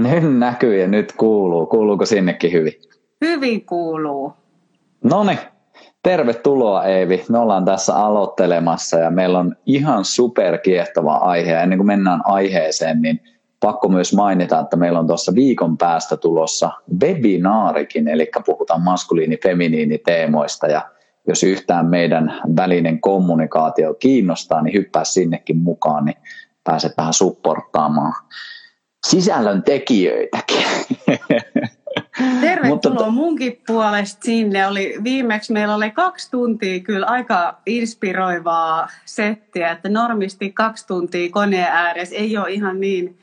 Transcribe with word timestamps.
Nyt 0.00 0.38
näkyy 0.38 0.80
ja 0.80 0.86
nyt 0.86 1.12
kuuluu. 1.12 1.66
Kuuluuko 1.66 2.06
sinnekin 2.06 2.52
hyvin? 2.52 2.72
Hyvin 3.20 3.66
kuuluu. 3.66 4.32
No 5.04 5.24
niin, 5.24 5.38
tervetuloa 6.02 6.84
Eevi. 6.84 7.24
Me 7.28 7.38
ollaan 7.38 7.64
tässä 7.64 7.96
aloittelemassa 7.96 8.98
ja 8.98 9.10
meillä 9.10 9.38
on 9.38 9.56
ihan 9.66 10.04
superkiehtova 10.04 11.14
aihe. 11.14 11.52
Ja 11.52 11.62
ennen 11.62 11.78
kuin 11.78 11.86
mennään 11.86 12.20
aiheeseen, 12.24 13.02
niin 13.02 13.20
pakko 13.60 13.88
myös 13.88 14.14
mainita, 14.14 14.60
että 14.60 14.76
meillä 14.76 14.98
on 14.98 15.06
tuossa 15.06 15.34
viikon 15.34 15.78
päästä 15.78 16.16
tulossa 16.16 16.70
webinaarikin, 17.00 18.08
eli 18.08 18.30
puhutaan 18.46 18.82
maskuliini-feminiini-teemoista 18.82 20.66
ja 20.66 20.82
jos 21.28 21.42
yhtään 21.42 21.86
meidän 21.86 22.40
välinen 22.56 23.00
kommunikaatio 23.00 23.94
kiinnostaa, 23.94 24.62
niin 24.62 24.74
hyppää 24.74 25.04
sinnekin 25.04 25.56
mukaan, 25.56 26.04
niin 26.04 26.16
pääset 26.64 26.92
vähän 26.98 27.12
supporttaamaan 27.12 28.14
sisällön 29.06 29.62
tekijöitäkin. 29.62 30.64
Tervetuloa 32.40 32.70
Mutta, 32.94 33.10
munkin 33.10 33.60
puolesta 33.66 34.24
sinne. 34.24 34.66
Oli, 34.66 34.94
viimeksi 35.04 35.52
meillä 35.52 35.74
oli 35.74 35.90
kaksi 35.90 36.30
tuntia 36.30 36.80
kyllä 36.80 37.06
aika 37.06 37.58
inspiroivaa 37.66 38.88
settiä, 39.04 39.70
että 39.70 39.88
normisti 39.88 40.52
kaksi 40.52 40.86
tuntia 40.86 41.30
koneen 41.30 41.68
ääressä 41.70 42.16
ei 42.16 42.38
ole 42.38 42.50
ihan 42.50 42.80
niin, 42.80 43.18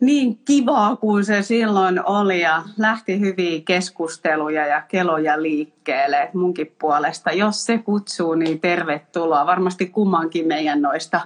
niin 0.00 0.38
kivaa 0.44 0.96
kuin 0.96 1.24
se 1.24 1.42
silloin 1.42 2.06
oli 2.06 2.40
ja 2.40 2.62
lähti 2.78 3.20
hyviä 3.20 3.60
keskusteluja 3.64 4.66
ja 4.66 4.82
keloja 4.88 5.42
liikkeelle 5.42 6.30
munkin 6.34 6.72
puolesta. 6.80 7.32
Jos 7.32 7.66
se 7.66 7.78
kutsuu, 7.78 8.34
niin 8.34 8.60
tervetuloa. 8.60 9.46
Varmasti 9.46 9.86
kummankin 9.86 10.46
meidän 10.46 10.82
noista 10.82 11.20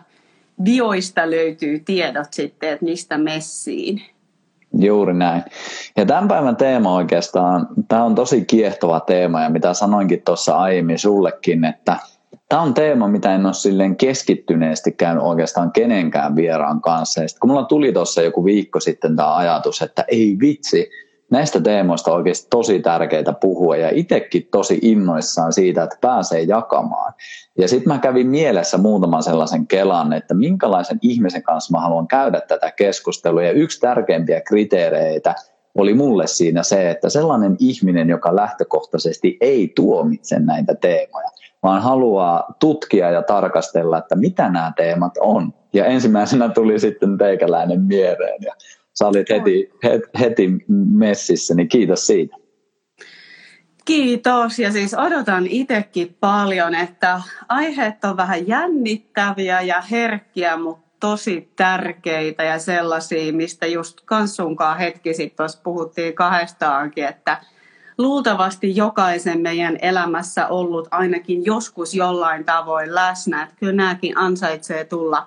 bioista 0.62 1.30
löytyy 1.30 1.78
tiedot 1.78 2.32
sitten, 2.32 2.68
että 2.68 2.84
mistä 2.84 3.18
messiin. 3.18 4.02
Juuri 4.78 5.14
näin. 5.14 5.42
Ja 5.96 6.06
tämän 6.06 6.28
päivän 6.28 6.56
teema 6.56 6.94
oikeastaan, 6.94 7.68
tämä 7.88 8.04
on 8.04 8.14
tosi 8.14 8.44
kiehtova 8.44 9.00
teema 9.00 9.42
ja 9.42 9.50
mitä 9.50 9.74
sanoinkin 9.74 10.22
tuossa 10.22 10.58
aiemmin 10.58 10.98
sullekin, 10.98 11.64
että 11.64 11.96
tämä 12.48 12.62
on 12.62 12.74
teema, 12.74 13.08
mitä 13.08 13.34
en 13.34 13.46
ole 13.46 13.55
silleen 13.55 13.96
keskittyneesti 13.96 14.92
käynyt 14.92 15.22
oikeastaan 15.22 15.72
kenenkään 15.72 16.36
vieraan 16.36 16.80
kanssa. 16.80 17.22
Ja 17.22 17.28
sitten 17.28 17.41
kun 17.41 17.50
mulla 17.50 17.64
tuli 17.64 17.92
tuossa 17.92 18.22
joku 18.22 18.44
viikko 18.44 18.80
sitten 18.80 19.16
tämä 19.16 19.36
ajatus, 19.36 19.83
että 19.83 20.05
ei 20.08 20.36
vitsi, 20.41 20.91
näistä 21.34 21.60
teemoista 21.60 22.10
on 22.10 22.16
oikeasti 22.16 22.46
tosi 22.50 22.80
tärkeitä 22.80 23.32
puhua 23.32 23.77
ja 23.77 23.90
itsekin 23.92 24.48
tosi 24.50 24.78
innoissaan 24.82 25.52
siitä, 25.52 25.82
että 25.82 25.96
pääsee 26.00 26.42
jakamaan. 26.42 27.14
Ja 27.58 27.68
sitten 27.68 27.92
mä 27.92 27.98
kävin 27.98 28.27
mielessä 28.27 28.78
muutaman 28.78 29.22
sellaisen 29.22 29.66
kelan, 29.66 30.12
että 30.12 30.34
minkälaisen 30.34 30.98
ihmisen 31.02 31.42
kanssa 31.42 31.72
mä 31.72 31.80
haluan 31.80 32.06
käydä 32.06 32.40
tätä 32.40 32.70
keskustelua. 32.70 33.42
Ja 33.42 33.52
yksi 33.52 33.80
tärkeimpiä 33.80 34.40
kriteereitä 34.40 35.34
oli 35.74 35.94
mulle 35.94 36.27
siinä 36.27 36.62
se, 36.62 36.90
että 36.90 37.08
sellainen 37.08 37.56
ihminen, 37.58 38.08
joka 38.08 38.36
lähtökohtaisesti 38.36 39.36
ei 39.40 39.72
tuomitse 39.77 40.38
näitä 40.38 40.74
teemoja, 40.74 41.28
vaan 41.62 41.82
haluaa 41.82 42.55
tutkia 42.58 43.10
ja 43.10 43.22
tarkastella, 43.22 43.98
että 43.98 44.16
mitä 44.16 44.48
nämä 44.48 44.72
teemat 44.77 45.12
on. 45.20 45.55
Ja 45.72 45.86
ensimmäisenä 45.86 46.48
tuli 46.48 46.78
sitten 46.78 47.18
teikäläinen 47.18 47.80
mieleen. 47.80 48.42
Ja 48.42 48.55
sä 48.98 49.06
olit 49.06 49.31
heti, 49.31 49.70
heti 50.20 50.48
messissä, 50.92 51.55
niin 51.55 51.69
kiitos 51.69 52.06
siitä. 52.06 52.37
Kiitos 53.84 54.59
ja 54.59 54.73
siis 54.73 54.95
odotan 54.95 55.47
itsekin 55.47 56.17
paljon, 56.20 56.75
että 56.75 57.20
aiheet 57.48 58.05
on 58.05 58.17
vähän 58.17 58.48
jännittäviä 58.48 59.61
ja 59.61 59.81
herkkiä, 59.81 60.56
mutta 60.56 60.84
tosi 61.01 61.53
tärkeitä 61.56 62.42
ja 62.42 62.59
sellaisia, 62.59 63.33
mistä 63.33 63.67
just 63.67 64.01
kansunkaan 64.05 64.78
hetki 64.78 65.14
sitten 65.14 65.36
tuossa 65.36 65.61
puhuttiin 65.62 66.14
kahdestaankin, 66.14 67.05
että 67.05 67.41
luultavasti 67.98 68.77
jokaisen 68.77 69.41
meidän 69.41 69.79
elämässä 69.83 70.48
ollut 70.48 70.89
ainakin 70.91 71.45
joskus 71.45 71.95
jollain 71.95 72.45
tavoin 72.45 72.95
läsnä, 72.95 73.42
että 73.42 73.57
kyllä 73.61 73.73
nämäkin 73.73 74.18
ansaitsee 74.18 74.85
tulla 74.85 75.27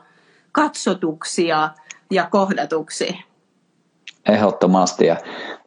katsotuksia 0.51 1.69
ja 2.11 2.27
kohdatuksi. 2.31 3.26
Ehdottomasti 4.29 5.05
ja 5.05 5.17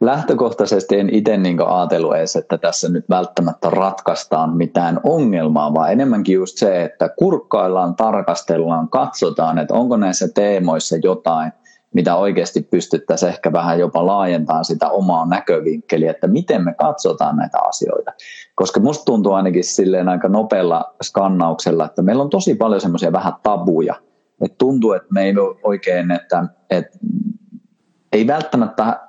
lähtökohtaisesti 0.00 0.98
en 0.98 1.14
itse 1.14 1.36
niin 1.36 1.62
ajatellut 1.66 2.16
edes, 2.16 2.36
että 2.36 2.58
tässä 2.58 2.88
nyt 2.88 3.04
välttämättä 3.10 3.70
ratkaistaan 3.70 4.56
mitään 4.56 5.00
ongelmaa, 5.04 5.74
vaan 5.74 5.92
enemmänkin 5.92 6.34
just 6.34 6.58
se, 6.58 6.84
että 6.84 7.08
kurkkaillaan, 7.08 7.96
tarkastellaan, 7.96 8.88
katsotaan, 8.88 9.58
että 9.58 9.74
onko 9.74 9.96
näissä 9.96 10.28
teemoissa 10.34 10.96
jotain, 11.02 11.52
mitä 11.94 12.16
oikeasti 12.16 12.62
pystyttäisiin 12.62 13.28
ehkä 13.28 13.52
vähän 13.52 13.78
jopa 13.78 14.06
laajentamaan 14.06 14.64
sitä 14.64 14.88
omaa 14.88 15.26
näkövinkkeliä, 15.26 16.10
että 16.10 16.26
miten 16.26 16.64
me 16.64 16.74
katsotaan 16.74 17.36
näitä 17.36 17.58
asioita. 17.68 18.12
Koska 18.54 18.80
musta 18.80 19.04
tuntuu 19.04 19.32
ainakin 19.32 19.64
silleen 19.64 20.08
aika 20.08 20.28
nopealla 20.28 20.94
skannauksella, 21.02 21.84
että 21.84 22.02
meillä 22.02 22.22
on 22.22 22.30
tosi 22.30 22.54
paljon 22.54 22.80
semmoisia 22.80 23.12
vähän 23.12 23.32
tabuja. 23.42 23.94
Että 24.40 24.58
tuntuu, 24.58 24.92
että 24.92 25.08
me 25.10 25.22
ei 25.22 25.38
ole 25.38 25.56
oikein, 25.62 26.10
että, 26.10 26.44
että 26.70 26.98
ei 28.12 28.26
välttämättä 28.26 29.00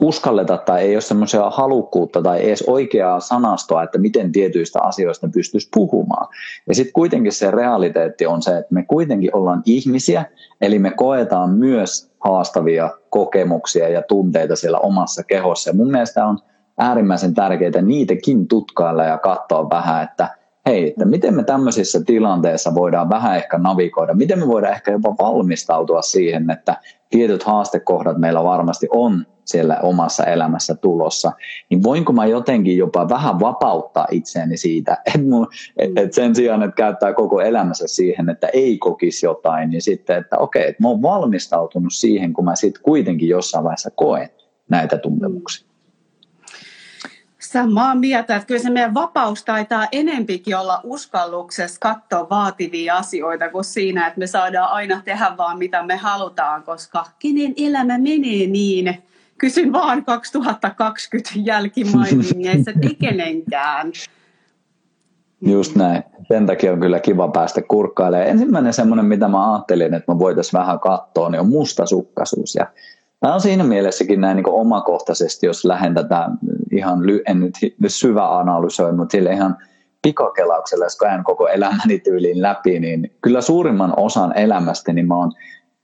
uskalleta 0.00 0.58
tai 0.58 0.82
ei 0.82 0.94
ole 0.94 1.00
semmoisia 1.00 1.50
halukkuutta 1.50 2.22
tai 2.22 2.46
edes 2.46 2.64
oikeaa 2.66 3.20
sanastoa, 3.20 3.82
että 3.82 3.98
miten 3.98 4.32
tietyistä 4.32 4.82
asioista 4.82 5.28
pystyisi 5.34 5.68
puhumaan. 5.74 6.28
Ja 6.68 6.74
sitten 6.74 6.92
kuitenkin 6.92 7.32
se 7.32 7.50
realiteetti 7.50 8.26
on 8.26 8.42
se, 8.42 8.58
että 8.58 8.74
me 8.74 8.84
kuitenkin 8.84 9.36
ollaan 9.36 9.62
ihmisiä, 9.64 10.24
eli 10.60 10.78
me 10.78 10.90
koetaan 10.90 11.50
myös 11.50 12.10
haastavia 12.20 12.90
kokemuksia 13.10 13.88
ja 13.88 14.02
tunteita 14.02 14.56
siellä 14.56 14.78
omassa 14.78 15.24
kehossa. 15.24 15.70
Ja 15.70 15.74
mun 15.74 15.90
mielestä 15.90 16.26
on 16.26 16.38
äärimmäisen 16.78 17.34
tärkeää 17.34 17.82
niitäkin 17.82 18.48
tutkailla 18.48 19.04
ja 19.04 19.18
katsoa 19.18 19.70
vähän, 19.70 20.02
että 20.02 20.39
hei, 20.66 20.88
että 20.88 21.04
miten 21.04 21.34
me 21.34 21.44
tämmöisissä 21.44 22.00
tilanteissa 22.06 22.74
voidaan 22.74 23.10
vähän 23.10 23.36
ehkä 23.36 23.58
navigoida, 23.58 24.14
miten 24.14 24.38
me 24.38 24.46
voidaan 24.46 24.72
ehkä 24.72 24.92
jopa 24.92 25.14
valmistautua 25.18 26.02
siihen, 26.02 26.50
että 26.50 26.76
tietyt 27.10 27.42
haastekohdat 27.42 28.18
meillä 28.18 28.44
varmasti 28.44 28.88
on 28.90 29.26
siellä 29.44 29.78
omassa 29.82 30.24
elämässä 30.24 30.74
tulossa, 30.74 31.32
niin 31.70 31.82
voinko 31.82 32.12
mä 32.12 32.26
jotenkin 32.26 32.76
jopa 32.76 33.08
vähän 33.08 33.40
vapauttaa 33.40 34.06
itseäni 34.10 34.56
siitä, 34.56 34.92
että, 35.06 35.28
mun, 35.28 35.48
että 35.76 36.14
sen 36.14 36.34
sijaan, 36.34 36.62
että 36.62 36.74
käyttää 36.74 37.12
koko 37.12 37.40
elämänsä 37.40 37.86
siihen, 37.86 38.28
että 38.28 38.46
ei 38.46 38.78
kokisi 38.78 39.26
jotain, 39.26 39.70
niin 39.70 39.82
sitten, 39.82 40.18
että 40.18 40.38
okei, 40.38 40.68
että 40.68 40.82
mä 40.82 40.88
oon 40.88 41.02
valmistautunut 41.02 41.92
siihen, 41.92 42.32
kun 42.32 42.44
mä 42.44 42.56
sitten 42.56 42.82
kuitenkin 42.82 43.28
jossain 43.28 43.64
vaiheessa 43.64 43.90
koen 43.90 44.28
näitä 44.68 44.98
tuntemuksia. 44.98 45.69
Samaa 47.52 47.94
mieltä, 47.94 48.36
että 48.36 48.46
kyllä 48.46 48.60
se 48.60 48.70
meidän 48.70 48.94
vapaus 48.94 49.44
taitaa 49.44 49.86
enempikin 49.92 50.56
olla 50.56 50.80
uskalluksessa 50.84 51.80
katsoa 51.80 52.30
vaativia 52.30 52.96
asioita 52.96 53.48
kuin 53.48 53.64
siinä, 53.64 54.06
että 54.06 54.18
me 54.18 54.26
saadaan 54.26 54.70
aina 54.70 55.02
tehdä 55.04 55.32
vaan 55.38 55.58
mitä 55.58 55.82
me 55.82 55.96
halutaan, 55.96 56.62
koska 56.62 57.06
kenen 57.18 57.54
elämä 57.56 57.98
menee 57.98 58.46
niin. 58.46 59.02
Kysyn 59.38 59.72
vaan 59.72 60.04
2020 60.04 61.30
jälkimainingeissa, 61.36 62.70
ei 62.82 62.94
kenenkään. 62.94 63.92
Just 65.40 65.76
näin. 65.76 66.02
Sen 66.28 66.46
takia 66.46 66.72
on 66.72 66.80
kyllä 66.80 67.00
kiva 67.00 67.28
päästä 67.28 67.62
kurkkailemaan. 67.62 68.28
Ensimmäinen 68.28 68.72
semmoinen, 68.72 69.06
mitä 69.06 69.28
mä 69.28 69.52
ajattelin, 69.52 69.94
että 69.94 70.12
me 70.12 70.18
voitaisiin 70.18 70.60
vähän 70.60 70.80
katsoa, 70.80 71.30
niin 71.30 71.40
on 71.40 71.48
mustasukkaisuus. 71.48 72.54
Ja 72.54 72.66
Tämä 73.20 73.34
on 73.34 73.40
siinä 73.40 73.64
mielessäkin 73.64 74.20
näin 74.20 74.36
niin 74.36 74.48
omakohtaisesti, 74.48 75.46
jos 75.46 75.64
lähden 75.64 75.94
tätä 75.94 76.28
ihan, 76.72 76.98
en 77.26 77.40
nyt 77.40 77.54
syvä 77.86 78.38
analysoi, 78.38 78.92
mutta 78.92 79.12
sille 79.12 79.32
ihan 79.32 79.56
pikakelauksella, 80.02 80.84
jos 80.84 80.98
käyn 80.98 81.24
koko 81.24 81.48
elämäni 81.48 81.98
tyyliin 81.98 82.42
läpi, 82.42 82.80
niin 82.80 83.12
kyllä 83.22 83.40
suurimman 83.40 83.94
osan 83.96 84.38
elämästäni 84.38 85.02
mä 85.02 85.16
oon 85.16 85.32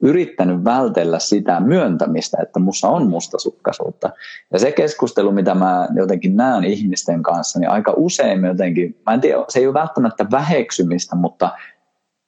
yrittänyt 0.02 0.64
vältellä 0.64 1.18
sitä 1.18 1.60
myöntämistä, 1.60 2.38
että 2.42 2.60
mussa 2.60 2.88
on 2.88 3.08
mustasukkaisuutta. 3.08 4.10
Ja 4.52 4.58
se 4.58 4.72
keskustelu, 4.72 5.32
mitä 5.32 5.54
mä 5.54 5.88
jotenkin 5.94 6.36
näen 6.36 6.64
ihmisten 6.64 7.22
kanssa, 7.22 7.58
niin 7.58 7.70
aika 7.70 7.92
usein 7.96 8.44
jotenkin, 8.44 9.00
mä 9.06 9.14
en 9.14 9.20
tiedä, 9.20 9.44
se 9.48 9.58
ei 9.58 9.66
ole 9.66 9.74
välttämättä 9.74 10.26
väheksymistä, 10.30 11.16
mutta 11.16 11.50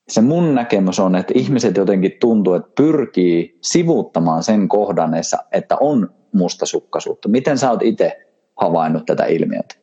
se 0.09 0.21
mun 0.21 0.55
näkemys 0.55 1.01
on, 1.01 1.17
että 1.17 1.33
ihmiset 1.37 1.77
jotenkin 1.77 2.13
tuntuu, 2.21 2.55
että 2.55 2.71
pyrkii 2.75 3.59
sivuuttamaan 3.61 4.43
sen 4.43 4.69
kohdan, 4.69 5.13
että 5.53 5.77
on 5.81 6.15
mustasukkaisuutta. 6.33 7.29
Miten 7.29 7.59
sä 7.59 7.71
oot 7.71 7.83
itse 7.83 8.27
havainnut 8.57 9.07
tätä 9.07 9.25
ilmiötä? 9.25 9.75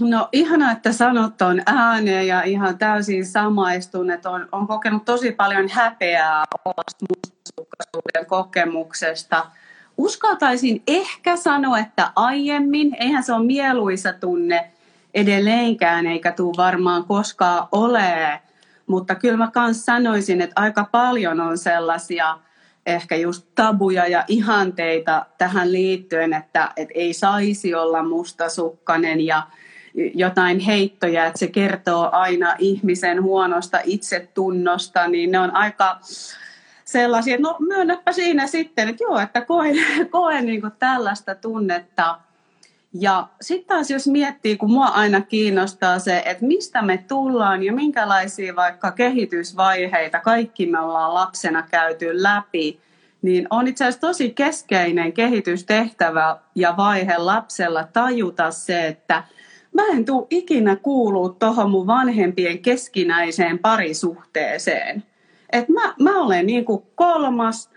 No 0.00 0.28
ihana, 0.32 0.72
että 0.72 0.92
sanot 0.92 1.42
on 1.42 1.62
ääneen 1.66 2.26
ja 2.26 2.42
ihan 2.42 2.78
täysin 2.78 3.26
samaistun, 3.26 4.10
että 4.10 4.30
on, 4.30 4.48
on 4.52 4.66
kokenut 4.66 5.04
tosi 5.04 5.32
paljon 5.32 5.68
häpeää 5.68 6.44
mustasukkaisuuden 6.64 8.26
kokemuksesta. 8.26 9.46
Uskaltaisin 9.98 10.82
ehkä 10.86 11.36
sanoa, 11.36 11.78
että 11.78 12.12
aiemmin, 12.16 12.96
eihän 13.00 13.22
se 13.22 13.32
ole 13.32 13.46
mieluisa 13.46 14.12
tunne 14.12 14.70
edelleenkään, 15.14 16.06
eikä 16.06 16.32
tule 16.32 16.54
varmaan 16.56 17.04
koskaan 17.04 17.68
ole 17.72 18.40
mutta 18.86 19.14
kyllä 19.14 19.36
mä 19.36 19.50
kans 19.50 19.84
sanoisin, 19.84 20.40
että 20.40 20.60
aika 20.60 20.88
paljon 20.92 21.40
on 21.40 21.58
sellaisia 21.58 22.38
ehkä 22.86 23.16
just 23.16 23.46
tabuja 23.54 24.06
ja 24.06 24.24
ihanteita 24.28 25.26
tähän 25.38 25.72
liittyen, 25.72 26.32
että, 26.32 26.72
että 26.76 26.94
ei 26.94 27.12
saisi 27.12 27.74
olla 27.74 28.02
mustasukkainen 28.02 29.20
ja 29.20 29.42
jotain 30.14 30.58
heittoja, 30.58 31.26
että 31.26 31.38
se 31.38 31.46
kertoo 31.46 32.08
aina 32.12 32.54
ihmisen 32.58 33.22
huonosta 33.22 33.78
itsetunnosta, 33.84 35.08
niin 35.08 35.30
ne 35.30 35.38
on 35.38 35.54
aika 35.54 35.98
sellaisia, 36.84 37.36
no 37.40 37.56
myönnäpä 37.60 38.12
siinä 38.12 38.46
sitten, 38.46 38.88
että 38.88 39.04
joo, 39.04 39.18
että 39.18 39.40
koen, 39.40 39.76
koen 40.10 40.46
niin 40.46 40.62
tällaista 40.78 41.34
tunnetta. 41.34 42.18
Ja 42.92 43.28
sitten 43.40 43.66
taas 43.66 43.90
jos 43.90 44.06
miettii, 44.06 44.56
kun 44.56 44.70
mua 44.70 44.86
aina 44.86 45.20
kiinnostaa 45.20 45.98
se, 45.98 46.22
että 46.26 46.46
mistä 46.46 46.82
me 46.82 47.04
tullaan 47.08 47.62
ja 47.62 47.72
minkälaisia 47.72 48.56
vaikka 48.56 48.92
kehitysvaiheita 48.92 50.20
kaikki 50.20 50.66
me 50.66 50.80
ollaan 50.80 51.14
lapsena 51.14 51.62
käyty 51.70 52.22
läpi, 52.22 52.80
niin 53.22 53.46
on 53.50 53.68
itse 53.68 53.84
asiassa 53.84 54.00
tosi 54.00 54.30
keskeinen 54.30 55.12
kehitystehtävä 55.12 56.36
ja 56.54 56.74
vaihe 56.76 57.16
lapsella 57.16 57.84
tajuta 57.92 58.50
se, 58.50 58.86
että 58.86 59.24
mä 59.72 59.82
en 59.92 60.04
tule 60.04 60.26
ikinä 60.30 60.76
kuulua 60.76 61.28
tuohon 61.28 61.70
mun 61.70 61.86
vanhempien 61.86 62.58
keskinäiseen 62.58 63.58
parisuhteeseen. 63.58 65.04
Et 65.52 65.68
mä, 65.68 65.94
mä 66.00 66.20
olen 66.20 66.46
niin 66.46 66.64
kuin 66.64 66.82
kolmas, 66.94 67.70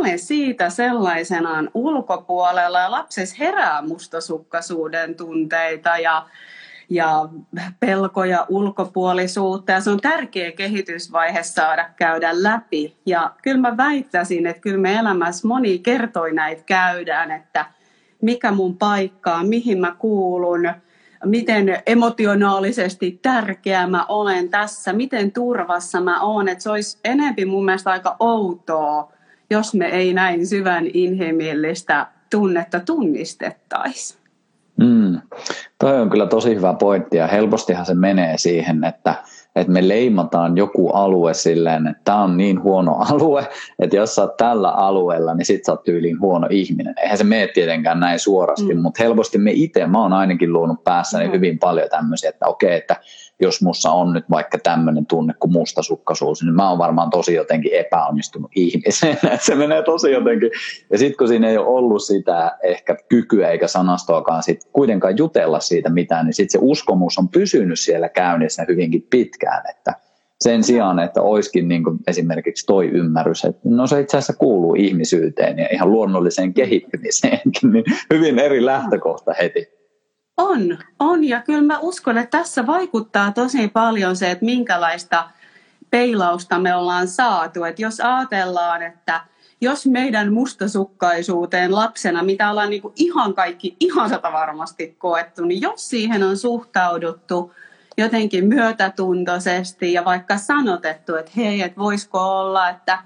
mä 0.00 0.16
siitä 0.16 0.70
sellaisenaan 0.70 1.70
ulkopuolella 1.74 2.80
ja 2.80 2.90
lapsessa 2.90 3.36
herää 3.38 3.82
mustasukkaisuuden 3.82 5.14
tunteita 5.14 5.98
ja, 5.98 6.26
ja 6.90 7.28
pelkoja 7.80 8.46
ulkopuolisuutta 8.48 9.72
ja 9.72 9.80
se 9.80 9.90
on 9.90 10.00
tärkeä 10.00 10.52
kehitysvaihe 10.52 11.42
saada 11.42 11.90
käydä 11.96 12.30
läpi. 12.42 12.96
Ja 13.06 13.32
kyllä 13.42 13.60
mä 13.60 13.76
väittäisin, 13.76 14.46
että 14.46 14.62
kyllä 14.62 14.78
me 14.78 14.94
elämässä 14.94 15.48
moni 15.48 15.78
kertoi 15.78 16.32
näitä 16.32 16.62
käydään, 16.66 17.30
että 17.30 17.66
mikä 18.22 18.52
mun 18.52 18.78
paikka 18.78 19.34
on, 19.34 19.48
mihin 19.48 19.80
mä 19.80 19.96
kuulun, 19.98 20.72
miten 21.24 21.82
emotionaalisesti 21.86 23.18
tärkeä 23.22 23.86
mä 23.86 24.06
olen 24.06 24.48
tässä, 24.48 24.92
miten 24.92 25.32
turvassa 25.32 26.00
mä 26.00 26.20
oon. 26.20 26.48
Että 26.48 26.62
se 26.62 26.70
olisi 26.70 26.98
enempi 27.04 27.44
mun 27.44 27.64
mielestä 27.64 27.90
aika 27.90 28.16
outoa, 28.20 29.12
jos 29.52 29.74
me 29.74 29.86
ei 29.86 30.14
näin 30.14 30.46
syvän 30.46 30.86
inhimillistä 30.94 32.06
tunnetta 32.30 32.80
tunnistettaisi. 32.80 34.18
Mm. 34.76 35.20
Toi 35.78 36.00
on 36.00 36.10
kyllä 36.10 36.26
tosi 36.26 36.54
hyvä 36.54 36.74
pointti 36.74 37.16
ja 37.16 37.26
helpostihan 37.26 37.86
se 37.86 37.94
menee 37.94 38.38
siihen, 38.38 38.84
että 38.84 39.14
että 39.56 39.72
me 39.72 39.88
leimataan 39.88 40.56
joku 40.56 40.88
alue 40.88 41.34
silleen, 41.34 41.86
että 41.86 42.02
tämä 42.04 42.22
on 42.22 42.36
niin 42.36 42.62
huono 42.62 42.92
alue, 43.10 43.48
että 43.78 43.96
jos 43.96 44.14
sä 44.14 44.22
oot 44.22 44.36
tällä 44.36 44.70
alueella, 44.70 45.34
niin 45.34 45.46
sit 45.46 45.64
sä 45.64 45.72
oot 45.72 45.82
tyyliin 45.82 46.20
huono 46.20 46.46
ihminen. 46.50 46.94
Eihän 47.02 47.18
se 47.18 47.24
mene 47.24 47.46
tietenkään 47.46 48.00
näin 48.00 48.18
suorasti, 48.18 48.74
mm. 48.74 48.80
mutta 48.80 49.02
helposti 49.02 49.38
me 49.38 49.50
itse, 49.54 49.86
mä 49.86 50.02
oon 50.02 50.12
ainakin 50.12 50.52
luonut 50.52 50.84
päässäni 50.84 51.26
mm. 51.26 51.32
hyvin 51.32 51.58
paljon 51.58 51.88
tämmöisiä, 51.90 52.30
että 52.30 52.46
okei, 52.46 52.76
että 52.76 52.96
jos 53.42 53.62
mussa 53.62 53.90
on 53.90 54.12
nyt 54.12 54.24
vaikka 54.30 54.58
tämmöinen 54.58 55.06
tunne 55.06 55.34
kuin 55.40 55.52
mustasukkaisuus, 55.52 56.42
niin 56.42 56.54
mä 56.54 56.68
oon 56.68 56.78
varmaan 56.78 57.10
tosi 57.10 57.34
jotenkin 57.34 57.72
epäonnistunut 57.72 58.50
ihmisen. 58.56 59.18
se 59.46 59.54
menee 59.54 59.82
tosi 59.82 60.10
jotenkin. 60.10 60.50
Ja 60.90 60.98
sitten 60.98 61.16
kun 61.16 61.28
siinä 61.28 61.48
ei 61.48 61.58
ole 61.58 61.66
ollut 61.66 62.02
sitä 62.02 62.58
ehkä 62.62 62.96
kykyä 63.08 63.50
eikä 63.50 63.68
sanastoakaan 63.68 64.42
sit 64.42 64.60
kuitenkaan 64.72 65.18
jutella 65.18 65.60
siitä 65.60 65.88
mitään, 65.88 66.26
niin 66.26 66.34
sitten 66.34 66.60
se 66.60 66.64
uskomus 66.66 67.18
on 67.18 67.28
pysynyt 67.28 67.80
siellä 67.80 68.08
käynnissä 68.08 68.64
hyvinkin 68.68 69.06
pitkään. 69.10 69.62
Että 69.70 69.94
sen 70.40 70.62
sijaan, 70.62 70.98
että 70.98 71.22
olisikin 71.22 71.68
niin 71.68 71.84
kuin 71.84 71.98
esimerkiksi 72.06 72.66
toi 72.66 72.88
ymmärrys, 72.88 73.44
että 73.44 73.60
no 73.64 73.86
se 73.86 74.00
itse 74.00 74.16
asiassa 74.16 74.32
kuuluu 74.32 74.74
ihmisyyteen 74.74 75.58
ja 75.58 75.68
ihan 75.72 75.90
luonnolliseen 75.90 76.54
kehittymiseenkin, 76.54 77.72
niin 77.72 77.84
hyvin 78.12 78.38
eri 78.38 78.64
lähtökohta 78.64 79.34
heti. 79.40 79.81
On, 80.36 80.78
on 80.98 81.24
ja 81.24 81.42
kyllä 81.42 81.62
mä 81.62 81.78
uskon, 81.78 82.18
että 82.18 82.38
tässä 82.38 82.66
vaikuttaa 82.66 83.32
tosi 83.32 83.68
paljon 83.68 84.16
se, 84.16 84.30
että 84.30 84.44
minkälaista 84.44 85.30
peilausta 85.90 86.58
me 86.58 86.74
ollaan 86.74 87.08
saatu. 87.08 87.64
Että 87.64 87.82
jos 87.82 88.00
ajatellaan, 88.00 88.82
että 88.82 89.20
jos 89.60 89.86
meidän 89.86 90.32
mustasukkaisuuteen 90.32 91.74
lapsena, 91.74 92.22
mitä 92.22 92.50
ollaan 92.50 92.70
niin 92.70 92.82
kuin 92.82 92.94
ihan 92.96 93.34
kaikki 93.34 93.76
ihan 93.80 94.08
sata 94.08 94.32
varmasti 94.32 94.96
koettu, 94.98 95.44
niin 95.44 95.60
jos 95.60 95.90
siihen 95.90 96.22
on 96.22 96.36
suhtauduttu 96.36 97.54
jotenkin 97.98 98.46
myötätuntoisesti 98.46 99.92
ja 99.92 100.04
vaikka 100.04 100.38
sanotettu, 100.38 101.14
että 101.14 101.32
hei, 101.36 101.62
että 101.62 101.80
voisiko 101.80 102.38
olla, 102.38 102.68
että 102.68 102.98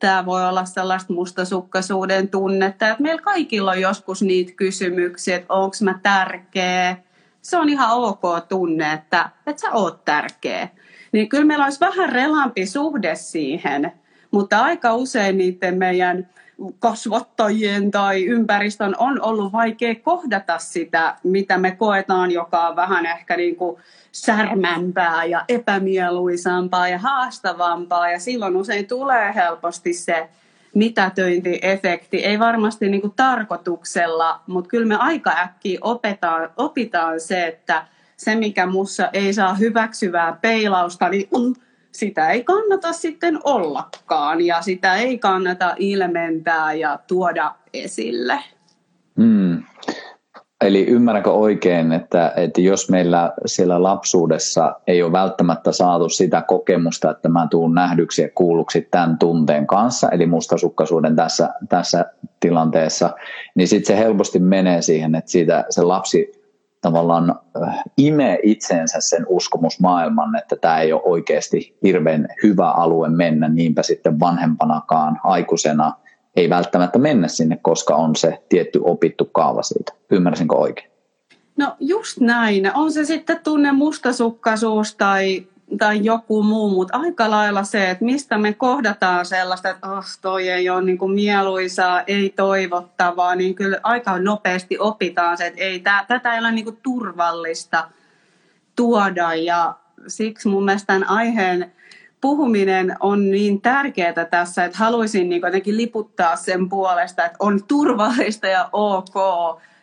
tämä 0.00 0.26
voi 0.26 0.48
olla 0.48 0.64
sellaista 0.64 1.12
mustasukkaisuuden 1.12 2.28
tunnetta, 2.28 2.88
että 2.88 3.02
meillä 3.02 3.22
kaikilla 3.22 3.70
on 3.70 3.80
joskus 3.80 4.22
niitä 4.22 4.52
kysymyksiä, 4.56 5.36
että 5.36 5.54
onko 5.54 5.76
mä 5.82 5.98
tärkeä. 6.02 6.96
Se 7.42 7.56
on 7.56 7.68
ihan 7.68 7.90
ok 7.90 8.22
tunne, 8.48 8.92
että, 8.92 9.30
että 9.46 9.60
sä 9.60 9.70
oot 9.72 10.04
tärkeä. 10.04 10.68
Niin 11.12 11.28
kyllä 11.28 11.44
meillä 11.44 11.64
olisi 11.64 11.80
vähän 11.80 12.08
relampi 12.08 12.66
suhde 12.66 13.14
siihen, 13.14 13.92
mutta 14.30 14.60
aika 14.60 14.94
usein 14.94 15.38
niiden 15.38 15.78
meidän 15.78 16.28
kasvattajien 16.78 17.90
tai 17.90 18.24
ympäristön 18.24 18.94
on 18.98 19.22
ollut 19.22 19.52
vaikea 19.52 19.94
kohdata 19.94 20.58
sitä, 20.58 21.16
mitä 21.22 21.58
me 21.58 21.70
koetaan, 21.70 22.30
joka 22.30 22.68
on 22.68 22.76
vähän 22.76 23.06
ehkä 23.06 23.36
niin 23.36 23.56
kuin 23.56 23.76
särmämpää 24.12 25.24
ja 25.24 25.44
epämieluisampaa 25.48 26.88
ja 26.88 26.98
haastavampaa. 26.98 28.10
Ja 28.10 28.20
silloin 28.20 28.56
usein 28.56 28.86
tulee 28.86 29.34
helposti 29.34 29.92
se 29.92 30.28
mitätöintiefekti. 30.74 32.24
Ei 32.24 32.38
varmasti 32.38 32.88
niin 32.88 33.00
kuin 33.00 33.12
tarkoituksella, 33.16 34.40
mutta 34.46 34.68
kyllä 34.68 34.86
me 34.86 34.96
aika 34.96 35.30
äkkiä 35.30 35.78
opetaan, 35.82 36.50
opitaan 36.56 37.20
se, 37.20 37.46
että 37.46 37.86
se 38.16 38.34
mikä 38.34 38.66
mussa 38.66 39.08
ei 39.12 39.32
saa 39.32 39.54
hyväksyvää 39.54 40.38
peilausta, 40.40 41.08
niin 41.08 41.28
on 41.32 41.54
sitä 41.92 42.30
ei 42.30 42.44
kannata 42.44 42.92
sitten 42.92 43.38
ollakaan 43.44 44.40
ja 44.40 44.62
sitä 44.62 44.94
ei 44.94 45.18
kannata 45.18 45.74
ilmentää 45.78 46.72
ja 46.72 46.98
tuoda 47.06 47.54
esille. 47.74 48.38
Mm. 49.16 49.62
Eli 50.60 50.86
ymmärränkö 50.86 51.30
oikein, 51.30 51.92
että, 51.92 52.32
että 52.36 52.60
jos 52.60 52.90
meillä 52.90 53.32
siellä 53.46 53.82
lapsuudessa 53.82 54.80
ei 54.86 55.02
ole 55.02 55.12
välttämättä 55.12 55.72
saatu 55.72 56.08
sitä 56.08 56.42
kokemusta, 56.42 57.10
että 57.10 57.28
mä 57.28 57.46
tuun 57.50 57.74
nähdyksi 57.74 58.22
ja 58.22 58.28
kuulluksi 58.34 58.88
tämän 58.90 59.18
tunteen 59.18 59.66
kanssa, 59.66 60.08
eli 60.08 60.26
mustasukkaisuuden 60.26 61.16
tässä, 61.16 61.50
tässä 61.68 62.04
tilanteessa, 62.40 63.10
niin 63.54 63.68
sitten 63.68 63.96
se 63.96 64.02
helposti 64.02 64.38
menee 64.38 64.82
siihen, 64.82 65.14
että 65.14 65.30
siitä 65.30 65.64
se 65.70 65.82
lapsi 65.82 66.39
tavallaan 66.80 67.38
äh, 67.62 67.82
imee 67.96 68.38
itseensä 68.42 69.00
sen 69.00 69.26
uskomusmaailman, 69.28 70.36
että 70.36 70.56
tämä 70.56 70.80
ei 70.80 70.92
ole 70.92 71.02
oikeasti 71.04 71.78
hirveän 71.82 72.28
hyvä 72.42 72.70
alue 72.70 73.08
mennä, 73.08 73.48
niinpä 73.48 73.82
sitten 73.82 74.20
vanhempanakaan 74.20 75.20
aikuisena 75.24 75.92
ei 76.36 76.50
välttämättä 76.50 76.98
mennä 76.98 77.28
sinne, 77.28 77.58
koska 77.62 77.94
on 77.94 78.16
se 78.16 78.42
tietty 78.48 78.80
opittu 78.84 79.24
kaava 79.24 79.62
siitä. 79.62 79.92
Ymmärsinkö 80.10 80.56
oikein? 80.56 80.90
No 81.56 81.76
just 81.80 82.20
näin. 82.20 82.70
On 82.74 82.92
se 82.92 83.04
sitten 83.04 83.40
tunne 83.44 83.72
mustasukkaisuus 83.72 84.94
tai 84.94 85.46
tai 85.78 86.04
joku 86.04 86.42
muu, 86.42 86.70
mutta 86.70 86.98
aika 86.98 87.30
lailla 87.30 87.64
se, 87.64 87.90
että 87.90 88.04
mistä 88.04 88.38
me 88.38 88.52
kohdataan 88.52 89.26
sellaista, 89.26 89.70
että 89.70 89.92
oh, 89.92 90.04
toi 90.22 90.48
ei 90.48 90.70
ole 90.70 90.82
niin 90.82 90.98
kuin 90.98 91.12
mieluisaa, 91.12 92.02
ei 92.06 92.32
toivottavaa, 92.36 93.34
niin 93.34 93.54
kyllä 93.54 93.80
aika 93.82 94.18
nopeasti 94.18 94.78
opitaan 94.78 95.36
se, 95.36 95.46
että 95.46 95.60
ei, 95.60 95.80
tää, 95.80 96.04
tätä 96.08 96.34
ei 96.34 96.40
ole 96.40 96.52
niin 96.52 96.64
kuin 96.64 96.78
turvallista 96.82 97.88
tuoda. 98.76 99.34
Ja 99.34 99.74
siksi 100.06 100.48
mun 100.48 100.64
mielestä 100.64 100.86
tämän 100.86 101.08
aiheen 101.08 101.72
puhuminen 102.20 102.96
on 103.00 103.30
niin 103.30 103.60
tärkeää 103.60 104.24
tässä, 104.30 104.64
että 104.64 104.78
haluaisin 104.78 105.28
niin 105.28 105.42
jotenkin 105.42 105.76
liputtaa 105.76 106.36
sen 106.36 106.68
puolesta, 106.68 107.24
että 107.24 107.36
on 107.38 107.60
turvallista 107.68 108.46
ja 108.46 108.68
ok 108.72 109.14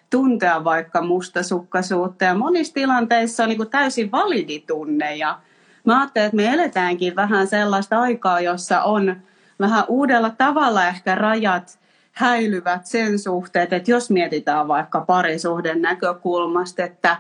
tuntea 0.10 0.64
vaikka 0.64 1.02
mustasukkaisuutta 1.02 2.26
ja 2.26 2.36
monissa 2.36 2.74
tilanteissa 2.74 3.44
on 3.44 3.50
niin 3.50 3.58
kuin 3.58 3.70
täysin 3.70 4.12
validi 4.12 4.60
tunne 4.60 5.16
ja 5.16 5.40
mä 5.88 6.00
ajattelen, 6.00 6.26
että 6.26 6.36
me 6.36 6.54
eletäänkin 6.54 7.16
vähän 7.16 7.48
sellaista 7.48 8.00
aikaa, 8.00 8.42
jossa 8.42 8.84
on 8.84 9.16
vähän 9.60 9.84
uudella 9.88 10.30
tavalla 10.30 10.88
ehkä 10.88 11.16
rajat 11.16 11.80
häilyvät 12.12 12.86
sen 12.86 13.20
suhteen, 13.20 13.68
että 13.72 13.92
jos 13.92 14.10
mietitään 14.10 14.68
vaikka 14.68 15.02
parisuhden 15.02 15.82
näkökulmasta, 15.82 16.84
että, 16.84 17.18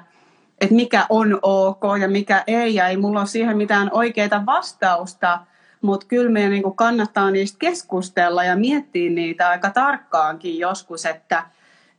että 0.61 0.75
mikä 0.75 1.05
on 1.09 1.39
ok 1.41 1.81
ja 2.01 2.07
mikä 2.07 2.43
ei, 2.47 2.75
ja 2.75 2.87
ei 2.87 2.97
mulla 2.97 3.19
ole 3.19 3.27
siihen 3.27 3.57
mitään 3.57 3.89
oikeaa 3.91 4.45
vastausta, 4.45 5.39
mutta 5.81 6.05
kyllä 6.07 6.31
meidän 6.31 6.51
niin 6.51 6.75
kannattaa 6.75 7.31
niistä 7.31 7.57
keskustella 7.59 8.43
ja 8.43 8.55
miettiä 8.55 9.09
niitä 9.09 9.49
aika 9.49 9.69
tarkkaankin 9.69 10.59
joskus, 10.59 11.05
että, 11.05 11.43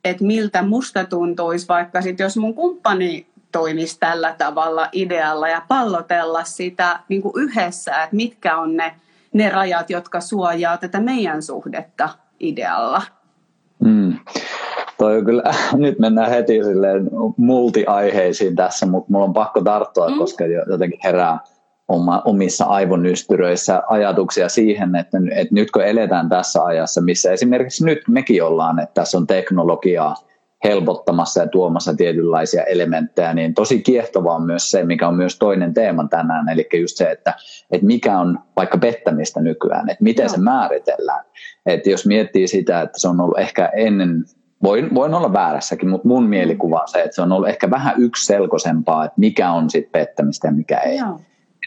että 0.05 0.25
miltä 0.25 0.63
musta 0.63 1.05
tuntuisi 1.05 1.69
vaikka 1.69 2.03
sit, 2.03 2.19
jos 2.19 2.37
mun 2.37 2.55
kumppani 2.55 3.27
toimisi 3.53 3.97
tällä 4.01 4.35
tavalla 4.39 4.89
idealla 4.93 5.49
ja 5.49 5.63
pallotella 5.69 6.45
sitä 6.45 7.01
niin 7.09 7.23
kuin 7.23 7.33
yhdessä, 7.37 8.03
että 8.03 8.17
mitkä 8.17 8.59
on 8.59 8.77
ne 8.77 8.95
ne 9.33 9.51
rajat, 9.51 9.91
jotka 9.91 10.21
suojaa 10.21 10.77
tätä 10.77 11.01
meidän 11.01 11.43
suhdetta 11.43 12.09
idealla. 12.41 13.03
Mm. 13.85 14.19
Toi 14.99 15.23
kyllä, 15.25 15.43
nyt 15.77 15.99
mennään 15.99 16.31
heti 16.31 16.65
silleen 16.65 17.11
multiaiheisiin 17.37 18.57
tässä, 18.57 18.87
mutta 18.87 19.13
mulla 19.13 19.25
on 19.25 19.33
pakko 19.33 19.61
tarttua, 19.61 20.09
mm. 20.09 20.19
koska 20.19 20.45
jotenkin 20.47 21.01
herää 21.05 21.39
oma, 21.89 22.23
omissa 22.25 22.65
aivonystyröissä 22.65 23.83
ajatuksia 23.89 24.49
siihen, 24.49 24.97
että, 24.97 25.19
että 25.35 25.55
nyt 25.55 25.71
kun 25.71 25.85
eletään 25.85 26.29
tässä 26.29 26.65
ajassa, 26.65 27.01
missä 27.01 27.33
esimerkiksi 27.33 27.85
nyt 27.85 27.99
mekin 28.09 28.45
ollaan, 28.45 28.79
että 28.79 28.95
tässä 28.95 29.19
on 29.19 29.27
teknologiaa 29.27 30.15
helpottamassa 30.65 31.41
ja 31.41 31.47
tuomassa 31.47 31.95
tietynlaisia 31.95 32.65
elementtejä, 32.65 33.35
niin 33.35 33.55
tosi 33.55 33.83
kiehtovaa 33.83 34.35
on 34.35 34.47
myös 34.47 34.71
se, 34.71 34.85
mikä 34.85 35.09
on 35.09 35.15
myös 35.15 35.39
toinen 35.39 35.75
teema 35.75 36.09
tänään, 36.11 36.49
eli 36.49 36.69
just 36.81 36.97
se, 36.97 37.11
että, 37.11 37.35
että 37.71 37.87
mikä 37.87 38.19
on 38.19 38.39
vaikka 38.57 38.79
pettämistä 38.79 39.41
nykyään, 39.41 39.91
että 39.91 40.05
miten 40.05 40.27
no. 40.27 40.33
se 40.33 40.41
määritellään. 40.41 41.25
Että 41.67 41.91
jos 41.91 42.07
miettii 42.07 42.49
sitä, 42.49 42.81
että 42.81 42.99
se 43.01 43.09
on 43.09 43.21
ollut 43.21 43.39
ehkä 43.39 43.67
ennen 43.67 44.25
voin, 44.63 44.95
voin 44.95 45.15
olla 45.15 45.33
väärässäkin, 45.33 45.89
mutta 45.89 46.09
mun 46.09 46.25
mielikuva 46.25 46.81
on 46.81 46.89
se, 46.89 47.03
että 47.03 47.15
se 47.15 47.23
on 47.23 47.33
ollut 47.33 47.49
ehkä 47.49 47.71
vähän 47.71 47.95
selkosempaa, 48.25 49.05
että 49.05 49.21
mikä 49.21 49.51
on 49.53 49.71
sitten 49.71 49.93
pettämistä 49.93 50.49
ja 50.49 50.53
mikä 50.53 50.79
ei. 50.79 50.99
Joo. 50.99 51.21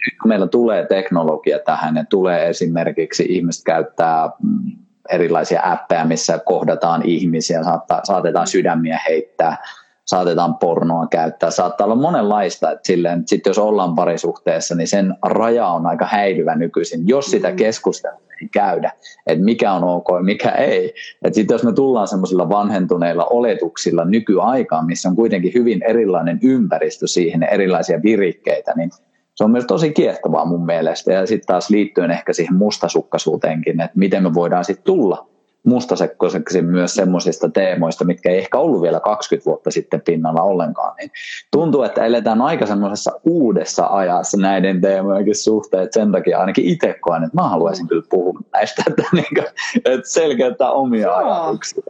Nyt 0.05 0.19
kun 0.21 0.29
meillä 0.29 0.48
tulee 0.48 0.86
teknologia 0.86 1.60
tähän 1.60 1.95
ja 1.95 2.05
tulee 2.10 2.50
esimerkiksi 2.50 3.25
ihmiset 3.29 3.63
käyttää 3.65 4.29
mm, 4.43 4.71
erilaisia 5.11 5.61
appeja, 5.63 6.05
missä 6.05 6.39
kohdataan 6.45 7.01
ihmisiä, 7.05 7.63
saattaa, 7.63 8.01
saatetaan 8.03 8.47
sydämiä 8.47 8.99
heittää, 9.09 9.57
saatetaan 10.05 10.55
pornoa 10.55 11.07
käyttää, 11.07 11.51
saattaa 11.51 11.85
olla 11.85 11.95
monenlaista, 11.95 12.71
että 12.71 12.87
silleen, 12.87 13.23
sit 13.25 13.45
jos 13.45 13.57
ollaan 13.57 13.95
parisuhteessa, 13.95 14.75
niin 14.75 14.87
sen 14.87 15.15
raja 15.25 15.67
on 15.67 15.85
aika 15.85 16.05
häilyvä 16.05 16.55
nykyisin, 16.55 17.07
jos 17.07 17.25
sitä 17.25 17.49
mm. 17.49 17.55
keskustelua 17.55 18.21
ei 18.41 18.49
käydä, 18.53 18.91
että 19.27 19.45
mikä 19.45 19.73
on 19.73 19.83
ok 19.83 20.07
ja 20.15 20.23
mikä 20.23 20.49
ei. 20.49 20.93
Sitten 21.31 21.55
jos 21.55 21.63
me 21.63 21.73
tullaan 21.73 22.07
semmoisilla 22.07 22.49
vanhentuneilla 22.49 23.25
oletuksilla 23.25 24.05
nykyaikaan, 24.05 24.85
missä 24.85 25.09
on 25.09 25.15
kuitenkin 25.15 25.53
hyvin 25.55 25.83
erilainen 25.83 26.39
ympäristö 26.43 27.07
siihen, 27.07 27.43
erilaisia 27.43 28.01
virikkeitä, 28.03 28.73
niin 28.75 28.89
se 29.35 29.43
on 29.43 29.51
myös 29.51 29.65
tosi 29.65 29.91
kiehtovaa 29.93 30.45
mun 30.45 30.65
mielestä. 30.65 31.13
Ja 31.13 31.25
sitten 31.25 31.47
taas 31.47 31.69
liittyen 31.69 32.11
ehkä 32.11 32.33
siihen 32.33 32.55
mustasukkaisuuteenkin, 32.55 33.81
että 33.81 34.00
miten 34.00 34.23
me 34.23 34.33
voidaan 34.33 34.65
sitten 34.65 34.85
tulla 34.85 35.31
mustasekkoiseksi 35.63 36.61
myös 36.61 36.95
semmoisista 36.95 37.50
teemoista, 37.50 38.05
mitkä 38.05 38.29
ei 38.29 38.38
ehkä 38.38 38.57
ollut 38.57 38.81
vielä 38.81 39.00
20 39.00 39.45
vuotta 39.45 39.71
sitten 39.71 40.01
pinnalla 40.01 40.41
ollenkaan. 40.41 40.95
Niin 40.95 41.11
tuntuu, 41.51 41.83
että 41.83 42.05
eletään 42.05 42.41
aika 42.41 42.65
semmoisessa 42.65 43.11
uudessa 43.23 43.88
ajassa 43.88 44.38
näiden 44.38 44.81
teemojenkin 44.81 45.35
suhteen, 45.35 45.83
että 45.83 46.00
sen 46.00 46.11
takia 46.11 46.39
ainakin 46.39 46.65
itse 46.65 46.95
koen, 47.01 47.23
että 47.23 47.41
mä 47.41 47.50
haluaisin 47.50 47.88
kyllä 47.88 48.03
puhua 48.09 48.39
näistä, 48.53 48.83
että, 48.89 49.03
niin 49.13 49.25
kuin, 49.35 49.47
että 49.85 50.09
selkeyttää 50.09 50.71
omia 50.71 51.07
Joo. 51.07 51.15
ajatuksia. 51.15 51.83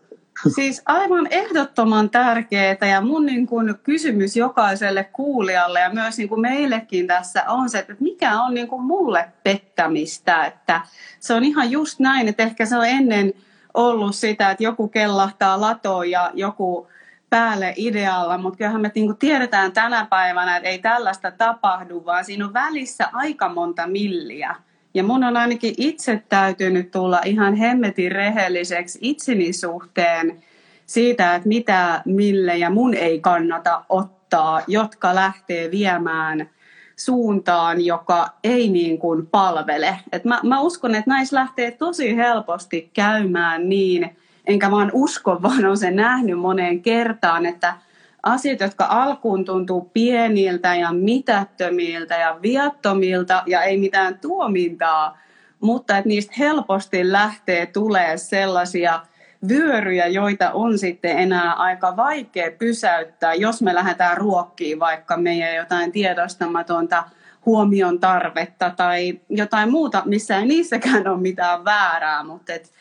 Siis 0.50 0.82
aivan 0.86 1.28
ehdottoman 1.32 2.10
tärkeää 2.10 2.88
ja 2.92 3.02
mun 3.02 3.26
niin 3.26 3.48
kuin 3.48 3.76
kysymys 3.84 4.36
jokaiselle 4.36 5.04
kuulijalle 5.04 5.80
ja 5.80 5.94
myös 5.94 6.18
niin 6.18 6.30
kuin 6.30 6.42
meillekin 6.42 7.08
tässä 7.08 7.44
on 7.48 7.70
se, 7.70 7.80
että 7.80 7.96
mikä 8.00 8.42
on 8.42 8.54
niin 8.54 8.68
kuin 8.68 8.82
mulle 8.82 9.32
pettämistä. 9.44 10.46
Että 10.46 10.82
se 11.20 11.34
on 11.34 11.44
ihan 11.44 11.72
just 11.72 12.00
näin, 12.00 12.28
että 12.28 12.44
ehkä 12.44 12.66
se 12.66 12.78
on 12.78 12.86
ennen 12.88 13.34
ollut 13.74 14.16
sitä, 14.16 14.52
että 14.52 14.64
joku 14.64 14.88
kellahtaa 14.88 15.62
latoon 15.62 16.12
ja 16.12 16.32
joku 16.34 16.88
päälle 17.30 17.74
idealla, 17.78 18.38
mutta 18.38 18.58
kyllähän 18.58 18.82
me 18.82 18.92
niin 18.96 19.18
tiedetään 19.18 19.72
tänä 19.72 20.06
päivänä, 20.10 20.58
että 20.58 20.70
ei 20.70 20.80
tällaista 20.80 21.32
tapahdu, 21.32 22.06
vaan 22.06 22.26
siinä 22.26 22.46
on 22.46 22.54
välissä 22.54 23.10
aika 23.14 23.50
monta 23.50 23.88
milliä. 23.88 24.56
Ja 24.94 25.04
mun 25.04 25.24
on 25.24 25.38
ainakin 25.38 25.74
itse 25.78 26.24
täytynyt 26.30 26.92
tulla 26.92 27.22
ihan 27.26 27.56
hemmetin 27.56 28.12
rehelliseksi 28.12 29.00
itseni 29.02 29.54
suhteen 29.54 30.44
siitä, 30.86 31.36
että 31.36 31.48
mitä 31.48 32.02
mille 32.06 32.58
ja 32.58 32.70
mun 32.70 32.94
ei 32.94 33.20
kannata 33.20 33.86
ottaa, 33.90 34.62
jotka 34.68 35.16
lähtee 35.16 35.72
viemään 35.72 36.50
suuntaan, 36.96 37.86
joka 37.86 38.30
ei 38.44 38.70
niin 38.70 38.98
kuin 38.98 39.28
palvele. 39.28 40.00
Et 40.12 40.26
mä, 40.26 40.40
mä 40.44 40.60
uskon, 40.60 40.96
että 40.96 41.10
näissä 41.12 41.36
lähtee 41.36 41.72
tosi 41.72 42.16
helposti 42.16 42.90
käymään 42.94 43.70
niin, 43.70 44.18
enkä 44.48 44.72
vaan 44.72 44.92
usko, 44.94 45.40
vaan 45.44 45.66
on 45.66 45.78
se 45.78 45.92
nähnyt 45.92 46.40
moneen 46.40 46.82
kertaan, 46.82 47.46
että– 47.46 47.74
asiat, 48.24 48.60
jotka 48.60 48.86
alkuun 48.90 49.46
tuntuu 49.46 49.90
pieniltä 49.94 50.76
ja 50.76 50.94
mitättömiltä 50.94 52.16
ja 52.16 52.40
viattomilta 52.42 53.44
ja 53.46 53.64
ei 53.64 53.78
mitään 53.78 54.20
tuomintaa, 54.20 55.18
mutta 55.60 55.98
että 55.98 56.08
niistä 56.08 56.34
helposti 56.38 57.12
lähtee 57.12 57.66
tulee 57.66 58.18
sellaisia 58.18 59.00
vyöryjä, 59.48 60.08
joita 60.08 60.52
on 60.52 60.78
sitten 60.78 61.20
enää 61.20 61.54
aika 61.54 61.98
vaikea 61.98 62.52
pysäyttää, 62.52 63.34
jos 63.34 63.62
me 63.62 63.76
lähdetään 63.76 64.18
ruokkiin 64.18 64.80
vaikka 64.80 65.18
meidän 65.18 65.56
jotain 65.56 65.92
tiedostamatonta 65.92 67.04
huomion 67.46 68.00
tarvetta 68.00 68.70
tai 68.70 69.20
jotain 69.30 69.72
muuta, 69.72 70.04
missä 70.06 70.38
ei 70.38 70.46
niissäkään 70.46 71.08
ole 71.08 71.22
mitään 71.22 71.66
väärää, 71.66 72.24
mutta 72.24 72.54
et 72.54 72.72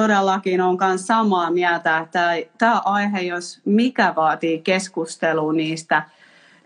todellakin 0.00 0.60
on 0.60 0.78
myös 0.80 1.06
samaa 1.06 1.50
mieltä, 1.50 1.98
että 1.98 2.36
tämä 2.58 2.82
aihe, 2.84 3.20
jos 3.20 3.60
mikä 3.64 4.12
vaatii 4.16 4.58
keskustelua 4.58 5.52
niistä, 5.52 6.02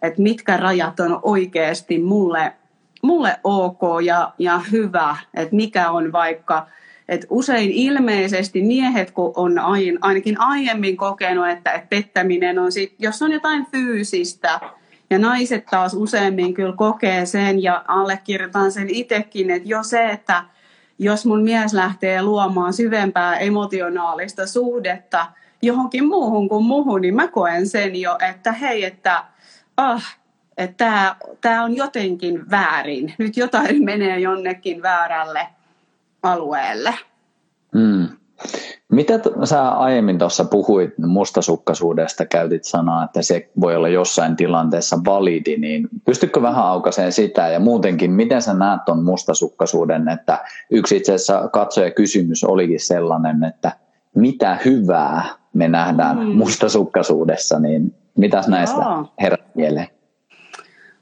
että 0.03 0.23
mitkä 0.23 0.57
rajat 0.57 1.01
on 1.01 1.21
oikeasti 1.23 1.99
mulle, 1.99 2.53
mulle 3.03 3.37
ok 3.45 3.81
ja, 4.05 4.33
ja 4.39 4.61
hyvä, 4.73 5.17
että 5.35 5.57
mikä 5.57 5.91
on 5.91 6.13
vaikka, 6.13 6.67
että 7.09 7.27
usein 7.31 7.71
ilmeisesti 7.71 8.63
miehet, 8.63 9.11
kun 9.11 9.33
on 9.37 9.59
ainakin 10.01 10.41
aiemmin 10.41 10.97
kokenut, 10.97 11.49
että, 11.49 11.73
että 11.73 11.89
pettäminen 11.89 12.59
on 12.59 12.73
sit, 12.73 12.95
jos 12.99 13.23
on 13.23 13.33
jotain 13.33 13.67
fyysistä, 13.73 14.61
ja 15.11 15.19
naiset 15.19 15.67
taas 15.67 15.95
useimmin 15.95 16.55
kyllä 16.55 16.77
kokee 16.77 17.27
sen 17.27 17.63
ja 17.63 17.85
allekirjoitan 17.89 18.73
sen 18.73 18.91
itsekin, 18.91 19.51
että 19.51 19.69
jo 19.69 19.83
se, 19.83 20.11
että 20.11 20.45
jos 21.03 21.27
mun 21.27 21.43
mies 21.43 21.73
lähtee 21.73 22.23
luomaan 22.23 22.73
syvempää 22.73 23.39
emotionaalista 23.39 24.47
suhdetta 24.47 25.27
johonkin 25.63 26.07
muuhun 26.07 26.49
kuin 26.49 26.65
muuhun, 26.65 27.01
niin 27.01 27.15
mä 27.15 27.29
koen 27.29 27.69
sen 27.69 27.97
jo, 27.97 28.19
että 28.31 28.53
hei, 28.53 28.85
että 28.85 29.25
ah, 29.77 30.17
että 30.57 31.17
tämä 31.41 31.65
on 31.65 31.77
jotenkin 31.77 32.51
väärin. 32.51 33.15
Nyt 33.19 33.37
jotain 33.37 33.85
menee 33.91 34.19
jonnekin 34.19 34.83
väärälle 34.83 35.47
alueelle. 36.23 36.95
Mm. 37.75 38.09
Mitä 38.91 39.19
t- 39.19 39.45
sä 39.45 39.69
aiemmin 39.69 40.19
tuossa 40.19 40.45
puhuit 40.45 40.99
mustasukkaisuudesta, 40.99 42.27
käytit 42.27 42.65
sanaa, 42.65 43.05
että 43.05 43.23
se 43.23 43.51
voi 43.61 43.77
olla 43.77 43.89
jossain 43.89 44.37
tilanteessa 44.37 44.99
validi, 45.05 45.57
niin 45.57 45.89
pystytkö 46.05 46.43
vähän 46.43 46.65
aukaiseen 46.65 47.13
sitä 47.13 47.49
ja 47.49 47.61
muutenkin, 47.61 48.11
miten 48.13 48.43
sä 48.43 48.55
näet 48.55 48.85
tuon 48.85 49.05
mustasukkaisuuden, 49.05 50.09
että 50.09 50.45
yksi 50.71 50.97
itse 50.97 51.15
asiassa 51.15 51.49
katsoja 51.49 51.91
kysymys 51.91 52.45
olikin 52.45 52.81
sellainen, 52.81 53.45
että 53.45 53.73
mitä 54.15 54.59
hyvää 54.65 55.25
me 55.53 55.69
nähdään 55.69 56.19
mm. 56.19 56.27
mustasukkaisuudessa, 56.27 57.59
niin 57.59 57.95
mitäs 58.19 58.49
näistä 58.49 58.83
herät 59.23 59.55
mieleen? 59.55 59.89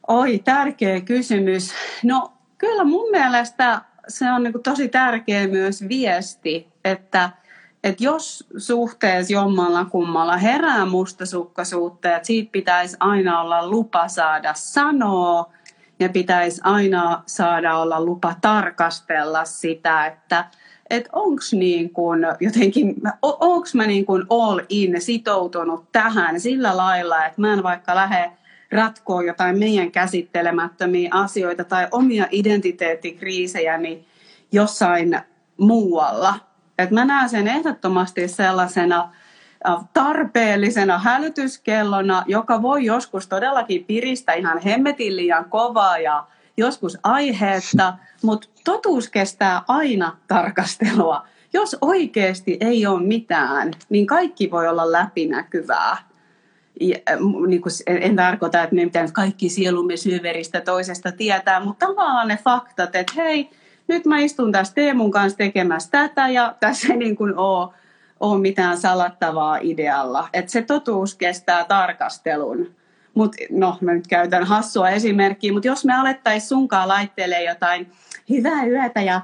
Oi, 0.08 0.38
tärkeä 0.38 1.00
kysymys. 1.00 1.72
No 2.04 2.32
kyllä 2.58 2.84
mun 2.84 3.10
mielestä 3.10 3.80
se 4.08 4.32
on 4.32 4.42
niin 4.42 4.62
tosi 4.62 4.88
tärkeä 4.88 5.48
myös 5.48 5.88
viesti, 5.88 6.68
että– 6.84 7.30
että 7.84 8.04
jos 8.04 8.46
suhteessa 8.56 9.32
jommalla 9.32 9.84
kummalla 9.84 10.36
herää 10.36 10.86
mustasukkaisuutta, 10.86 12.16
että 12.16 12.26
siitä 12.26 12.52
pitäisi 12.52 12.96
aina 13.00 13.40
olla 13.40 13.68
lupa 13.68 14.08
saada 14.08 14.52
sanoa 14.54 15.52
ja 16.00 16.08
pitäisi 16.08 16.60
aina 16.64 17.22
saada 17.26 17.76
olla 17.76 18.04
lupa 18.04 18.34
tarkastella 18.40 19.44
sitä, 19.44 20.06
että 20.06 20.44
et 20.90 21.08
onko 21.12 21.42
niin 21.52 21.90
kun 21.90 22.18
jotenkin, 22.40 22.94
onko 23.22 23.68
mä 23.74 23.86
niin 23.86 24.06
kun 24.06 24.26
all 24.30 24.60
in 24.68 25.00
sitoutunut 25.00 25.92
tähän 25.92 26.40
sillä 26.40 26.76
lailla, 26.76 27.26
että 27.26 27.40
mä 27.40 27.52
en 27.52 27.62
vaikka 27.62 27.94
lähde 27.94 28.32
ratkoa 28.72 29.22
jotain 29.22 29.58
meidän 29.58 29.92
käsittelemättömiä 29.92 31.10
asioita 31.12 31.64
tai 31.64 31.88
omia 31.90 32.26
identiteettikriisejä 32.30 33.78
niin 33.78 34.06
jossain 34.52 35.20
muualla– 35.56 36.34
et 36.78 36.90
mä 36.90 37.04
näen 37.04 37.28
sen 37.28 37.48
ehdottomasti 37.48 38.28
sellaisena 38.28 39.12
tarpeellisena 39.92 40.98
hälytyskellona, 40.98 42.22
joka 42.26 42.62
voi 42.62 42.84
joskus 42.84 43.28
todellakin 43.28 43.84
piristä 43.84 44.32
ihan 44.32 44.58
hemmetin 44.58 45.16
liian 45.16 45.44
kovaa 45.44 45.98
ja 45.98 46.26
joskus 46.56 46.98
aiheetta, 47.02 47.94
mutta 48.22 48.48
totuus 48.64 49.08
kestää 49.08 49.62
aina 49.68 50.16
tarkastelua. 50.28 51.26
Jos 51.52 51.76
oikeasti 51.80 52.56
ei 52.60 52.86
ole 52.86 53.02
mitään, 53.02 53.72
niin 53.88 54.06
kaikki 54.06 54.50
voi 54.50 54.68
olla 54.68 54.92
läpinäkyvää. 54.92 55.96
Ja, 56.80 56.96
niin 57.46 57.62
kuin, 57.62 57.72
en 57.86 58.16
tarkoita, 58.16 58.62
että 58.62 58.76
me 58.76 58.90
kaikki 59.12 59.48
sielumme 59.48 59.96
syveristä 59.96 60.60
toisesta 60.60 61.12
tietää, 61.12 61.60
mutta 61.60 61.86
tavallaan 61.86 62.28
ne 62.28 62.38
faktat, 62.44 62.96
että 62.96 63.12
hei, 63.16 63.50
nyt 63.88 64.06
mä 64.06 64.18
istun 64.18 64.52
tässä 64.52 64.74
Teemun 64.74 65.10
kanssa 65.10 65.38
tekemässä 65.38 65.90
tätä 65.90 66.28
ja 66.28 66.54
tässä 66.60 66.92
ei 66.92 66.98
niin 66.98 67.16
kuin 67.16 67.36
ole, 67.36 67.68
ole 68.20 68.40
mitään 68.40 68.78
salattavaa 68.78 69.58
idealla. 69.60 70.28
Että 70.32 70.50
se 70.50 70.62
totuus 70.62 71.14
kestää 71.14 71.64
tarkastelun. 71.64 72.74
Mut, 73.14 73.36
no, 73.50 73.78
mä 73.80 73.94
nyt 73.94 74.06
käytän 74.06 74.44
hassua 74.44 74.90
esimerkkiä, 74.90 75.52
mutta 75.52 75.68
jos 75.68 75.84
me 75.84 75.94
alettaisiin 75.94 76.48
sunkaan 76.48 76.88
laittelee 76.88 77.44
jotain 77.44 77.92
hyvää 78.30 78.66
yötä 78.66 79.00
ja 79.00 79.20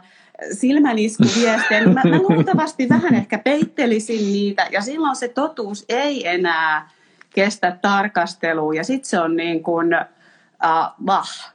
silmäniskuviestejä, 0.53 1.81
niin 1.81 1.95
mä, 1.95 2.03
mä 2.05 2.19
luultavasti 2.19 2.89
vähän 2.89 3.15
ehkä 3.15 3.39
peittelisin 3.39 4.33
niitä 4.33 4.67
ja 4.71 4.81
silloin 4.81 5.17
se 5.17 5.29
totuus 5.29 5.85
ei 5.89 6.29
enää 6.29 6.91
kestä 7.35 7.77
tarkastelua 7.83 8.75
ja 8.75 8.85
sitten 8.85 9.11
se 9.11 9.21
on 9.21 9.37
niin 9.37 9.63
kuin, 9.63 9.89
uh, 10.65 11.07
vah. 11.07 11.54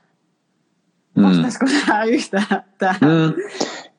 Vastaisiko 1.23 1.65
mm. 1.65 1.71
sä 1.87 2.03
yhtään 2.03 2.63
tähän? 2.77 2.99
Mm. 3.01 3.33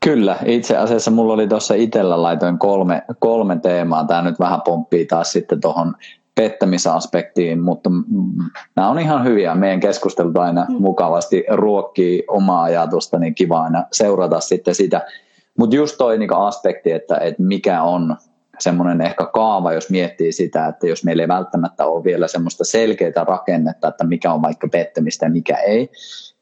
Kyllä, 0.04 0.36
itse 0.44 0.76
asiassa 0.76 1.10
mulla 1.10 1.32
oli 1.32 1.48
tuossa 1.48 1.74
itsellä 1.74 2.22
laitoin 2.22 2.58
kolme, 2.58 3.02
kolme 3.18 3.58
teemaa. 3.62 4.04
Tämä 4.04 4.22
nyt 4.22 4.38
vähän 4.38 4.62
pomppii 4.62 5.06
taas 5.06 5.32
sitten 5.32 5.60
tuohon 5.60 5.94
pettämisaspektiin, 6.34 7.60
mutta 7.60 7.90
nämä 8.76 8.88
on 8.88 8.98
ihan 8.98 9.24
hyviä. 9.24 9.54
Meidän 9.54 9.80
keskustelut 9.80 10.38
aina 10.38 10.66
mm. 10.68 10.76
mukavasti 10.78 11.44
ruokkii 11.50 12.24
omaa 12.28 12.62
ajatusta, 12.62 13.18
niin 13.18 13.34
kiva 13.34 13.62
aina 13.62 13.84
seurata 13.92 14.40
sitten 14.40 14.74
sitä. 14.74 15.06
Mutta 15.58 15.76
just 15.76 15.98
toi 15.98 16.18
niinku 16.18 16.34
aspekti, 16.34 16.92
että, 16.92 17.16
että 17.16 17.42
mikä 17.42 17.82
on 17.82 18.16
semmoinen 18.58 19.00
ehkä 19.00 19.26
kaava, 19.26 19.72
jos 19.72 19.90
miettii 19.90 20.32
sitä, 20.32 20.66
että 20.66 20.86
jos 20.86 21.04
meillä 21.04 21.22
ei 21.22 21.28
välttämättä 21.28 21.86
ole 21.86 22.04
vielä 22.04 22.28
semmoista 22.28 22.64
selkeää 22.64 23.24
rakennetta, 23.28 23.88
että 23.88 24.04
mikä 24.04 24.32
on 24.32 24.42
vaikka 24.42 24.68
pettämistä 24.68 25.26
ja 25.26 25.30
mikä 25.30 25.56
ei, 25.56 25.90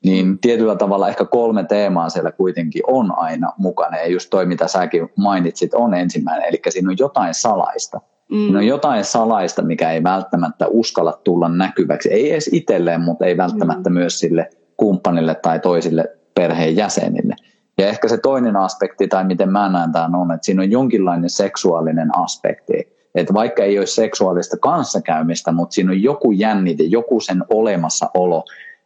niin 0.05 0.39
tietyllä 0.39 0.77
tavalla 0.77 1.09
ehkä 1.09 1.25
kolme 1.25 1.65
teemaa 1.65 2.09
siellä 2.09 2.33
kuitenkin 2.33 2.83
on 2.87 3.19
aina 3.19 3.53
mukana. 3.59 3.97
Ja 3.97 4.07
just 4.07 4.31
toi, 4.31 4.47
mitä 4.47 4.69
säkin 4.69 5.09
mainitsit, 5.17 5.75
on 5.75 5.95
ensimmäinen, 5.95 6.49
eli 6.49 6.61
siinä 6.69 6.91
on 6.91 6.99
jotain 6.99 7.35
salaista. 7.35 8.01
Mm. 8.31 8.55
on 8.55 8.67
jotain 8.67 9.05
salaista, 9.05 9.63
mikä 9.63 9.91
ei 9.91 10.03
välttämättä 10.03 10.67
uskalla 10.69 11.21
tulla 11.25 11.49
näkyväksi, 11.49 12.13
ei 12.13 12.33
edes 12.33 12.51
itselleen, 12.53 13.01
mutta 13.01 13.27
ei 13.27 13.37
välttämättä 13.37 13.91
mm. 13.91 13.95
myös 13.95 14.19
sille 14.19 14.51
kumppanille 14.77 15.35
tai 15.35 15.61
toisille 15.61 16.05
perheen 16.35 16.77
jäsenille. 16.77 17.37
Ja 17.79 17.89
ehkä 17.89 18.09
se 18.09 18.19
toinen 18.19 18.57
aspekti, 18.57 19.09
tai 19.09 19.25
miten 19.25 19.49
mä 19.49 19.69
näen 19.69 19.93
tämän 19.93 20.15
on, 20.15 20.33
että 20.33 20.45
siinä 20.45 20.63
on 20.63 20.71
jonkinlainen 20.71 21.31
seksuaalinen 21.31 22.19
aspekti. 22.19 22.99
Että 23.15 23.35
vaikka 23.35 23.63
ei 23.63 23.79
olisi 23.79 23.95
seksuaalista 23.95 24.57
kanssakäymistä, 24.57 25.53
mutta 25.53 25.75
siinä 25.75 25.91
on 25.91 26.03
joku 26.03 26.33
jännite, 26.33 26.83
joku 26.83 27.21
sen 27.21 27.45
olemassaolo. 27.51 28.45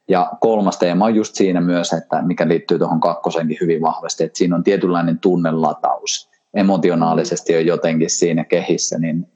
Ja 0.09 0.33
kolmas 0.41 0.79
teema 0.79 1.05
on 1.05 1.15
just 1.15 1.35
siinä 1.35 1.61
myös, 1.61 1.93
että 1.93 2.23
mikä 2.23 2.49
liittyy 2.49 2.79
tuohon 2.79 3.01
kakkosenkin 3.01 3.57
hyvin 3.61 3.83
vahvasti, 3.83 4.25
että 4.25 4.39
siinä 4.39 4.57
on 4.57 4.65
tietynlainen 4.65 5.19
tunnelataus. 5.19 6.31
Emotionaalisesti 6.55 7.57
on 7.57 7.67
jotenkin 7.67 8.11
siinä 8.11 8.45
kehissä, 8.45 8.99
niin 8.99 9.27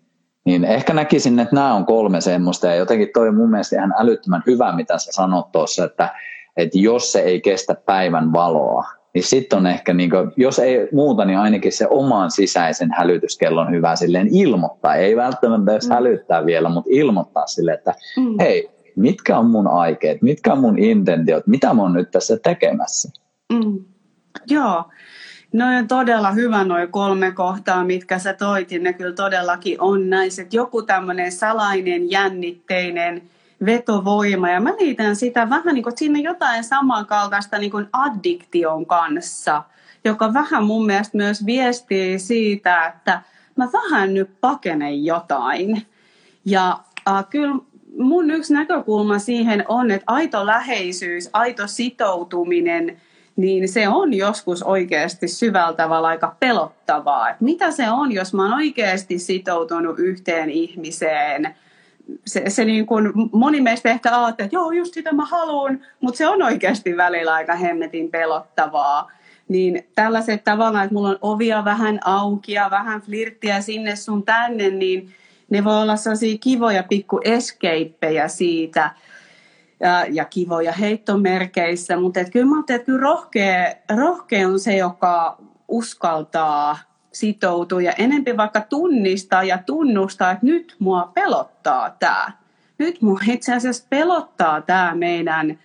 niin 0.47 0.65
ehkä 0.65 0.95
näkisin, 0.95 1.39
että 1.39 1.55
nämä 1.55 1.75
on 1.75 1.87
kolme 1.87 2.21
semmoista 2.21 2.67
ja 2.67 2.75
jotenkin 2.75 3.09
toi 3.15 3.29
on 3.29 3.35
mun 3.35 3.51
mielestä 3.51 3.77
ihan 3.77 3.95
älyttömän 3.99 4.43
hyvä, 4.47 4.77
mitä 4.77 4.99
sä 4.99 5.13
sanot 5.13 5.53
tuossa, 5.53 5.85
että, 5.85 6.15
että 6.57 6.79
jos 6.79 7.13
se 7.13 7.21
ei 7.21 7.41
kestä 7.41 7.75
päivän 7.87 8.33
valoa, 8.33 8.85
niin 9.15 9.25
sitten 9.25 9.59
on 9.59 9.67
ehkä, 9.67 9.95
niin 9.95 10.11
kuin, 10.11 10.33
jos 10.37 10.59
ei 10.59 10.89
muuta, 10.93 11.25
niin 11.25 11.39
ainakin 11.39 11.73
se 11.73 11.87
oman 11.91 12.31
sisäisen 12.31 12.89
hälytyskellon 12.97 13.71
hyvä 13.71 13.97
silleen 13.97 14.29
ilmoittaa. 14.31 14.95
Ei 14.95 15.17
välttämättä 15.17 15.73
edes 15.73 15.89
mm. 15.89 15.95
hälyttää 15.95 16.47
vielä, 16.47 16.69
mutta 16.69 16.91
ilmoittaa 16.93 17.47
sille, 17.47 17.73
että 17.73 17.95
mm. 18.17 18.37
hei, 18.41 18.71
mitkä 18.97 19.39
on 19.39 19.51
mun 19.51 19.67
aikeet, 19.67 20.23
mitkä 20.23 20.53
on 20.53 20.61
mun 20.61 20.79
intentiot, 20.79 21.47
mitä 21.47 21.75
mä 21.75 21.83
oon 21.83 21.93
nyt 21.93 22.11
tässä 22.11 22.37
tekemässä. 22.43 23.11
Mm. 23.53 23.85
Joo, 24.47 24.85
No 25.53 25.65
on 25.79 25.89
todella 25.89 26.31
hyvä 26.31 26.65
noin 26.65 26.93
kolme 26.93 27.33
kohtaa, 27.33 27.85
mitkä 27.85 28.19
sä 28.19 28.33
toitin. 28.35 28.83
Ne 28.83 28.93
kyllä 28.93 29.15
todellakin 29.15 29.81
on 29.81 30.11
näissä. 30.11 30.45
Joku 30.53 30.83
tämmöinen 30.83 31.33
salainen, 31.33 32.11
jännitteinen 32.11 33.23
vetovoima. 33.67 34.51
Ja 34.51 34.61
mä 34.61 34.71
liitän 34.79 35.17
sitä 35.17 35.51
vähän 35.51 35.75
niin 35.75 35.83
kuin, 35.83 35.99
siinä 35.99 36.19
jotain 36.19 36.65
samankaltaista 36.65 37.59
niin 37.59 37.71
kuin 37.71 37.87
addiktion 37.93 38.87
kanssa, 38.87 39.63
joka 40.05 40.35
vähän 40.35 40.65
mun 40.65 40.87
mielestä 40.87 41.17
myös 41.17 41.47
viestii 41.47 42.19
siitä, 42.19 42.87
että 42.87 43.23
mä 43.57 43.69
vähän 43.73 44.15
nyt 44.15 44.31
pakenen 44.41 45.05
jotain. 45.05 45.87
Ja 46.45 46.79
äh, 47.09 47.27
kyllä 47.31 47.55
mun 47.99 48.31
yksi 48.31 48.53
näkökulma 48.53 49.19
siihen 49.19 49.65
on, 49.69 49.91
että 49.91 50.05
aito 50.07 50.47
läheisyys, 50.47 51.31
aito 51.33 51.67
sitoutuminen– 51.67 52.97
niin 53.37 53.69
se 53.69 53.89
on 53.89 54.15
joskus 54.15 54.63
oikeasti 54.63 55.29
syvällä 55.29 55.73
tavalla 55.73 56.09
aika 56.09 56.37
pelottavaa. 56.41 57.31
Että 57.31 57.45
mitä 57.45 57.71
se 57.71 57.91
on, 57.91 58.13
jos 58.13 58.35
mä 58.35 58.43
oon 58.43 58.55
oikeasti 58.55 59.19
sitoutunut 59.19 59.99
yhteen 59.99 60.51
ihmiseen? 60.51 61.55
Se, 62.27 62.43
se 62.49 62.65
niin 62.65 62.87
kuin, 62.87 63.13
moni 63.33 63.61
meistä 63.61 63.89
ehkä 63.89 64.11
ajattelee, 64.11 64.47
että 64.47 64.57
joo, 64.57 64.71
just 64.71 64.95
sitä 64.95 65.13
mä 65.13 65.25
haluan, 65.25 65.81
mutta 66.01 66.19
se 66.19 66.29
on 66.29 66.43
oikeasti 66.43 66.97
välillä 66.97 67.35
aika 67.35 67.55
hemmetin 67.55 68.11
pelottavaa. 68.11 69.11
Niin 69.49 69.87
tällaiset 69.95 70.45
tavallaan, 70.45 70.85
että 70.85 70.95
mulla 70.95 71.09
on 71.09 71.19
ovia 71.23 71.65
vähän 71.65 71.99
auki 72.05 72.53
ja 72.53 72.69
vähän 72.71 73.01
flirttiä 73.01 73.61
sinne 73.61 73.97
sun 73.97 74.23
tänne, 74.23 74.71
niin 74.71 75.09
ne 75.51 75.65
voi 75.65 75.83
olla 75.83 75.97
sellaisia 75.97 76.39
kivoja 76.39 76.83
pikku 76.83 77.21
escapeja 77.25 78.29
siitä– 78.29 78.91
ja, 79.81 80.07
ja 80.11 80.25
kivoja 80.25 80.73
heittomerkeissä, 80.73 81.97
mutta 81.97 82.21
et 82.21 82.31
kyllä 82.31 82.47
mä 82.47 82.61
että 82.61 82.87
kyllä 82.87 83.01
rohkea, 83.01 83.75
rohkea 83.97 84.49
on 84.49 84.61
se, 84.61 84.77
joka 84.77 85.39
uskaltaa 85.69 86.79
sitoutua 87.13 87.83
ja 87.83 87.93
enempi 87.93 88.37
vaikka 88.37 88.61
tunnistaa 88.61 89.43
ja 89.43 89.59
tunnustaa, 89.67 90.31
että 90.31 90.47
nyt 90.47 90.77
mua 90.79 91.11
pelottaa 91.15 91.97
tämä. 91.99 92.33
Nyt 92.79 93.03
mua 93.03 93.21
itse 93.29 93.55
asiassa 93.55 93.87
pelottaa 93.91 94.61
tämä 94.61 94.95
meidän 94.95 95.59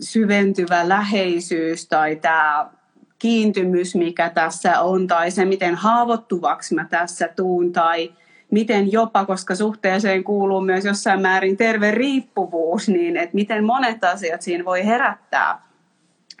syventyvä 0.00 0.88
läheisyys 0.88 1.88
tai 1.88 2.16
tämä 2.16 2.70
kiintymys, 3.18 3.94
mikä 3.94 4.30
tässä 4.30 4.80
on, 4.80 5.06
tai 5.06 5.30
se, 5.30 5.44
miten 5.44 5.74
haavoittuvaksi 5.74 6.74
mä 6.74 6.86
tässä 6.90 7.28
tuun, 7.36 7.72
tai 7.72 8.12
miten 8.50 8.92
jopa, 8.92 9.24
koska 9.24 9.54
suhteeseen 9.54 10.24
kuuluu 10.24 10.60
myös 10.60 10.84
jossain 10.84 11.22
määrin 11.22 11.56
terve 11.56 11.90
riippuvuus, 11.90 12.88
niin 12.88 13.16
että 13.16 13.34
miten 13.34 13.64
monet 13.64 14.04
asiat 14.04 14.42
siinä 14.42 14.64
voi 14.64 14.86
herättää, 14.86 15.62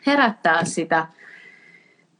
herättää 0.06 0.64
sitä 0.64 1.06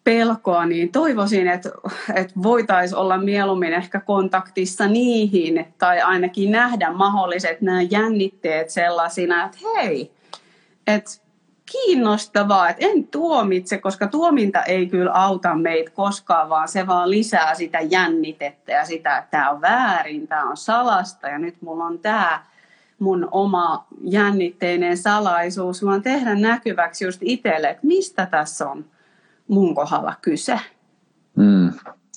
pelkoa, 0.04 0.66
niin 0.66 0.92
toivoisin, 0.92 1.48
että, 1.48 1.70
että 2.14 2.32
voitaisiin 2.42 2.98
olla 2.98 3.18
mieluummin 3.18 3.72
ehkä 3.72 4.00
kontaktissa 4.00 4.86
niihin 4.86 5.66
tai 5.78 6.00
ainakin 6.00 6.50
nähdä 6.50 6.92
mahdolliset 6.92 7.60
nämä 7.60 7.82
jännitteet 7.82 8.70
sellaisina, 8.70 9.44
että 9.44 9.58
hei, 9.74 10.10
että 10.86 11.10
kiinnostavaa, 11.72 12.68
että 12.68 12.86
en 12.86 13.04
tuomitse, 13.04 13.78
koska 13.78 14.06
tuominta 14.06 14.62
ei 14.62 14.86
kyllä 14.86 15.12
auta 15.12 15.54
meitä 15.54 15.90
koskaan, 15.90 16.48
vaan 16.48 16.68
se 16.68 16.86
vaan 16.86 17.10
lisää 17.10 17.54
sitä 17.54 17.80
jännitettä 17.80 18.72
ja 18.72 18.84
sitä, 18.84 19.18
että 19.18 19.30
tämä 19.30 19.50
on 19.50 19.60
väärin, 19.60 20.28
tämä 20.28 20.50
on 20.50 20.56
salasta 20.56 21.28
ja 21.28 21.38
nyt 21.38 21.62
mulla 21.62 21.84
on 21.84 21.98
tämä 21.98 22.42
mun 22.98 23.28
oma 23.30 23.86
jännitteinen 24.00 24.96
salaisuus, 24.96 25.84
vaan 25.84 26.02
tehdä 26.02 26.34
näkyväksi 26.34 27.04
just 27.04 27.20
itselle, 27.22 27.68
että 27.68 27.86
mistä 27.86 28.26
tässä 28.26 28.70
on 28.70 28.84
mun 29.48 29.74
kohdalla 29.74 30.14
kyse. 30.22 30.60
Mm, 31.36 31.72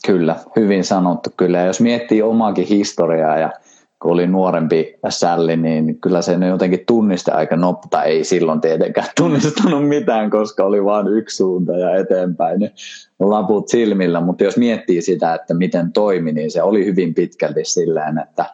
kyllä, 0.05 0.35
hyvin 0.55 0.83
sanottu 0.83 1.29
kyllä. 1.37 1.57
Ja 1.57 1.65
jos 1.65 1.81
miettii 1.81 2.21
omaakin 2.21 2.67
historiaa 2.67 3.37
ja 3.37 3.51
kun 4.01 4.11
oli 4.11 4.27
nuorempi 4.27 4.99
sälli, 5.09 5.57
niin 5.57 5.99
kyllä 5.99 6.21
se 6.21 6.33
jotenkin 6.49 6.83
tunniste 6.87 7.31
aika 7.31 7.55
nopea. 7.55 8.03
Ei 8.03 8.23
silloin 8.23 8.61
tietenkään 8.61 9.07
tunnistanut 9.17 9.87
mitään, 9.87 10.29
koska 10.29 10.63
oli 10.63 10.83
vain 10.83 11.07
yksi 11.07 11.37
suunta 11.37 11.77
ja 11.77 11.95
eteenpäin 11.95 12.59
ne 12.59 12.71
laput 13.19 13.67
silmillä. 13.67 14.21
Mutta 14.21 14.43
jos 14.43 14.57
miettii 14.57 15.01
sitä, 15.01 15.33
että 15.33 15.53
miten 15.53 15.91
toimi, 15.91 16.31
niin 16.31 16.51
se 16.51 16.63
oli 16.63 16.85
hyvin 16.85 17.13
pitkälti 17.13 17.65
silleen, 17.65 18.19
että 18.19 18.45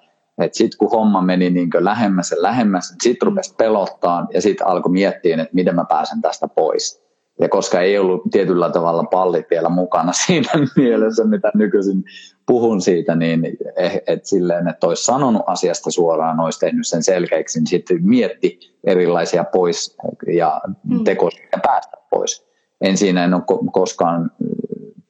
sitten 0.51 0.77
kun 0.77 0.91
homma 0.91 1.21
meni 1.21 1.49
niin 1.49 1.69
lähemmäs 1.79 2.31
ja 2.31 2.37
lähemmäs, 2.39 2.95
sitten 3.03 3.25
rupesi 3.25 3.55
pelottaa 3.55 4.27
ja 4.33 4.41
sitten 4.41 4.67
alkoi 4.67 4.91
miettiä, 4.91 5.41
että 5.41 5.55
miten 5.55 5.75
mä 5.75 5.85
pääsen 5.89 6.21
tästä 6.21 6.47
pois. 6.47 7.07
Ja 7.39 7.49
koska 7.49 7.81
ei 7.81 7.97
ollut 7.97 8.21
tietyllä 8.31 8.69
tavalla 8.69 9.03
pallit 9.03 9.45
vielä 9.49 9.69
mukana 9.69 10.13
siinä 10.25 10.49
mielessä, 10.77 11.23
mitä 11.23 11.51
nykyisin 11.55 12.03
puhun 12.47 12.81
siitä, 12.81 13.15
niin 13.15 13.57
eh, 13.75 14.01
et 14.07 14.25
silleen, 14.25 14.67
että 14.67 14.87
olisi 14.87 15.03
sanonut 15.03 15.43
asiasta 15.45 15.91
suoraan, 15.91 16.39
olisi 16.39 16.59
tehnyt 16.59 16.87
sen 16.87 17.03
selkeäksi, 17.03 17.59
niin 17.59 17.67
sitten 17.67 17.97
mietti 18.01 18.59
erilaisia 18.83 19.43
pois 19.43 19.97
ja 20.27 20.61
mm. 20.83 21.03
tekoja 21.03 21.37
päästä 21.63 21.97
pois. 22.09 22.47
En 22.81 22.97
siinä 22.97 23.23
en 23.23 23.33
ole 23.33 23.71
koskaan 23.71 24.31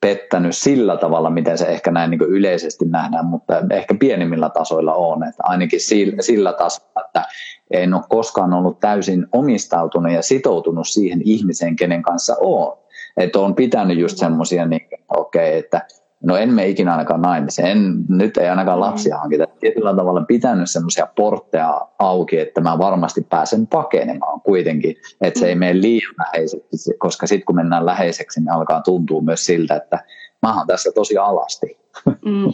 pettänyt 0.02 0.58
sillä 0.58 0.97
tavalla, 0.97 1.30
miten 1.30 1.58
se 1.58 1.65
ehkä 1.65 1.91
näin 1.91 2.12
niin 2.12 2.21
yleisesti 2.21 2.86
nähdään, 2.86 3.26
mutta 3.26 3.63
ehkä 3.71 3.95
pienimmillä 4.00 4.50
tasoilla 4.50 4.93
on. 4.93 5.23
Että 5.23 5.43
ainakin 5.45 5.82
sillä, 5.82 6.21
sillä 6.21 6.54
tasolla, 6.54 7.06
että 7.06 7.26
en 7.71 7.93
ole 7.93 8.04
koskaan 8.10 8.54
ollut 8.54 8.80
täysin 8.80 9.28
omistautunut 9.32 10.12
ja 10.12 10.21
sitoutunut 10.21 10.88
siihen 10.88 11.21
ihmiseen, 11.26 11.76
kenen 11.76 12.02
kanssa 12.02 12.36
on. 12.41 12.78
Että 13.17 13.39
on 13.39 13.56
pitänyt 13.56 13.97
just 13.97 14.17
semmoisia, 14.17 14.65
niin 14.65 14.88
okei, 15.17 15.50
okay, 15.50 15.60
että 15.60 15.88
no 16.23 16.38
en 16.38 16.53
me 16.53 16.67
ikinä 16.67 16.91
ainakaan 16.91 17.21
naimisiin, 17.21 17.67
en, 17.67 18.06
nyt 18.10 18.38
ei 18.38 18.49
ainakaan 18.49 18.80
lapsia 18.80 19.15
mm. 19.15 19.19
hankita. 19.19 19.47
Tietyllä 19.60 19.95
tavalla 19.95 20.21
pitänyt 20.21 20.69
semmoisia 20.69 21.08
portteja 21.15 21.82
auki, 21.99 22.39
että 22.39 22.62
mä 22.62 22.77
varmasti 22.77 23.21
pääsen 23.30 23.67
pakenemaan 23.67 24.41
kuitenkin, 24.41 24.95
että 25.21 25.39
se 25.39 25.47
ei 25.47 25.56
mm. 25.56 25.60
mene 25.60 25.82
liian 25.82 26.13
läheiseksi, 26.17 26.93
koska 26.97 27.27
sitten 27.27 27.45
kun 27.45 27.56
mennään 27.56 27.86
läheiseksi, 27.86 28.39
niin 28.39 28.51
alkaa 28.51 28.82
tuntua 28.82 29.21
myös 29.21 29.45
siltä, 29.45 29.75
että 29.75 30.03
mä 30.41 30.58
oon 30.58 30.67
tässä 30.67 30.91
tosi 30.95 31.17
alasti. 31.17 31.80
Mm. 32.06 32.53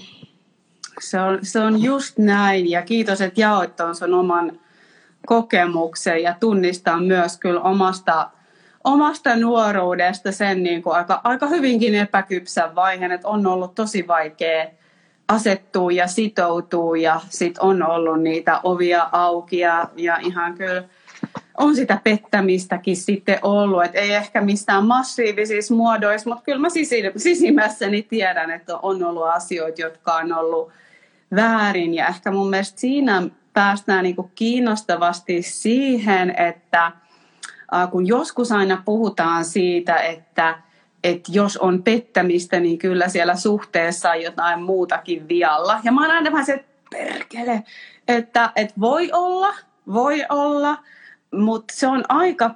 Se, 1.02 1.19
on, 1.19 1.39
se 1.41 1.60
on 1.60 1.84
just 1.84 2.17
näin 2.17 2.71
ja 2.71 2.82
kiitos, 2.82 3.21
että 3.21 3.41
jaoit 3.41 3.76
tuon 3.76 3.95
sun 3.95 4.13
oman 4.13 4.60
kokemuksen 5.26 6.23
ja 6.23 6.36
tunnistaa 6.39 6.99
myös 6.99 7.38
kyllä 7.38 7.62
omasta 7.62 8.30
omasta 8.84 9.36
nuoruudesta 9.36 10.32
sen 10.32 10.63
niin 10.63 10.84
kuin 10.84 10.96
aika, 10.96 11.22
aika 11.24 11.48
hyvinkin 11.48 11.96
epäkypsän 11.96 12.76
vaiheen, 12.76 13.12
että 13.12 13.28
on 13.28 13.48
ollut 13.48 13.76
tosi 13.76 14.08
vaikea 14.08 14.65
asettua 15.28 15.91
ja 15.91 16.08
sitoutua 16.08 16.98
ja 16.98 17.22
sitten 17.30 17.63
on 17.63 17.84
ollut 17.84 18.22
niitä 18.22 18.60
ovia 18.63 19.10
auki 19.12 19.58
ja, 19.60 19.88
ja 19.96 20.17
ihan 20.17 20.54
kyllä 20.54 20.84
on 21.58 21.76
sitä 21.76 22.00
pettämistäkin 22.04 22.98
sitten 22.98 23.39
ollut, 23.41 23.84
että 23.84 24.00
ei 24.00 24.13
ehkä 24.13 24.41
mistään 24.41 24.86
massiivisissa 24.86 25.74
muodoissa, 25.74 26.30
mutta 26.30 26.43
kyllä 26.43 26.60
mä 26.60 26.67
sisimmässäni 27.17 28.02
tiedän, 28.02 28.52
että 28.52 28.78
on 28.78 29.04
ollut 29.04 29.28
asioita, 29.28 29.82
jotka 29.82 30.15
on 30.15 30.34
ollut 30.34 30.72
väärin 31.36 31.93
ja 31.93 32.08
ehkä 32.08 32.32
mun 32.32 32.50
mielestä 32.50 32.80
siinä 32.80 33.24
päästään 33.54 34.04
niin 34.04 34.15
kuin 34.15 34.32
kiinnostavasti 34.36 35.41
siihen, 35.41 36.34
että– 36.38 36.91
kun 37.91 38.08
joskus 38.08 38.52
aina 38.52 38.82
puhutaan 38.86 39.45
siitä, 39.45 39.95
että, 39.95 40.60
että 41.04 41.32
jos 41.32 41.58
on 41.58 41.84
pettämistä, 41.84 42.60
niin 42.60 42.78
kyllä 42.78 43.08
siellä 43.08 43.36
suhteessa 43.36 44.12
on 44.12 44.21
jotain 44.21 44.62
muutakin 44.62 45.28
vialla. 45.28 45.80
Ja 45.84 45.91
mä 45.91 46.02
oon 46.02 46.12
aina 46.12 46.32
vähän 46.32 46.45
se, 46.45 46.54
että 46.54 46.73
perkele, 46.91 47.63
että, 48.08 48.52
että 48.56 48.73
voi 48.80 49.10
olla, 49.13 49.54
voi 49.93 50.26
olla, 50.30 50.78
mutta 51.32 51.73
se 51.78 51.88
on 51.88 52.04
aika, 52.10 52.56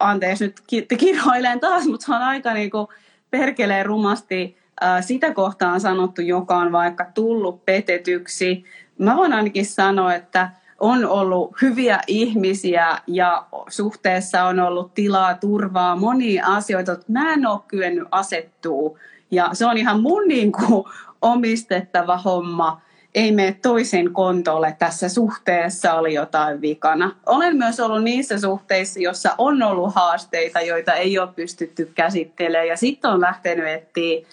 anteeksi 0.00 0.44
nyt 0.44 0.62
kirhoilen 0.98 1.60
taas, 1.60 1.86
mutta 1.86 2.06
se 2.06 2.14
on 2.14 2.22
aika 2.22 2.54
niin 2.54 2.70
kuin 2.70 2.86
perkeleen 3.30 3.86
rumasti 3.86 4.58
sitä 5.00 5.34
kohtaan 5.34 5.80
sanottu, 5.80 6.22
joka 6.22 6.56
on 6.56 6.72
vaikka 6.72 7.06
tullut 7.14 7.64
petetyksi. 7.64 8.64
Mä 8.98 9.16
voin 9.16 9.32
ainakin 9.32 9.66
sanoa, 9.66 10.14
että 10.14 10.50
on 10.80 11.06
ollut 11.06 11.62
hyviä 11.62 12.00
ihmisiä 12.06 12.98
ja 13.06 13.46
suhteessa 13.68 14.44
on 14.44 14.60
ollut 14.60 14.94
tilaa, 14.94 15.34
turvaa, 15.34 15.96
monia 15.96 16.46
asioita, 16.46 16.92
että 16.92 17.12
mä 17.12 17.32
en 17.32 17.46
ole 17.46 17.60
kyennyt 17.68 18.08
asettua. 18.10 18.98
Ja 19.30 19.50
se 19.52 19.66
on 19.66 19.78
ihan 19.78 20.00
mun 20.00 20.28
niin 20.28 20.52
kuin 20.52 20.84
omistettava 21.22 22.16
homma. 22.16 22.80
Ei 23.14 23.32
mene 23.32 23.56
toisen 23.62 24.12
kontolle. 24.12 24.76
Tässä 24.78 25.08
suhteessa 25.08 25.94
oli 25.94 26.14
jotain 26.14 26.60
vikana. 26.60 27.16
Olen 27.26 27.56
myös 27.56 27.80
ollut 27.80 28.02
niissä 28.02 28.38
suhteissa, 28.38 29.00
joissa 29.00 29.34
on 29.38 29.62
ollut 29.62 29.94
haasteita, 29.94 30.60
joita 30.60 30.92
ei 30.92 31.18
ole 31.18 31.28
pystytty 31.36 31.92
käsittelemään. 31.94 32.68
Ja 32.68 32.76
sitten 32.76 33.10
on 33.10 33.20
lähtenyt 33.20 33.66
etsiä 33.66 34.26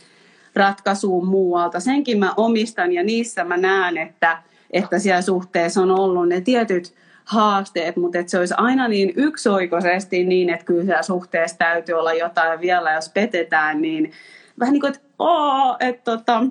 ratkaisuun 0.56 1.28
muualta. 1.28 1.80
Senkin 1.80 2.20
mä 2.20 2.34
omistan 2.38 2.92
ja 2.92 3.04
niissä 3.04 3.44
mä 3.44 3.58
näen, 3.58 3.98
että– 3.98 4.38
että 4.74 5.00
siellä 5.00 5.22
suhteessa 5.22 5.82
on 5.82 5.92
ollut 5.92 6.30
ne 6.30 6.42
tietyt 6.42 6.94
haasteet, 7.26 7.96
mutta 7.96 8.20
että 8.20 8.32
se 8.32 8.40
olisi 8.40 8.54
aina 8.58 8.88
niin 8.88 9.14
yksioikoisesti 9.16 10.24
niin, 10.24 10.50
että 10.50 10.66
kyllä 10.66 10.84
siellä 10.84 11.02
suhteessa 11.02 11.58
täytyy 11.58 11.96
olla 11.96 12.14
jotain 12.14 12.62
vielä, 12.62 12.94
jos 12.94 13.10
petetään, 13.10 13.82
niin 13.82 14.12
vähän 14.60 14.74
niin 14.74 14.82
kuin, 14.82 14.94
että, 14.94 15.06
oo, 15.20 15.78
että 15.80 16.12
tota, 16.12 16.44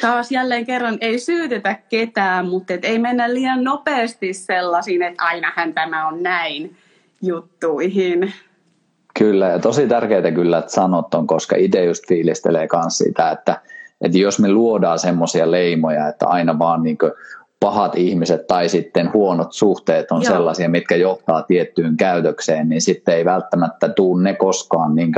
taas 0.00 0.32
jälleen 0.32 0.66
kerran 0.66 0.98
ei 1.00 1.18
syytetä 1.18 1.74
ketään, 1.88 2.48
mutta 2.48 2.74
et 2.74 2.84
ei 2.84 2.98
mennä 2.98 3.34
liian 3.34 3.64
nopeasti 3.64 4.34
sellaisiin, 4.34 5.02
että 5.02 5.24
ainahan 5.24 5.74
tämä 5.74 6.08
on 6.08 6.22
näin 6.22 6.76
juttuihin. 7.22 8.32
Kyllä, 9.18 9.46
ja 9.46 9.58
tosi 9.58 9.86
tärkeää 9.86 10.30
kyllä, 10.30 10.58
että 10.58 10.72
sanot 10.72 11.14
on, 11.14 11.26
koska 11.26 11.56
itse 11.56 11.84
just 11.84 12.08
fiilistelee 12.08 12.68
myös 12.72 12.98
sitä, 12.98 13.30
että 13.30 13.60
että 14.00 14.18
jos 14.18 14.38
me 14.38 14.52
luodaan 14.52 14.98
semmoisia 14.98 15.50
leimoja, 15.50 16.08
että 16.08 16.26
aina 16.26 16.58
vaan 16.58 16.82
niin 16.82 16.98
pahat 17.60 17.96
ihmiset 17.96 18.46
tai 18.46 18.68
sitten 18.68 19.12
huonot 19.12 19.52
suhteet 19.52 20.12
on 20.12 20.22
Joo. 20.22 20.32
sellaisia, 20.32 20.68
mitkä 20.68 20.96
johtaa 20.96 21.42
tiettyyn 21.42 21.96
käytökseen, 21.96 22.68
niin 22.68 22.80
sitten 22.80 23.14
ei 23.14 23.24
välttämättä 23.24 23.88
tule 23.88 24.22
ne 24.22 24.34
koskaan 24.34 24.94
niin 24.94 25.12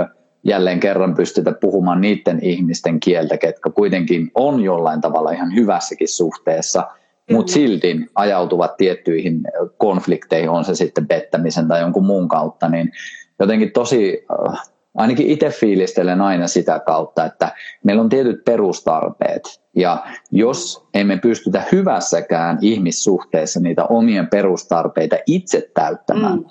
jälleen 0.44 0.80
kerran 0.80 1.14
pystytä 1.14 1.52
puhumaan 1.52 2.00
niiden 2.00 2.38
ihmisten 2.42 3.00
kieltä, 3.00 3.36
ketkä 3.36 3.70
kuitenkin 3.70 4.30
on 4.34 4.60
jollain 4.60 5.00
tavalla 5.00 5.30
ihan 5.30 5.54
hyvässäkin 5.54 6.08
suhteessa, 6.08 6.88
mutta 7.30 7.52
silti 7.52 7.96
ajautuvat 8.14 8.76
tiettyihin 8.76 9.40
konflikteihin, 9.76 10.50
on 10.50 10.64
se 10.64 10.74
sitten 10.74 11.06
pettämisen 11.06 11.68
tai 11.68 11.80
jonkun 11.80 12.06
muun 12.06 12.28
kautta, 12.28 12.68
niin 12.68 12.92
jotenkin 13.40 13.72
tosi 13.72 14.26
äh, 14.48 14.71
ainakin 14.94 15.26
itse 15.26 15.50
fiilistelen 15.50 16.20
aina 16.20 16.46
sitä 16.46 16.81
kautta, 16.87 17.24
että 17.24 17.52
meillä 17.85 18.02
on 18.02 18.09
tietyt 18.09 18.44
perustarpeet. 18.44 19.62
Ja 19.76 20.05
jos 20.31 20.88
emme 20.94 21.16
pystytä 21.16 21.62
hyvässäkään 21.72 22.59
ihmissuhteessa 22.61 23.61
niitä 23.61 23.85
omien 23.85 24.26
perustarpeita 24.26 25.16
itse 25.26 25.70
täyttämään, 25.74 26.38
mm. 26.38 26.44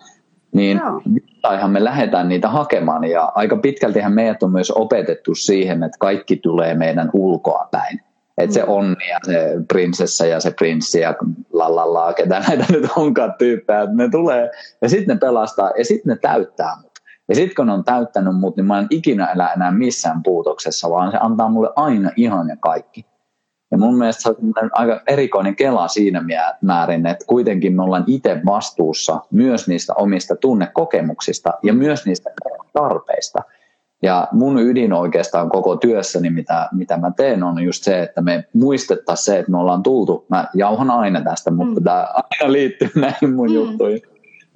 niin 0.53 0.81
ihan 1.53 1.71
me 1.71 1.83
lähdetään 1.83 2.29
niitä 2.29 2.47
hakemaan. 2.47 3.03
Ja 3.03 3.31
aika 3.35 3.57
pitkältihän 3.57 4.13
meidät 4.13 4.43
on 4.43 4.51
myös 4.51 4.71
opetettu 4.71 5.35
siihen, 5.35 5.83
että 5.83 5.97
kaikki 5.99 6.35
tulee 6.35 6.73
meidän 6.73 7.09
ulkoa 7.13 7.67
päin. 7.71 8.01
Että 8.37 8.53
se 8.53 8.61
mm. 8.61 8.69
onni 8.69 9.09
ja 9.09 9.19
se 9.25 9.55
prinsessa 9.67 10.25
ja 10.25 10.39
se 10.39 10.51
prinssi 10.51 10.99
ja 10.99 11.15
lallalaa, 11.53 12.13
ketä 12.13 12.43
näitä 12.47 12.65
nyt 12.69 12.89
onkaan 12.95 13.33
tyyppejä, 13.37 13.81
että 13.81 13.95
ne 13.95 14.09
tulee 14.09 14.51
ja 14.81 14.89
sitten 14.89 15.15
ne 15.15 15.19
pelastaa 15.19 15.71
ja 15.77 15.85
sitten 15.85 16.09
ne 16.09 16.17
täyttää 16.21 16.77
ja 17.31 17.35
sitten 17.35 17.55
kun 17.55 17.69
on 17.69 17.83
täyttänyt 17.83 18.35
mut, 18.35 18.55
niin 18.55 18.65
mä 18.65 18.79
en 18.79 18.87
ikinä 18.89 19.25
elä 19.25 19.53
enää 19.53 19.71
missään 19.71 20.23
puutoksessa, 20.23 20.89
vaan 20.89 21.11
se 21.11 21.17
antaa 21.21 21.49
mulle 21.49 21.69
aina 21.75 22.11
ihan 22.15 22.49
ja 22.49 22.55
kaikki. 22.59 23.05
Ja 23.71 23.77
mun 23.77 23.97
mielestä 23.97 24.21
se 24.21 24.29
on 24.29 24.69
aika 24.71 25.01
erikoinen 25.07 25.55
kela 25.55 25.87
siinä 25.87 26.23
määrin, 26.61 27.05
että 27.05 27.25
kuitenkin 27.27 27.75
me 27.75 27.83
ollaan 27.83 28.03
itse 28.07 28.41
vastuussa 28.45 29.19
myös 29.31 29.67
niistä 29.67 29.93
omista 29.93 30.35
tunnekokemuksista 30.35 31.53
ja 31.63 31.73
myös 31.73 32.05
niistä 32.05 32.29
tarpeista. 32.73 33.39
Ja 34.01 34.27
mun 34.31 34.59
ydin 34.59 34.93
oikeastaan 34.93 35.49
koko 35.49 35.75
työssäni, 35.75 36.29
mitä, 36.29 36.69
mitä 36.71 36.97
mä 36.97 37.11
teen, 37.17 37.43
on 37.43 37.63
just 37.63 37.83
se, 37.83 38.01
että 38.01 38.21
me 38.21 38.43
muistettaisiin 38.53 39.25
se, 39.25 39.39
että 39.39 39.51
me 39.51 39.57
ollaan 39.57 39.83
tultu, 39.83 40.25
mä 40.29 40.47
jauhan 40.53 40.91
aina 40.91 41.21
tästä, 41.21 41.51
mutta 41.51 41.79
mm. 41.79 41.83
tämä 41.83 42.07
aina 42.13 42.51
liittyy 42.51 42.89
näihin 42.95 43.35
mun 43.35 43.49
mm. 43.49 43.55
juttuihin 43.55 44.01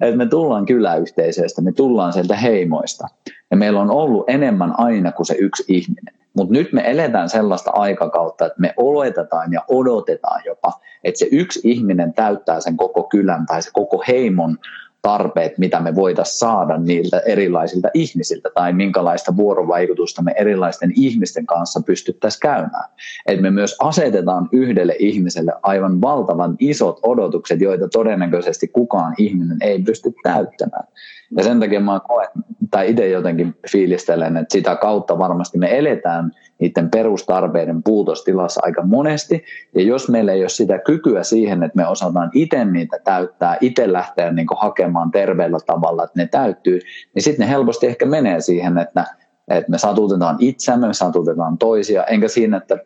että 0.00 0.16
me 0.16 0.26
tullaan 0.26 0.66
kyläyhteisöistä, 0.66 1.62
me 1.62 1.72
tullaan 1.72 2.12
sieltä 2.12 2.36
heimoista. 2.36 3.08
Ja 3.50 3.56
meillä 3.56 3.80
on 3.80 3.90
ollut 3.90 4.24
enemmän 4.28 4.78
aina 4.78 5.12
kuin 5.12 5.26
se 5.26 5.34
yksi 5.34 5.64
ihminen. 5.68 6.14
Mutta 6.36 6.52
nyt 6.52 6.72
me 6.72 6.82
eletään 6.90 7.28
sellaista 7.28 7.70
aikakautta, 7.70 8.46
että 8.46 8.60
me 8.60 8.74
oletetaan 8.76 9.52
ja 9.52 9.64
odotetaan 9.68 10.42
jopa, 10.46 10.72
että 11.04 11.18
se 11.18 11.28
yksi 11.32 11.60
ihminen 11.64 12.14
täyttää 12.14 12.60
sen 12.60 12.76
koko 12.76 13.02
kylän 13.02 13.46
tai 13.46 13.62
se 13.62 13.70
koko 13.72 14.04
heimon 14.08 14.58
tarpeet, 15.02 15.58
mitä 15.58 15.80
me 15.80 15.94
voitaisiin 15.94 16.38
saada 16.38 16.78
niiltä 16.78 17.18
erilaisilta 17.18 17.88
ihmisiltä 17.94 18.48
tai 18.54 18.72
minkälaista 18.72 19.36
vuorovaikutusta 19.36 20.22
me 20.22 20.34
erilaisten 20.36 20.92
ihmisten 20.96 21.46
kanssa 21.46 21.80
pystyttäisiin 21.86 22.40
käymään. 22.40 22.90
Että 23.26 23.42
me 23.42 23.50
myös 23.50 23.76
asetetaan 23.80 24.48
yhdelle 24.52 24.96
ihmiselle 24.98 25.52
aivan 25.62 26.02
valtavan 26.02 26.56
isot 26.58 27.00
odotukset, 27.02 27.60
joita 27.60 27.88
todennäköisesti 27.88 28.68
kukaan 28.68 29.14
ihminen 29.18 29.58
ei 29.60 29.82
pysty 29.82 30.14
täyttämään. 30.22 30.88
Ja 31.36 31.44
sen 31.44 31.60
takia 31.60 31.80
mä 31.80 32.00
koen, 32.08 32.28
tai 32.70 32.90
itse 32.90 33.08
jotenkin 33.08 33.54
fiilistelen, 33.70 34.36
että 34.36 34.52
sitä 34.52 34.76
kautta 34.76 35.18
varmasti 35.18 35.58
me 35.58 35.78
eletään 35.78 36.32
niiden 36.60 36.90
perustarpeiden 36.90 37.82
puutostilassa 37.82 38.60
aika 38.64 38.82
monesti. 38.82 39.44
Ja 39.74 39.82
jos 39.82 40.08
meillä 40.08 40.32
ei 40.32 40.42
ole 40.42 40.48
sitä 40.48 40.78
kykyä 40.78 41.22
siihen, 41.22 41.62
että 41.62 41.76
me 41.76 41.86
osataan 41.86 42.30
itse 42.34 42.64
niitä 42.64 42.98
täyttää, 43.04 43.56
itse 43.60 43.92
lähteä 43.92 44.32
niin 44.32 44.46
hakemaan 44.56 45.10
terveellä 45.10 45.58
tavalla, 45.66 46.04
että 46.04 46.18
ne 46.18 46.26
täyttyy, 46.26 46.80
niin 47.14 47.22
sitten 47.22 47.46
ne 47.46 47.52
helposti 47.52 47.86
ehkä 47.86 48.06
menee 48.06 48.40
siihen, 48.40 48.78
että, 48.78 49.04
että 49.48 49.70
me 49.70 49.78
satutetaan 49.78 50.36
itseämme, 50.38 50.86
me 50.86 50.94
satutetaan 50.94 51.58
toisia, 51.58 52.04
enkä 52.04 52.28
siinä, 52.28 52.56
että 52.56 52.78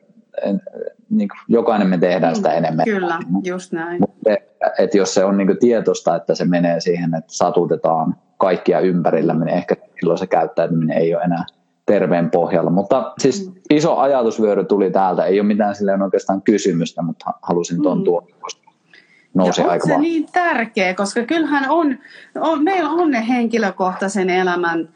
niin 1.11 1.29
kuin 1.29 1.38
jokainen 1.48 1.88
me 1.88 1.98
tehdään 1.98 2.37
sitä 2.37 2.53
enemmän. 2.53 2.85
Kyllä, 2.85 3.18
just 3.44 3.72
näin. 3.72 4.00
Mutta, 4.00 4.50
että 4.79 4.99
jos 4.99 5.14
se 5.14 5.25
on 5.25 5.37
niin 5.37 5.59
tietoista, 5.61 6.16
että 6.16 6.35
se 6.35 6.44
menee 6.44 6.81
siihen, 6.81 7.14
että 7.14 7.33
satutetaan 7.33 8.16
kaikkia 8.38 8.81
ympärillä, 8.81 9.35
niin 9.35 9.49
ehkä 9.49 9.77
silloin 10.01 10.18
se 10.18 10.27
käyttäytyminen 10.27 10.99
ei 10.99 11.14
ole 11.14 11.25
enää 11.25 11.44
terveen 11.87 12.31
pohjalla. 12.31 12.70
Mutta 12.70 13.12
siis 13.18 13.46
mm. 13.46 13.55
iso 13.70 13.96
ajatusvyöry 13.96 14.64
tuli 14.64 14.90
täältä, 14.90 15.25
ei 15.25 15.40
ole 15.40 15.46
mitään 15.46 15.75
silleen 15.75 16.03
oikeastaan 16.03 16.42
kysymystä, 16.42 17.03
mutta 17.03 17.33
halusin 17.42 17.83
tuon 17.83 17.99
mm. 17.99 18.05
tuon, 18.05 18.27
nousi 19.35 19.62
aika 19.62 19.87
se 19.87 19.99
niin 19.99 20.27
tärkeä, 20.33 20.94
koska 20.94 21.23
kyllähän 21.25 21.70
on, 21.70 21.99
on, 22.40 22.64
meillä 22.64 22.90
on 22.90 23.11
ne 23.11 23.29
henkilökohtaisen 23.29 24.31
elämän 24.31 24.88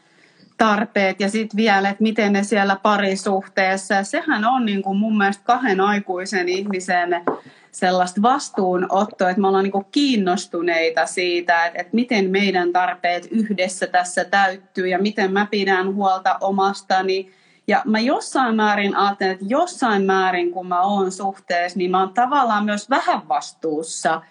tarpeet 0.57 1.19
ja 1.19 1.29
sitten 1.29 1.57
vielä, 1.57 1.89
että 1.89 2.03
miten 2.03 2.33
ne 2.33 2.43
siellä 2.43 2.77
parisuhteessa. 2.83 4.03
Sehän 4.03 4.45
on 4.45 4.65
niin 4.65 4.81
kuin 4.81 4.97
mun 4.97 5.17
mielestä 5.17 5.43
kahden 5.45 5.81
aikuisen 5.81 6.49
ihmisen 6.49 7.09
sellaista 7.75 8.21
vastuunottoa, 8.21 9.29
että 9.29 9.41
me 9.41 9.47
ollaan 9.47 9.63
niin 9.63 9.85
kiinnostuneita 9.91 11.05
siitä, 11.05 11.65
että, 11.65 11.81
että 11.81 11.95
miten 11.95 12.29
meidän 12.29 12.73
tarpeet 12.73 13.27
yhdessä 13.31 13.87
tässä 13.87 14.25
täyttyy 14.25 14.87
ja 14.87 14.99
miten 14.99 15.33
mä 15.33 15.47
pidän 15.51 15.95
huolta 15.95 16.37
omastani. 16.41 17.31
Ja 17.67 17.81
mä 17.85 17.99
jossain 17.99 18.55
määrin 18.55 18.95
ajattelen, 18.95 19.33
että 19.33 19.45
jossain 19.47 20.03
määrin 20.03 20.51
kun 20.51 20.67
mä 20.67 20.81
oon 20.81 21.11
suhteessa, 21.11 21.77
niin 21.77 21.91
mä 21.91 21.99
oon 21.99 22.13
tavallaan 22.13 22.65
myös 22.65 22.89
vähän 22.89 23.27
vastuussa. 23.29 24.21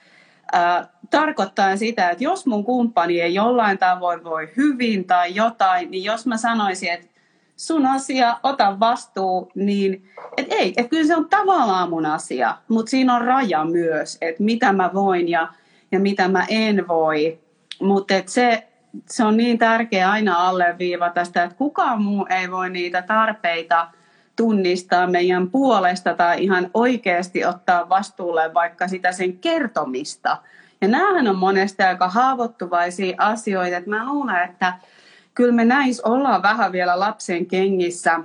Tarkoittaa 1.11 1.77
sitä, 1.77 2.11
että 2.11 2.25
jos 2.25 2.47
mun 2.47 2.65
kumppani 2.65 3.21
ei 3.21 3.35
jollain 3.35 3.79
tavoin 3.79 4.25
voi 4.25 4.53
hyvin 4.57 5.05
tai 5.05 5.35
jotain, 5.35 5.91
niin 5.91 6.05
jos 6.05 6.27
mä 6.27 6.37
sanoisin, 6.37 6.93
että 6.93 7.14
sun 7.57 7.87
asia, 7.87 8.37
ota 8.43 8.81
vastuu, 8.81 9.51
niin 9.55 10.11
et 10.37 10.47
ei, 10.51 10.75
et 10.77 10.89
kyllä 10.89 11.07
se 11.07 11.17
on 11.17 11.29
tavallaan 11.29 11.91
mun 11.91 12.07
asia, 12.07 12.57
mutta 12.69 12.91
siinä 12.91 13.17
on 13.17 13.25
raja 13.25 13.65
myös, 13.65 14.19
että 14.21 14.43
mitä 14.43 14.73
mä 14.73 14.91
voin 14.95 15.29
ja, 15.29 15.49
ja 15.93 16.01
mitä 16.01 16.29
mä 16.29 16.47
en 16.49 16.89
voi. 16.89 17.39
Mutta 17.81 18.15
se, 18.27 18.69
se 19.07 19.25
on 19.25 19.37
niin 19.37 19.59
tärkeää 19.59 20.11
aina 20.11 20.49
alleviivata 20.49 21.25
sitä, 21.25 21.45
että 21.45 21.57
kukaan 21.57 22.03
muu 22.03 22.27
ei 22.31 22.51
voi 22.51 22.71
niitä 22.71 23.03
tarpeita 23.03 23.89
tunnistaa 24.37 25.07
meidän 25.07 25.51
puolesta 25.51 26.15
tai 26.15 26.45
ihan 26.45 26.71
oikeasti 26.75 27.45
ottaa 27.45 27.89
vastuulle 27.89 28.55
vaikka 28.55 28.89
sitä 28.89 29.13
sen 29.13 29.39
kertomista. 29.39 30.37
Ja 30.81 30.89
näähän 30.89 31.29
on 31.29 31.37
monesti 31.37 31.83
aika 31.83 32.09
haavoittuvaisia 32.09 33.15
asioita, 33.19 33.77
että 33.77 33.91
mä 33.91 34.07
luulen, 34.07 34.51
että 34.51 34.73
kyllä 35.35 35.53
me 35.53 35.65
näis 35.65 36.01
ollaan 36.01 36.43
vähän 36.43 36.73
vielä 36.73 37.01
lapsen 37.01 37.47
kengissä 37.47 38.21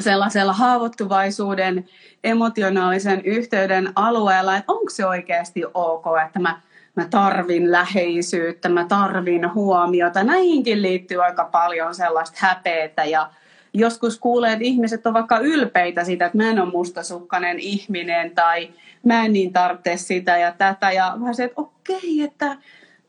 sellaisella 0.00 0.52
haavoittuvaisuuden 0.52 1.88
emotionaalisen 2.24 3.24
yhteyden 3.24 3.92
alueella, 3.96 4.56
että 4.56 4.72
onko 4.72 4.90
se 4.90 5.06
oikeasti 5.06 5.62
ok, 5.74 6.04
että 6.26 6.38
mä, 6.38 6.60
mä 6.96 7.06
tarvin 7.10 7.72
läheisyyttä, 7.72 8.68
mä 8.68 8.84
tarvin 8.84 9.54
huomiota. 9.54 10.24
Näihinkin 10.24 10.82
liittyy 10.82 11.24
aika 11.24 11.44
paljon 11.44 11.94
sellaista 11.94 12.36
häpeätä 12.40 13.04
ja 13.04 13.30
joskus 13.74 14.18
kuulee, 14.18 14.52
että 14.52 14.64
ihmiset 14.64 15.06
on 15.06 15.14
vaikka 15.14 15.38
ylpeitä 15.38 16.04
siitä, 16.04 16.26
että 16.26 16.38
mä 16.38 16.50
en 16.50 16.60
ole 16.60 16.70
mustasukkainen 16.70 17.58
ihminen 17.58 18.30
tai 18.30 18.70
mä 19.04 19.24
en 19.24 19.32
niin 19.32 19.52
tarvitse 19.52 19.96
sitä 19.96 20.36
ja 20.36 20.52
tätä. 20.52 20.92
Ja 20.92 21.12
mä 21.16 21.32
se, 21.32 21.44
että 21.44 21.60
okei, 21.60 22.22
että, 22.22 22.56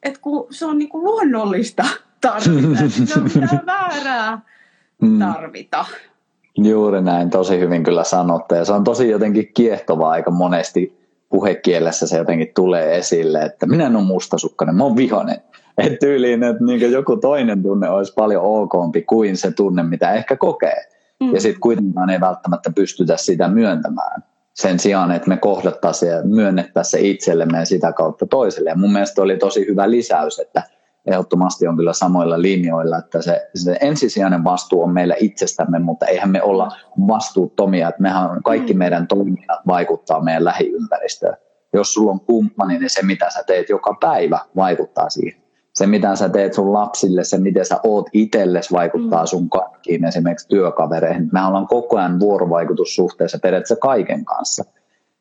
että 0.03 0.19
kun 0.21 0.47
se 0.49 0.65
on 0.65 0.79
niin 0.79 0.89
kuin 0.89 1.03
luonnollista 1.03 1.85
tarvita. 2.21 2.79
Se 3.05 3.19
on 3.19 3.23
mitään 3.23 3.65
väärää 3.65 4.39
mm. 5.01 5.19
tarvita. 5.19 5.85
Juuri 6.57 7.01
näin, 7.01 7.29
tosi 7.29 7.59
hyvin 7.59 7.83
kyllä 7.83 8.03
sanottu. 8.03 8.55
Ja 8.55 8.65
se 8.65 8.73
on 8.73 8.83
tosi 8.83 9.09
jotenkin 9.09 9.51
kiehtovaa 9.53 10.11
aika 10.11 10.31
monesti 10.31 10.97
puhekielessä 11.29 12.07
se 12.07 12.17
jotenkin 12.17 12.51
tulee 12.55 12.97
esille, 12.97 13.41
että 13.41 13.65
minä 13.65 13.85
en 13.85 13.95
ole 13.95 14.03
mustasukkainen, 14.03 14.75
mä 14.75 14.83
oon 14.83 14.95
vihainen. 14.95 15.37
Että 15.77 15.97
tyyliin, 15.99 16.43
että 16.43 16.63
niin 16.63 16.91
joku 16.91 17.17
toinen 17.17 17.63
tunne 17.63 17.89
olisi 17.89 18.13
paljon 18.13 18.43
okompi 18.45 19.01
kuin 19.01 19.37
se 19.37 19.51
tunne, 19.51 19.83
mitä 19.83 20.13
ehkä 20.13 20.35
kokee. 20.35 20.85
Mm. 21.19 21.33
Ja 21.33 21.41
sitten 21.41 21.59
kuitenkaan 21.59 22.09
ei 22.09 22.19
välttämättä 22.19 22.71
pystytä 22.75 23.17
sitä 23.17 23.47
myöntämään. 23.47 24.23
Sen 24.53 24.79
sijaan, 24.79 25.11
että 25.11 25.29
me 25.29 25.37
kohdattaisiin 25.37 26.11
ja 26.11 26.23
myönnettäisiin 26.23 27.01
se 27.01 27.07
itsellemme 27.07 27.57
ja 27.57 27.65
sitä 27.65 27.93
kautta 27.93 28.25
toiselle. 28.25 28.69
Ja 28.69 28.77
mun 28.77 28.93
mielestä 28.93 29.21
oli 29.21 29.37
tosi 29.37 29.67
hyvä 29.67 29.91
lisäys, 29.91 30.39
että– 30.39 30.63
ehdottomasti 31.07 31.67
on 31.67 31.77
kyllä 31.77 31.93
samoilla 31.93 32.41
linjoilla, 32.41 32.97
että 32.97 33.21
se, 33.21 33.47
se 33.55 33.77
ensisijainen 33.81 34.43
vastuu 34.43 34.83
on 34.83 34.93
meillä 34.93 35.15
itsestämme, 35.19 35.79
mutta 35.79 36.05
eihän 36.05 36.29
me 36.29 36.41
olla 36.41 36.71
vastuuttomia, 37.07 37.89
että 37.89 38.01
mehän 38.01 38.43
kaikki 38.43 38.73
mm. 38.73 38.79
meidän 38.79 39.07
toiminnat 39.07 39.59
vaikuttaa 39.67 40.23
meidän 40.23 40.45
lähiympäristöön. 40.45 41.37
Jos 41.73 41.93
sulla 41.93 42.11
on 42.11 42.19
kumppani, 42.19 42.79
niin 42.79 42.89
se 42.89 43.05
mitä 43.05 43.29
sä 43.29 43.43
teet 43.47 43.69
joka 43.69 43.97
päivä 44.01 44.39
vaikuttaa 44.55 45.09
siihen. 45.09 45.41
Se 45.73 45.87
mitä 45.87 46.15
sä 46.15 46.29
teet 46.29 46.53
sun 46.53 46.73
lapsille, 46.73 47.23
se 47.23 47.37
miten 47.37 47.65
sä 47.65 47.79
oot 47.83 48.09
itsellesi 48.13 48.73
vaikuttaa 48.73 49.23
mm. 49.23 49.27
sun 49.27 49.49
kaikkiin, 49.49 50.05
esimerkiksi 50.05 50.47
työkavereihin. 50.47 51.29
Me 51.31 51.45
ollaan 51.45 51.67
koko 51.67 51.97
ajan 51.97 52.19
vuorovaikutussuhteessa 52.19 53.39
periaatteessa 53.41 53.75
kaiken 53.75 54.25
kanssa. 54.25 54.63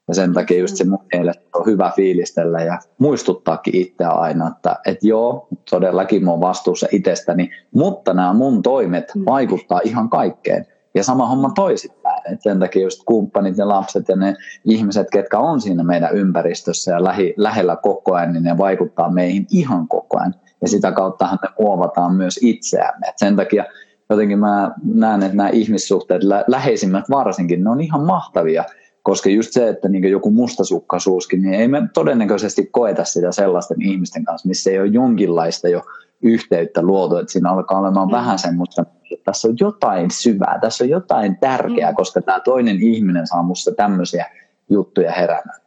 Ja 0.08 0.14
sen 0.14 0.32
takia 0.32 0.58
just 0.58 0.76
se 0.76 0.84
mun 0.84 1.04
mielestä 1.12 1.42
on 1.54 1.66
hyvä 1.66 1.92
fiilistellä 1.96 2.60
ja 2.60 2.78
muistuttaakin 2.98 3.76
itseä 3.76 4.08
aina, 4.08 4.48
että, 4.48 4.76
että 4.86 5.06
joo, 5.06 5.48
todellakin 5.70 6.24
mä 6.24 6.30
oon 6.30 6.40
vastuussa 6.40 6.86
itsestäni, 6.92 7.50
mutta 7.74 8.14
nämä 8.14 8.32
mun 8.32 8.62
toimet 8.62 9.12
mm. 9.14 9.22
vaikuttaa 9.26 9.80
ihan 9.84 10.10
kaikkeen. 10.10 10.66
Ja 10.94 11.04
sama 11.04 11.28
homma 11.28 11.50
toisipäin. 11.54 12.32
Et 12.32 12.42
sen 12.42 12.60
takia 12.60 12.82
just 12.82 13.02
kumppanit 13.06 13.58
ja 13.58 13.68
lapset 13.68 14.08
ja 14.08 14.16
ne 14.16 14.34
ihmiset, 14.64 15.06
ketkä 15.12 15.38
on 15.38 15.60
siinä 15.60 15.84
meidän 15.84 16.16
ympäristössä 16.16 16.90
ja 16.90 17.04
lähi, 17.04 17.34
lähellä 17.36 17.76
koko 17.76 18.14
ajan, 18.14 18.32
niin 18.32 18.44
ne 18.44 18.58
vaikuttaa 18.58 19.12
meihin 19.12 19.46
ihan 19.50 19.88
koko 19.88 20.18
ajan. 20.20 20.34
Ja 20.62 20.68
sitä 20.68 20.92
kauttahan 20.92 21.38
me 21.42 21.48
muovataan 21.58 22.14
myös 22.14 22.38
itseämme. 22.42 23.08
Et 23.08 23.18
sen 23.18 23.36
takia 23.36 23.64
jotenkin 24.10 24.38
mä 24.38 24.70
näen, 24.94 25.22
että 25.22 25.36
nämä 25.36 25.48
ihmissuhteet, 25.48 26.22
lä- 26.22 26.44
läheisimmät 26.46 27.10
varsinkin, 27.10 27.64
ne 27.64 27.70
on 27.70 27.80
ihan 27.80 28.02
mahtavia– 28.02 28.64
koska 29.06 29.28
just 29.28 29.52
se, 29.52 29.68
että 29.68 29.88
niin 29.88 30.10
joku 30.10 30.30
mustasukkaisuuskin, 30.30 31.42
niin 31.42 31.54
ei 31.54 31.68
me 31.68 31.82
todennäköisesti 31.94 32.66
koeta 32.66 33.04
sitä 33.04 33.32
sellaisten 33.32 33.82
ihmisten 33.82 34.24
kanssa, 34.24 34.48
missä 34.48 34.70
ei 34.70 34.78
ole 34.78 34.86
jonkinlaista 34.86 35.68
jo 35.68 35.82
yhteyttä 36.22 36.82
luotu, 36.82 37.16
että 37.16 37.32
siinä 37.32 37.50
alkaa 37.50 37.80
olemaan 37.80 38.08
mm. 38.08 38.12
vähän 38.12 38.38
semmoista, 38.38 38.82
että 38.82 39.24
tässä 39.24 39.48
on 39.48 39.56
jotain 39.60 40.10
syvää, 40.10 40.58
tässä 40.60 40.84
on 40.84 40.90
jotain 40.90 41.36
tärkeää, 41.38 41.90
mm. 41.90 41.96
koska 41.96 42.22
tämä 42.22 42.40
toinen 42.40 42.82
ihminen 42.82 43.26
saa 43.26 43.42
musta 43.42 43.72
tämmöisiä 43.72 44.26
juttuja 44.70 45.12
heräämään. 45.12 45.60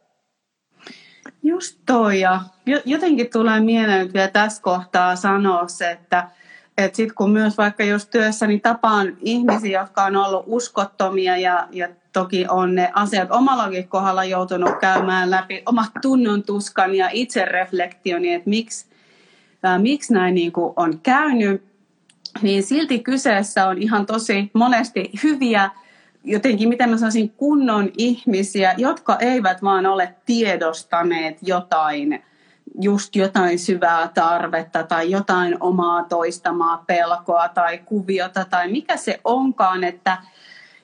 Just 1.42 1.78
toi, 1.86 2.20
ja 2.20 2.40
jotenkin 2.84 3.30
tulee 3.32 3.60
mieleen 3.60 4.12
vielä 4.12 4.28
tässä 4.28 4.62
kohtaa 4.62 5.16
sanoa 5.16 5.68
se, 5.68 5.90
että 5.90 6.28
että 6.78 6.96
sitten 6.96 7.14
kun 7.14 7.30
myös 7.30 7.58
vaikka 7.58 7.84
jos 7.84 8.06
työssäni 8.06 8.52
niin 8.52 8.60
tapaan 8.60 9.16
ihmisiä, 9.20 9.80
jotka 9.80 10.04
on 10.04 10.16
ollut 10.16 10.44
uskottomia 10.46 11.36
ja, 11.36 11.68
ja 11.70 11.88
toki 12.12 12.46
on 12.48 12.74
ne 12.74 12.90
asiat 12.94 13.30
omallakin 13.30 13.88
kohdalla 13.88 14.24
joutunut 14.24 14.78
käymään 14.80 15.30
läpi 15.30 15.62
omat 15.66 15.90
tunnon 16.02 16.42
tuskan 16.42 16.94
ja 16.94 17.08
itsereflektioni, 17.12 18.34
että 18.34 18.50
miksi, 18.50 18.86
ää, 19.62 19.78
miksi 19.78 20.14
näin 20.14 20.34
niin 20.34 20.52
on 20.76 21.00
käynyt, 21.02 21.62
niin 22.42 22.62
silti 22.62 22.98
kyseessä 22.98 23.66
on 23.66 23.78
ihan 23.78 24.06
tosi 24.06 24.50
monesti 24.52 25.10
hyviä, 25.22 25.70
jotenkin 26.24 26.68
miten 26.68 26.90
mä 26.90 26.96
sanoisin, 26.96 27.30
kunnon 27.30 27.90
ihmisiä, 27.98 28.74
jotka 28.76 29.16
eivät 29.16 29.62
vaan 29.62 29.86
ole 29.86 30.14
tiedostaneet 30.26 31.38
jotain 31.42 32.22
just 32.80 33.16
jotain 33.16 33.58
syvää 33.58 34.08
tarvetta 34.14 34.82
tai 34.82 35.10
jotain 35.10 35.56
omaa 35.60 36.04
toistamaa 36.04 36.84
pelkoa 36.86 37.48
tai 37.48 37.78
kuviota 37.78 38.44
tai 38.44 38.70
mikä 38.70 38.96
se 38.96 39.20
onkaan, 39.24 39.84
että, 39.84 40.18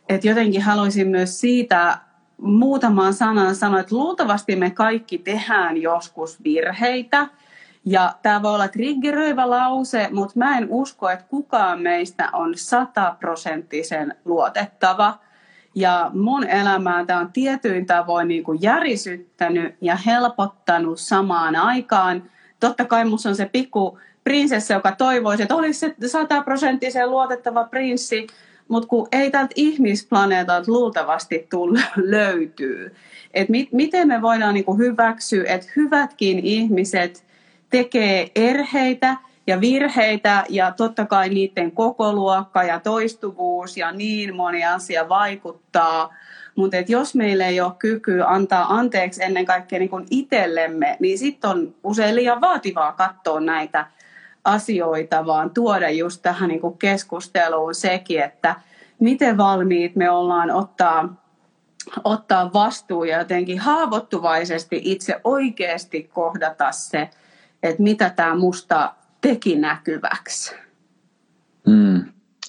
että 0.09 0.29
jotenkin 0.29 0.63
haluaisin 0.63 1.09
myös 1.09 1.41
siitä 1.41 1.99
muutaman 2.39 3.15
sanan 3.15 3.57
sanoa, 3.57 3.81
että 3.81 3.95
luultavasti 3.95 4.57
me 4.57 4.71
kaikki 4.71 5.19
tehdään 5.19 5.77
joskus 5.77 6.45
virheitä. 6.45 7.27
Ja 7.85 8.15
tämä 8.23 8.43
voi 8.43 8.55
olla 8.55 8.69
triggeröivä 8.69 9.51
lause, 9.51 10.09
mutta 10.13 10.39
mä 10.39 10.59
en 10.59 10.67
usko, 10.71 11.11
että 11.11 11.25
kukaan 11.29 11.81
meistä 11.81 12.29
on 12.33 12.53
sataprosenttisen 12.57 14.15
luotettava. 14.25 15.19
Ja 15.77 16.11
mun 16.15 16.45
elämää 16.45 17.05
tämä 17.05 17.21
on 17.21 17.33
tietyin 17.33 17.87
tavoin 17.87 18.29
niin 18.29 18.45
kuin 18.45 18.59
järisyttänyt 18.63 19.75
ja 19.81 19.97
helpottanut 19.97 21.01
samaan 21.01 21.57
aikaan. 21.57 22.31
Totta 22.61 22.85
kai 22.85 23.05
musta 23.05 23.29
on 23.29 23.37
se 23.37 23.51
pikku 23.53 23.99
prinsessa, 24.25 24.75
joka 24.75 24.93
toivoisi, 24.93 25.43
että 25.43 25.55
olisi 25.55 25.81
se 25.81 26.09
sataprosenttisen 26.09 27.11
luotettava 27.11 27.65
prinssi, 27.65 28.27
mutta 28.69 28.89
kun 28.89 29.09
ei 29.13 29.31
tältä 29.31 29.53
ihmisplaneetalta 29.57 30.73
luultavasti 30.73 31.47
tull, 31.51 31.77
löytyy. 31.97 32.95
Et 33.35 33.49
mit, 33.49 33.73
miten 33.73 34.09
me 34.09 34.23
voidaan 34.23 34.55
niinku 34.55 34.77
hyväksyä, 34.77 35.45
että 35.47 35.67
hyvätkin 35.77 36.39
ihmiset 36.39 37.25
tekee 37.71 38.31
erheitä 38.35 39.17
ja 39.47 39.61
virheitä 39.61 40.45
ja 40.49 40.71
totta 40.71 41.07
kai 41.07 41.29
niiden 41.29 41.73
kokoluokka 41.73 42.63
ja 42.63 42.81
toistuvuus 42.81 43.77
ja 43.77 43.93
niin 43.93 44.37
moni 44.37 44.65
asia 44.65 45.09
vaikuttaa. 45.09 46.15
Mutta 46.57 46.77
jos 46.89 47.15
meillä 47.15 47.47
ei 47.47 47.61
ole 47.61 47.73
kykyä 47.79 48.27
antaa 48.27 48.77
anteeksi 48.77 49.25
ennen 49.25 49.45
kaikkea 49.45 49.79
niin 49.79 49.91
itsellemme, 50.11 50.97
niin 51.01 51.19
sitten 51.19 51.51
on 51.51 51.75
usein 51.85 52.17
liian 52.17 52.41
vaativaa 52.41 52.93
katsoa 52.93 53.41
näitä 53.41 53.87
asioita, 54.45 55.27
vaan 55.27 55.51
tuoda 55.51 55.91
just 55.91 56.23
tähän 56.23 56.49
niin 56.49 56.79
keskusteluun 56.79 57.75
sekin, 57.75 58.23
että 58.23 58.55
miten 58.99 59.37
valmiit 59.37 59.97
me 59.97 60.11
ollaan 60.11 60.51
ottaa, 60.51 61.15
ottaa 62.05 62.53
vastuu 62.53 63.05
ja 63.05 63.19
jotenkin 63.19 63.59
haavoittuvaisesti 63.59 64.81
itse 64.85 65.21
oikeasti 65.25 66.11
kohdata 66.13 66.73
se, 66.73 67.11
että 67.63 67.83
mitä 67.83 68.11
tämä 68.11 68.35
musta 68.35 68.95
teki 69.21 69.57
näkyväksi. 69.57 70.55
Mm, 71.67 72.05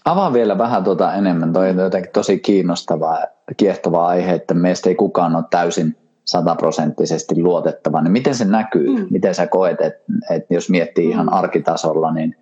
avaa 0.05 0.33
vielä 0.33 0.57
vähän 0.57 0.83
tuota 0.83 1.13
enemmän. 1.13 1.53
Toi 1.53 1.69
on 1.69 1.77
jotenkin 1.77 2.11
tosi 2.11 2.39
kiinnostavaa 2.39 3.19
ja 3.19 3.55
kiehtova 3.57 4.07
aihe, 4.07 4.33
että 4.33 4.53
meistä 4.53 4.89
ei 4.89 4.95
kukaan 4.95 5.35
ole 5.35 5.43
täysin 5.49 5.97
sataprosenttisesti 6.25 7.41
luotettava. 7.41 8.01
Niin 8.01 8.11
miten 8.11 8.35
se 8.35 8.45
näkyy? 8.45 8.89
Mm. 8.89 9.07
Miten 9.09 9.35
sä 9.35 9.47
koet, 9.47 9.81
että, 9.81 10.13
että 10.29 10.53
jos 10.53 10.69
miettii 10.69 11.09
ihan 11.09 11.25
mm. 11.25 11.33
arkitasolla, 11.33 12.11
niin 12.11 12.35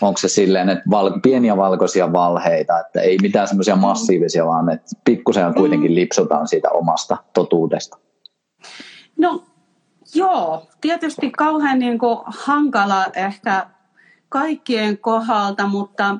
onko 0.00 0.18
se 0.18 0.28
silleen, 0.28 0.68
että 0.68 0.84
val- 0.90 1.20
pieniä 1.22 1.56
valkoisia 1.56 2.12
valheita, 2.12 2.80
että 2.80 3.00
ei 3.00 3.18
mitään 3.22 3.48
semmoisia 3.48 3.76
mm. 3.76 3.80
massiivisia, 3.80 4.46
vaan 4.46 4.70
että 4.70 4.86
pikkusen 5.04 5.54
kuitenkin 5.54 5.90
mm. 5.90 5.94
lipsutaan 5.94 6.48
siitä 6.48 6.70
omasta 6.70 7.16
totuudesta? 7.34 7.98
No 9.18 9.42
joo, 10.14 10.68
tietysti 10.80 11.30
kauhean 11.30 11.78
niin 11.78 11.98
kuin 11.98 12.18
hankala 12.26 13.06
ehkä 13.14 13.66
kaikkien 14.28 14.98
kohdalta, 14.98 15.66
mutta 15.66 16.16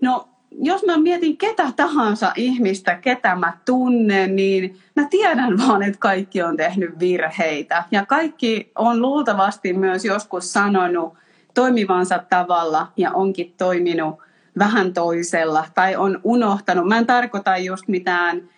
no 0.00 0.28
jos 0.50 0.86
mä 0.86 0.98
mietin 0.98 1.36
ketä 1.36 1.72
tahansa 1.76 2.32
ihmistä, 2.36 2.94
ketä 2.94 3.34
mä 3.34 3.52
tunnen, 3.64 4.36
niin 4.36 4.78
mä 4.96 5.06
tiedän 5.10 5.58
vaan, 5.58 5.82
että 5.82 5.98
kaikki 5.98 6.42
on 6.42 6.56
tehnyt 6.56 6.98
virheitä. 6.98 7.84
Ja 7.90 8.06
kaikki 8.06 8.72
on 8.74 9.02
luultavasti 9.02 9.72
myös 9.72 10.04
joskus 10.04 10.52
sanonut 10.52 11.14
toimivansa 11.54 12.24
tavalla 12.28 12.92
ja 12.96 13.12
onkin 13.12 13.54
toiminut 13.58 14.18
vähän 14.58 14.92
toisella 14.92 15.64
tai 15.74 15.96
on 15.96 16.20
unohtanut. 16.24 16.88
Mä 16.88 16.98
en 16.98 17.06
tarkoita 17.06 17.56
just 17.56 17.88
mitään 17.88 18.48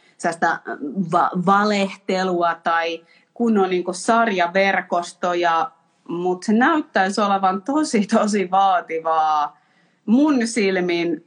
va- 1.12 1.30
valehtelua 1.46 2.54
tai 2.54 3.04
kunnon 3.42 3.70
niin 3.70 3.84
sarjaverkostoja, 3.90 5.70
mutta 6.08 6.46
se 6.46 6.52
näyttäisi 6.52 7.20
olevan 7.20 7.62
tosi 7.62 8.06
tosi 8.06 8.50
vaativaa 8.50 9.58
mun 10.06 10.46
silmin 10.46 11.24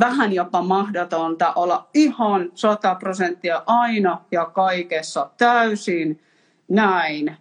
vähän 0.00 0.32
jopa 0.32 0.62
mahdotonta 0.62 1.52
olla 1.52 1.88
ihan 1.94 2.50
100 2.54 2.94
prosenttia 2.94 3.62
aina 3.66 4.20
ja 4.30 4.46
kaikessa 4.46 5.30
täysin 5.38 6.20
näin. 6.68 7.36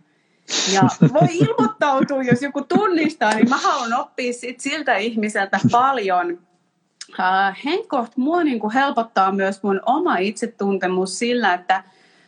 Ja 0.73 0.81
voi 1.13 1.37
ilmoittautua, 1.47 2.23
jos 2.23 2.41
joku 2.41 2.61
tunnistaa, 2.61 3.33
niin 3.33 3.49
mä 3.49 3.57
haluan 3.57 3.99
oppia 3.99 4.33
sit 4.33 4.59
siltä 4.59 4.97
ihmiseltä 4.97 5.59
paljon. 5.71 6.39
Äh, 7.19 7.57
Henkkoht 7.65 8.17
mua 8.17 8.43
niin 8.43 8.59
kuin 8.59 8.73
helpottaa 8.73 9.31
myös 9.31 9.63
mun 9.63 9.81
oma 9.85 10.17
itsetuntemus 10.17 11.19
sillä, 11.19 11.53
että 11.53 11.83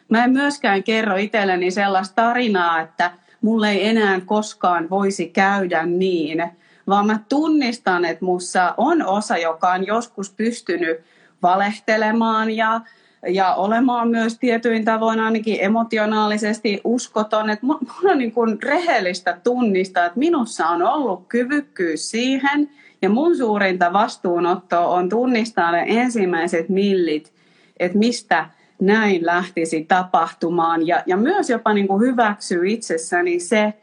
mä 0.10 0.24
en 0.24 0.32
myöskään 0.32 0.84
kerro 0.84 1.15
itselleni 1.15 1.72
sellaista 1.72 2.15
tarinaa, 2.15 2.82
että 2.82 3.12
mulle 3.41 3.72
ei 3.72 3.88
enää 3.88 4.22
koskaan 4.26 4.89
voisi 4.89 5.28
käydä 5.28 5.86
niin– 5.86 6.43
vaan 6.89 7.06
mä 7.06 7.19
tunnistan, 7.30 8.06
että 8.06 8.26
mussa 8.26 8.74
on 8.78 9.06
osa, 9.06 9.38
joka 9.38 9.72
on 9.72 9.88
joskus 9.88 10.34
pystynyt 10.34 11.00
valehtelemaan 11.43 12.52
ja, 12.52 12.82
ja 13.28 13.54
olemaan 13.54 14.08
myös 14.08 14.39
tietyin 14.39 14.86
tavoin 14.86 15.19
ainakin 15.19 15.58
emotionaalisesti 15.60 16.82
uskoton. 16.84 17.50
Että 17.50 17.65
mun, 17.65 17.80
on 18.04 18.17
niin 18.17 18.32
kuin 18.32 18.63
rehellistä 18.63 19.38
tunnistaa, 19.43 20.06
että 20.06 20.19
minussa 20.19 20.67
on 20.67 20.82
ollut 20.82 21.26
kyvykkyys 21.28 22.12
siihen 22.12 22.69
ja 23.02 23.10
mun 23.10 23.38
suurinta 23.38 23.93
vastuunotto 23.93 24.91
on 24.91 25.10
tunnistaa 25.10 25.72
ne 25.72 25.86
ensimmäiset 25.88 26.69
millit, 26.69 27.34
että 27.80 27.98
mistä 27.98 28.50
näin 28.82 29.26
lähtisi 29.26 29.86
tapahtumaan 29.86 30.88
ja, 30.88 31.04
ja 31.06 31.18
myös 31.18 31.50
jopa 31.50 31.74
niin 31.74 31.88
kuin 31.88 32.02
hyväksyä 32.02 32.62
itsessäni 32.65 33.39
se, 33.39 33.74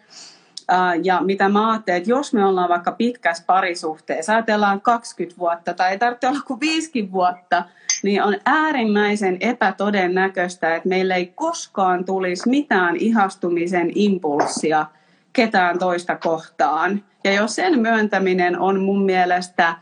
ja 1.03 1.21
mitä 1.21 1.49
mä 1.49 1.71
ajattelen, 1.71 1.99
että 1.99 2.11
jos 2.11 2.35
me 2.35 2.45
ollaan 2.45 2.69
vaikka 2.69 2.93
pitkässä 2.93 3.45
parisuhteessa, 3.47 4.33
ajatellaan 4.33 4.81
20 4.81 5.39
vuotta 5.39 5.75
tai 5.75 5.91
ei 5.91 5.99
tarvitse 5.99 6.29
olla 6.29 6.41
kuin 6.47 6.61
5 6.61 7.13
vuotta, 7.13 7.65
niin 8.03 8.23
on 8.23 8.37
äärimmäisen 8.45 9.37
epätodennäköistä, 9.41 10.75
että 10.75 10.89
meillä 10.89 11.15
ei 11.15 11.33
koskaan 11.35 12.05
tulisi 12.05 12.49
mitään 12.49 12.97
ihastumisen 12.97 13.93
impulssia 13.95 14.87
ketään 15.33 15.79
toista 15.79 16.17
kohtaan. 16.17 17.05
Ja 17.25 17.33
jos 17.33 17.55
sen 17.55 17.79
myöntäminen 17.79 18.59
on 18.59 18.81
mun 18.81 19.05
mielestä 19.05 19.77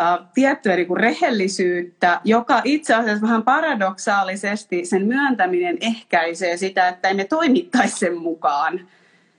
äh, 0.00 0.18
tiettyä 0.34 0.76
niin 0.76 0.86
kuin 0.86 1.00
rehellisyyttä, 1.00 2.20
joka 2.24 2.60
itse 2.64 2.94
asiassa 2.94 3.26
vähän 3.26 3.42
paradoksaalisesti 3.42 4.84
sen 4.84 5.06
myöntäminen 5.06 5.78
ehkäisee 5.80 6.56
sitä, 6.56 6.88
että 6.88 7.08
emme 7.08 7.24
toimittaisi 7.24 7.98
sen 7.98 8.18
mukaan. 8.18 8.80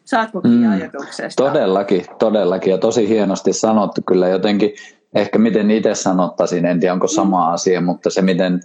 Saatko 0.06 0.41
mm, 0.41 0.72
ajatuksesta? 0.72 1.43
Todellakin, 1.43 2.06
todellakin 2.19 2.72
ja 2.72 2.78
tosi 2.78 3.08
hienosti 3.08 3.54
sanottu 3.54 4.02
kyllä 4.06 4.28
jotenkin, 4.28 4.74
ehkä 5.13 5.39
miten 5.39 5.72
itse 5.72 5.95
sanottaisin, 5.95 6.65
en 6.65 6.80
tiedä 6.80 6.93
onko 6.93 7.08
mm. 7.08 7.15
sama 7.15 7.48
mm. 7.48 7.54
asia, 7.54 7.82
mutta 7.82 8.10
se 8.10 8.22
miten 8.22 8.62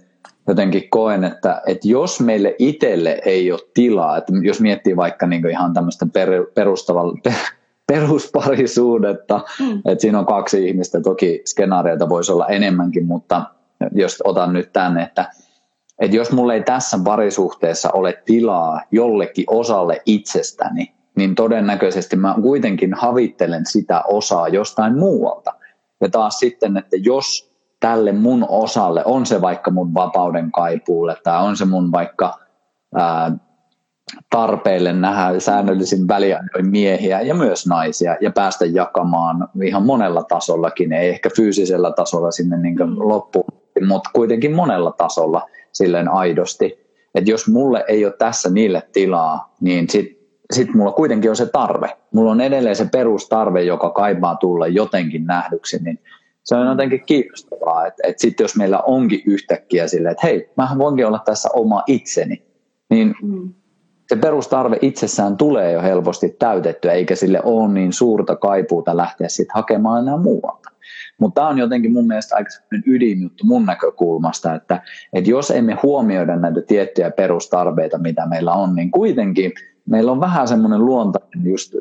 jotenkin 0.47 0.89
koen, 0.89 1.23
että, 1.23 1.61
että 1.67 1.87
jos 1.87 2.19
meille 2.19 2.55
itselle 2.59 3.21
ei 3.25 3.51
ole 3.51 3.59
tilaa, 3.73 4.17
että 4.17 4.33
jos 4.41 4.61
miettii 4.61 4.95
vaikka 4.95 5.27
niin 5.27 5.49
ihan 5.49 5.73
tämmöistä 5.73 6.05
per, 6.13 6.29
perustavalla, 6.53 7.17
perusparisuudetta, 7.87 9.41
mm. 9.59 9.77
että 9.85 10.01
siinä 10.01 10.19
on 10.19 10.25
kaksi 10.25 10.67
ihmistä, 10.67 11.01
toki 11.01 11.41
skenaarioita 11.45 12.09
voisi 12.09 12.31
olla 12.31 12.47
enemmänkin, 12.47 13.05
mutta 13.05 13.45
jos 13.91 14.21
otan 14.23 14.53
nyt 14.53 14.73
tänne, 14.73 15.03
että, 15.03 15.31
että 15.99 16.15
jos 16.15 16.31
mulla 16.31 16.53
ei 16.53 16.63
tässä 16.63 16.99
parisuhteessa 17.03 17.89
ole 17.93 18.21
tilaa 18.25 18.81
jollekin 18.91 19.45
osalle 19.47 20.01
itsestäni, 20.05 20.93
niin 21.15 21.35
todennäköisesti 21.35 22.15
mä 22.15 22.35
kuitenkin 22.41 22.93
havittelen 22.93 23.65
sitä 23.65 24.03
osaa 24.07 24.47
jostain 24.47 24.99
muualta. 24.99 25.53
Ja 26.01 26.09
taas 26.09 26.39
sitten, 26.39 26.77
että 26.77 26.97
jos 26.99 27.55
tälle 27.79 28.11
mun 28.11 28.45
osalle 28.49 29.05
on 29.05 29.25
se 29.25 29.41
vaikka 29.41 29.71
mun 29.71 29.93
vapauden 29.93 30.51
kaipuulle 30.51 31.17
tai 31.23 31.43
on 31.43 31.57
se 31.57 31.65
mun 31.65 31.91
vaikka 31.91 32.39
ää, 32.95 33.31
tarpeille 34.29 34.93
nähdä 34.93 35.39
säännöllisin 35.39 36.07
väliajoin 36.07 36.69
miehiä 36.71 37.21
ja 37.21 37.35
myös 37.35 37.67
naisia 37.67 38.17
ja 38.21 38.31
päästä 38.31 38.65
jakamaan 38.65 39.47
ihan 39.63 39.85
monella 39.85 40.23
tasollakin, 40.23 40.93
ei 40.93 41.09
ehkä 41.09 41.29
fyysisellä 41.35 41.91
tasolla 41.91 42.31
sinne 42.31 42.57
niin 42.57 42.75
mm. 42.75 42.95
loppuun, 42.97 43.45
mutta 43.87 44.09
kuitenkin 44.13 44.53
monella 44.53 44.91
tasolla 44.91 45.49
silleen 45.71 46.09
aidosti. 46.09 46.85
Että 47.15 47.31
jos 47.31 47.47
mulle 47.47 47.85
ei 47.87 48.05
ole 48.05 48.13
tässä 48.19 48.49
niille 48.49 48.83
tilaa, 48.93 49.55
niin 49.61 49.89
sit 49.89 50.25
sitten 50.53 50.77
mulla 50.77 50.91
kuitenkin 50.91 51.29
on 51.29 51.35
se 51.35 51.45
tarve. 51.45 51.97
Mulla 52.13 52.31
on 52.31 52.41
edelleen 52.41 52.75
se 52.75 52.89
perustarve, 52.91 53.63
joka 53.63 53.89
kaipaa 53.89 54.35
tulla 54.35 54.67
jotenkin 54.67 55.25
nähdyksi, 55.25 55.83
niin 55.83 55.99
se 56.43 56.55
on 56.55 56.67
jotenkin 56.67 57.03
kiinnostavaa, 57.05 57.87
että, 57.87 58.07
että 58.07 58.21
sitten 58.21 58.43
jos 58.43 58.55
meillä 58.55 58.79
onkin 58.79 59.21
yhtäkkiä 59.25 59.87
silleen, 59.87 60.11
että 60.11 60.27
hei, 60.27 60.49
mä 60.57 60.69
voinkin 60.77 61.07
olla 61.07 61.19
tässä 61.25 61.49
oma 61.53 61.83
itseni, 61.87 62.45
niin 62.89 63.15
mm. 63.21 63.53
Se 64.07 64.15
perustarve 64.15 64.77
itsessään 64.81 65.37
tulee 65.37 65.71
jo 65.71 65.81
helposti 65.81 66.29
täytettyä, 66.29 66.91
eikä 66.91 67.15
sille 67.15 67.41
ole 67.43 67.73
niin 67.73 67.93
suurta 67.93 68.35
kaipuuta 68.35 68.97
lähteä 68.97 69.27
sitten 69.27 69.55
hakemaan 69.55 70.03
enää 70.03 70.17
muualta. 70.17 70.69
Mutta 71.17 71.41
tämä 71.41 71.47
on 71.47 71.57
jotenkin 71.57 71.93
mun 71.93 72.07
mielestä 72.07 72.35
aika 72.35 72.49
ydinjuttu 72.87 73.43
mun 73.45 73.65
näkökulmasta, 73.65 74.55
että, 74.55 74.81
että 75.13 75.29
jos 75.29 75.51
emme 75.51 75.77
huomioida 75.83 76.35
näitä 76.35 76.61
tiettyjä 76.61 77.11
perustarpeita, 77.11 77.97
mitä 77.97 78.25
meillä 78.25 78.53
on, 78.53 78.75
niin 78.75 78.91
kuitenkin– 78.91 79.51
meillä 79.85 80.11
on 80.11 80.19
vähän 80.19 80.47
semmoinen 80.47 80.85
luontainen 80.85 81.45
just 81.45 81.75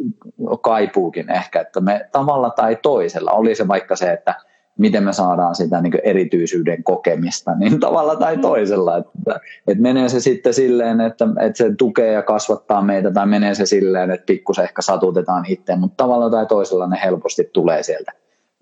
kaipuukin 0.62 1.30
ehkä, 1.30 1.60
että 1.60 1.80
me 1.80 2.08
tavalla 2.12 2.50
tai 2.50 2.76
toisella, 2.82 3.30
oli 3.32 3.54
se 3.54 3.68
vaikka 3.68 3.96
se, 3.96 4.12
että 4.12 4.34
miten 4.78 5.04
me 5.04 5.12
saadaan 5.12 5.54
sitä 5.54 5.80
niin 5.80 6.00
erityisyyden 6.04 6.84
kokemista, 6.84 7.54
niin 7.54 7.80
tavalla 7.80 8.16
tai 8.16 8.36
mm. 8.36 8.42
toisella. 8.42 8.96
Että, 8.96 9.40
että 9.66 9.82
menee 9.82 10.08
se 10.08 10.20
sitten 10.20 10.54
silleen, 10.54 11.00
että, 11.00 11.28
että 11.40 11.56
se 11.56 11.74
tukee 11.78 12.12
ja 12.12 12.22
kasvattaa 12.22 12.82
meitä, 12.82 13.10
tai 13.10 13.26
menee 13.26 13.54
se 13.54 13.66
silleen, 13.66 14.10
että 14.10 14.26
pikkusen 14.26 14.64
ehkä 14.64 14.82
satutetaan 14.82 15.44
itse, 15.48 15.76
mutta 15.76 16.04
tavalla 16.04 16.30
tai 16.30 16.46
toisella 16.46 16.86
ne 16.86 17.00
helposti 17.04 17.50
tulee 17.52 17.82
sieltä 17.82 18.12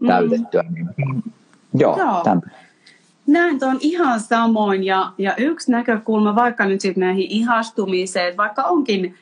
mm. 0.01 0.07
täytettyä. 0.07 0.64
Mm. 1.07 1.22
Joo, 1.75 1.98
Joo. 1.98 2.22
Näin 3.27 3.65
on 3.65 3.79
ihan 3.81 4.21
samoin 4.21 4.85
ja, 4.85 5.13
ja 5.19 5.35
yksi 5.37 5.71
näkökulma 5.71 6.35
vaikka 6.35 6.65
nyt 6.65 6.81
sitten 6.81 7.00
näihin 7.00 7.27
ihastumiseen, 7.31 8.37
vaikka 8.37 8.63
onkin 8.63 9.15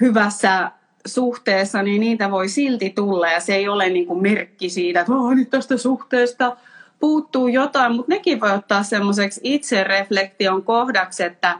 hyvässä 0.00 0.70
suhteessa, 1.06 1.82
niin 1.82 2.00
niitä 2.00 2.30
voi 2.30 2.48
silti 2.48 2.90
tulla 2.90 3.28
ja 3.28 3.40
se 3.40 3.54
ei 3.54 3.68
ole 3.68 3.88
niin 3.88 4.06
kuin 4.06 4.22
merkki 4.22 4.68
siitä, 4.68 5.00
että 5.00 5.12
oh, 5.12 5.34
nyt 5.34 5.50
tästä 5.50 5.76
suhteesta 5.76 6.56
puuttuu 7.00 7.48
jotain, 7.48 7.92
mutta 7.92 8.12
nekin 8.12 8.40
voi 8.40 8.50
ottaa 8.50 8.82
semmoiseksi 8.82 9.40
itsereflektion 9.44 10.62
kohdaksi, 10.62 11.24
että, 11.24 11.58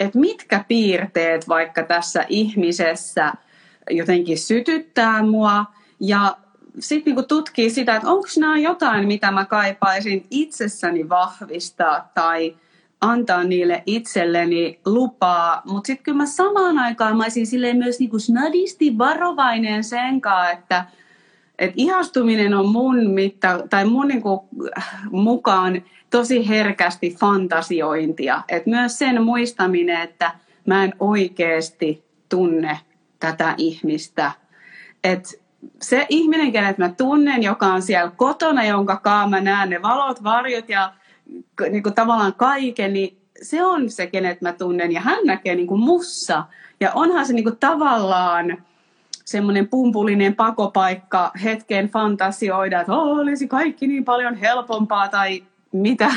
että 0.00 0.18
mitkä 0.18 0.64
piirteet 0.68 1.48
vaikka 1.48 1.82
tässä 1.82 2.24
ihmisessä 2.28 3.32
jotenkin 3.90 4.38
sytyttää 4.38 5.22
mua 5.22 5.64
ja 6.00 6.36
sitten 6.78 7.14
niin 7.14 7.24
tutkii 7.24 7.70
sitä, 7.70 7.96
että 7.96 8.08
onko 8.08 8.28
nämä 8.38 8.58
jotain, 8.58 9.06
mitä 9.06 9.30
mä 9.30 9.44
kaipaisin 9.44 10.26
itsessäni 10.30 11.08
vahvistaa 11.08 12.10
tai 12.14 12.56
antaa 13.04 13.44
niille 13.44 13.82
itselleni 13.86 14.80
lupaa, 14.86 15.62
mutta 15.64 15.86
sitten 15.86 16.04
kyllä 16.04 16.18
mä 16.18 16.26
samaan 16.26 16.78
aikaan 16.78 17.16
mä 17.16 17.22
olisin 17.22 17.46
silleen 17.46 17.76
myös 17.76 17.98
niinku 17.98 18.18
snadisti 18.18 18.98
varovainen 18.98 19.84
senkaan, 19.84 20.52
että 20.52 20.84
Et 21.58 21.72
ihastuminen 21.76 22.54
on 22.54 22.68
mun 22.68 23.10
mitta, 23.10 23.60
tai 23.70 23.84
mun 23.84 24.08
niinku 24.08 24.48
mukaan 25.10 25.82
tosi 26.10 26.48
herkästi 26.48 27.16
fantasiointia. 27.20 28.42
Et 28.48 28.66
myös 28.66 28.98
sen 28.98 29.22
muistaminen, 29.22 30.02
että 30.02 30.32
mä 30.66 30.84
en 30.84 30.92
oikeasti 30.98 32.04
tunne 32.28 32.78
tätä 33.20 33.54
ihmistä. 33.58 34.32
Et 35.04 35.40
se 35.82 36.06
ihminen, 36.08 36.52
kenet 36.52 36.78
mä 36.78 36.88
tunnen, 36.88 37.42
joka 37.42 37.66
on 37.66 37.82
siellä 37.82 38.12
kotona, 38.16 38.64
jonka 38.64 38.96
kaa 38.96 39.28
mä 39.28 39.40
näen 39.40 39.70
ne 39.70 39.82
valot, 39.82 40.22
varjot 40.22 40.68
ja 40.68 40.92
niin 41.70 41.82
kuin 41.82 41.94
tavallaan 41.94 42.34
kaiken, 42.34 42.92
niin 42.92 43.18
se 43.42 43.64
on 43.64 43.90
se, 43.90 44.06
kenet 44.06 44.40
mä 44.40 44.52
tunnen. 44.52 44.92
Ja 44.92 45.00
hän 45.00 45.18
näkee 45.24 45.54
niin 45.54 45.66
kuin 45.66 45.80
mussa. 45.80 46.44
Ja 46.80 46.92
onhan 46.94 47.26
se 47.26 47.32
niin 47.32 47.44
kuin 47.44 47.56
tavallaan 47.56 48.64
semmoinen 49.24 49.68
pumpulinen 49.68 50.34
pakopaikka 50.34 51.30
hetken 51.44 51.88
fantasioida, 51.88 52.80
että 52.80 52.92
oh, 52.92 53.18
olisi 53.18 53.48
kaikki 53.48 53.86
niin 53.86 54.04
paljon 54.04 54.34
helpompaa 54.34 55.08
tai 55.08 55.42
mitä, 55.72 56.10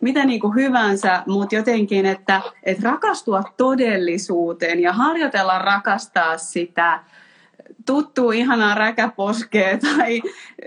mitä 0.00 0.24
niin 0.24 0.40
kuin 0.40 0.54
hyvänsä, 0.54 1.22
mutta 1.26 1.54
jotenkin, 1.54 2.06
että, 2.06 2.40
että 2.62 2.90
rakastua 2.90 3.42
todellisuuteen 3.56 4.80
ja 4.80 4.92
harjoitella 4.92 5.58
rakastaa 5.58 6.38
sitä 6.38 7.00
tuttuu 7.88 8.30
ihanaa 8.30 8.74
räkäposkea 8.74 9.78
tai 9.78 10.22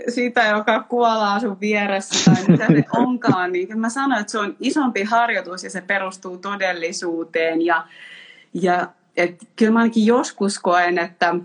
sitä, 0.09 0.45
joka 0.45 0.83
kuolaa 0.83 1.39
sun 1.39 1.59
vieressä 1.59 2.31
tai 2.31 2.43
mitä 2.47 2.67
se 2.67 2.83
onkaan, 3.03 3.51
niin 3.51 3.79
mä 3.79 3.89
sanoin, 3.89 4.21
että 4.21 4.31
se 4.31 4.39
on 4.39 4.55
isompi 4.59 5.03
harjoitus 5.03 5.63
ja 5.63 5.69
se 5.69 5.81
perustuu 5.81 6.37
todellisuuteen 6.37 7.61
ja, 7.61 7.87
ja 8.53 8.87
et 9.17 9.47
kyllä 9.55 9.71
mä 9.71 9.79
ainakin 9.79 10.05
joskus 10.05 10.59
koen, 10.59 10.97
että 10.97 11.35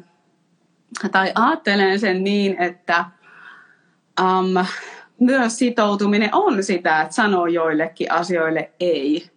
tai 1.13 1.33
ajattelen 1.35 2.01
sen 2.01 2.25
niin, 2.25 2.63
että 2.63 3.05
um, 4.21 4.67
myös 5.21 5.59
sitoutuminen 5.59 6.31
on 6.33 6.63
sitä, 6.63 7.03
että 7.03 7.15
sanoo 7.15 7.47
joillekin 7.47 8.13
asioille 8.13 8.71
ei. 8.81 9.31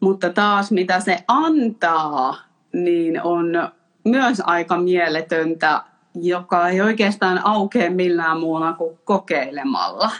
Mutta 0.00 0.30
taas 0.30 0.72
mitä 0.72 1.00
se 1.00 1.24
antaa, 1.28 2.36
niin 2.72 3.22
on 3.22 3.72
myös 4.04 4.42
aika 4.44 4.78
mieletöntä, 4.78 5.82
joka 6.14 6.68
ei 6.68 6.80
oikeastaan 6.80 7.40
aukea 7.44 7.90
millään 7.90 8.40
muulla 8.40 8.72
kuin 8.72 8.98
kokeilemalla. 9.04 10.10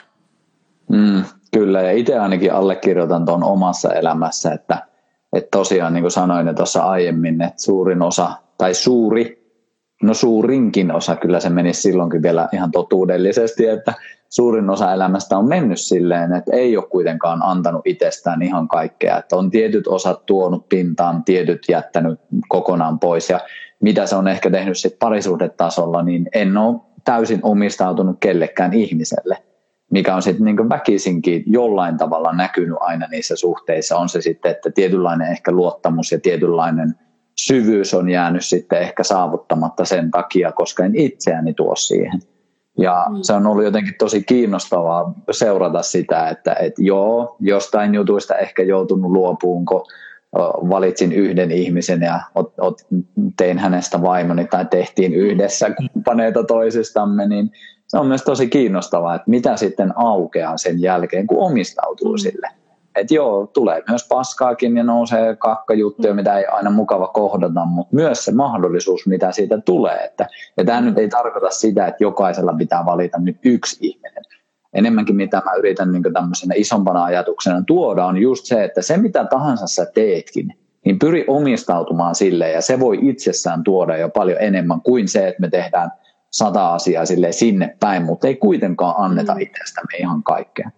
Mm, 0.89 1.25
kyllä, 1.55 1.83
ja 1.83 1.93
itse 1.93 2.19
ainakin 2.19 2.53
allekirjoitan 2.53 3.27
tuon 3.27 3.45
omassa 3.45 3.93
elämässä, 3.93 4.53
että, 4.53 4.87
että 5.33 5.49
tosiaan 5.51 5.93
niin 5.93 6.03
kuin 6.03 6.11
sanoin 6.11 6.55
tuossa 6.55 6.83
aiemmin, 6.83 7.43
että 7.43 7.63
suurin 7.63 8.03
osa, 8.03 8.31
tai 8.59 8.75
suuri, 8.75 9.45
no 10.03 10.15
suurinkin 10.15 10.93
osa, 10.93 11.17
kyllä 11.17 11.41
se 11.41 11.49
menisi 11.51 11.83
silloinkin 11.83 12.23
vielä 12.23 12.49
ihan 12.53 12.71
totuudellisesti, 12.71 13.67
että 13.67 13.95
suurin 14.29 14.71
osa 14.71 14.93
elämästä 14.93 15.39
on 15.39 15.49
mennyt 15.49 15.81
silleen, 15.81 16.33
että 16.33 16.57
ei 16.57 16.77
ole 16.77 16.87
kuitenkaan 16.91 17.43
antanut 17.43 17.87
itsestään 17.87 18.43
ihan 18.43 18.69
kaikkea, 18.69 19.19
että 19.19 19.37
on 19.37 19.51
tietyt 19.51 19.87
osat 19.87 20.27
tuonut 20.27 20.69
pintaan, 20.69 21.25
tietyt 21.25 21.63
jättänyt 21.69 22.21
kokonaan 22.49 22.99
pois 22.99 23.31
ja 23.31 23.41
mitä 23.85 24.07
se 24.07 24.17
on 24.17 24.29
ehkä 24.29 24.51
tehnyt 24.51 24.79
sitten 24.79 24.99
parisuhdetasolla, 24.99 26.03
niin 26.03 26.29
en 26.35 26.57
ole 26.57 26.81
täysin 27.05 27.41
omistautunut 27.43 28.17
kellekään 28.21 28.73
ihmiselle, 28.73 29.39
mikä 29.91 30.15
on 30.15 30.23
sitten 30.23 30.45
niin 30.45 30.69
väkisinkin 30.69 31.43
jollain 31.47 31.97
tavalla 31.97 32.33
näkynyt 32.33 32.77
aina 32.81 33.07
niissä 33.11 33.37
suhteissa. 33.37 33.97
On 33.97 34.09
se 34.09 34.21
sitten, 34.21 34.51
että 34.51 34.71
tietynlainen 34.71 35.31
ehkä 35.31 35.53
luottamus 35.53 36.13
ja 36.13 36.21
tietynlainen 36.21 36.95
syvyys 37.39 37.95
on 37.95 38.09
jäänyt 38.09 38.45
sitten 38.45 38.81
ehkä 38.81 39.03
saavuttamatta 39.03 39.85
sen 39.85 40.11
takia, 40.11 40.53
koska 40.53 40.85
en 40.85 40.97
itseäni 40.97 41.55
tuo 41.55 41.75
siihen. 41.77 42.21
Ja 42.79 43.07
mm. 43.11 43.19
se 43.23 43.33
on 43.33 43.47
ollut 43.47 43.65
jotenkin 43.65 43.95
tosi 43.99 44.23
kiinnostavaa 44.23 45.15
seurata 45.31 45.83
sitä, 45.83 46.29
että 46.29 46.55
et 46.55 46.75
joo, 46.79 47.37
jostain 47.41 47.95
jutuista 47.95 48.35
ehkä 48.35 48.63
joutunut 48.63 49.11
luopuun, 49.11 49.65
kun 49.65 49.85
valitsin 50.71 51.13
yhden 51.13 51.51
ihmisen 51.51 52.01
ja 52.01 52.21
ot, 52.35 52.55
ot, 52.61 52.79
tein 53.37 53.59
hänestä 53.59 54.03
vaimoni 54.03 54.45
tai 54.45 54.67
tehtiin 54.67 55.15
yhdessä 55.15 55.71
kumppaneita 55.71 56.45
toisistamme, 56.45 57.27
niin 57.27 57.51
se 57.87 57.99
on 57.99 58.07
myös 58.07 58.23
tosi 58.23 58.49
kiinnostavaa, 58.49 59.15
että 59.15 59.31
mitä 59.31 59.57
sitten 59.57 59.99
aukeaa 59.99 60.57
sen 60.57 60.81
jälkeen, 60.81 61.27
kun 61.27 61.39
omistautuu 61.39 62.13
mm. 62.13 62.19
sille. 62.19 62.49
Että 62.97 63.15
joo, 63.15 63.47
tulee 63.47 63.83
myös 63.89 64.09
paskaakin 64.09 64.77
ja 64.77 64.85
nousee 64.85 65.37
kakkajuttuja, 65.37 66.13
mm. 66.13 66.17
mitä 66.17 66.39
ei 66.39 66.47
aina 66.47 66.71
mukava 66.71 67.09
kohdata, 67.09 67.65
mutta 67.65 67.95
myös 67.95 68.25
se 68.25 68.33
mahdollisuus, 68.33 69.07
mitä 69.07 69.33
siitä 69.33 69.61
tulee. 69.61 70.05
Että, 70.05 70.27
ja 70.57 70.65
tämä 70.65 70.81
nyt 70.81 70.99
ei 70.99 71.09
tarkoita 71.09 71.51
sitä, 71.51 71.87
että 71.87 72.05
jokaisella 72.05 72.55
pitää 72.59 72.87
valita 72.87 73.19
nyt 73.19 73.37
yksi 73.45 73.77
ihminen, 73.81 74.23
enemmänkin 74.75 75.17
mitä 75.17 75.43
mä 75.45 75.55
yritän 75.59 75.93
niin 75.93 76.03
tämmöisenä 76.13 76.55
isompana 76.57 77.05
ajatuksena 77.05 77.63
tuoda, 77.67 78.07
on 78.07 78.17
just 78.17 78.45
se, 78.45 78.65
että 78.65 78.83
se 78.83 78.97
mitä 78.97 79.25
tahansa 79.25 79.67
sä 79.67 79.87
teetkin, 79.95 80.59
niin 80.85 80.99
pyri 80.99 81.25
omistautumaan 81.29 82.15
sille 82.15 82.51
ja 82.51 82.63
se 82.63 82.81
voi 82.81 82.99
itsessään 83.03 83.65
tuoda 83.65 83.97
jo 83.97 84.09
paljon 84.09 84.39
enemmän 84.41 84.81
kuin 84.81 85.09
se, 85.09 85.29
että 85.29 85.41
me 85.41 85.51
tehdään 85.51 85.91
sata 86.31 86.75
asiaa 86.75 87.07
sille 87.07 87.33
sinne 87.33 87.77
päin, 87.81 88.03
mutta 88.03 88.27
ei 88.27 88.37
kuitenkaan 88.37 88.95
anneta 88.99 89.35
mm. 89.35 89.41
itsestämme 89.41 89.97
ihan 89.99 90.23
kaikkea. 90.23 90.71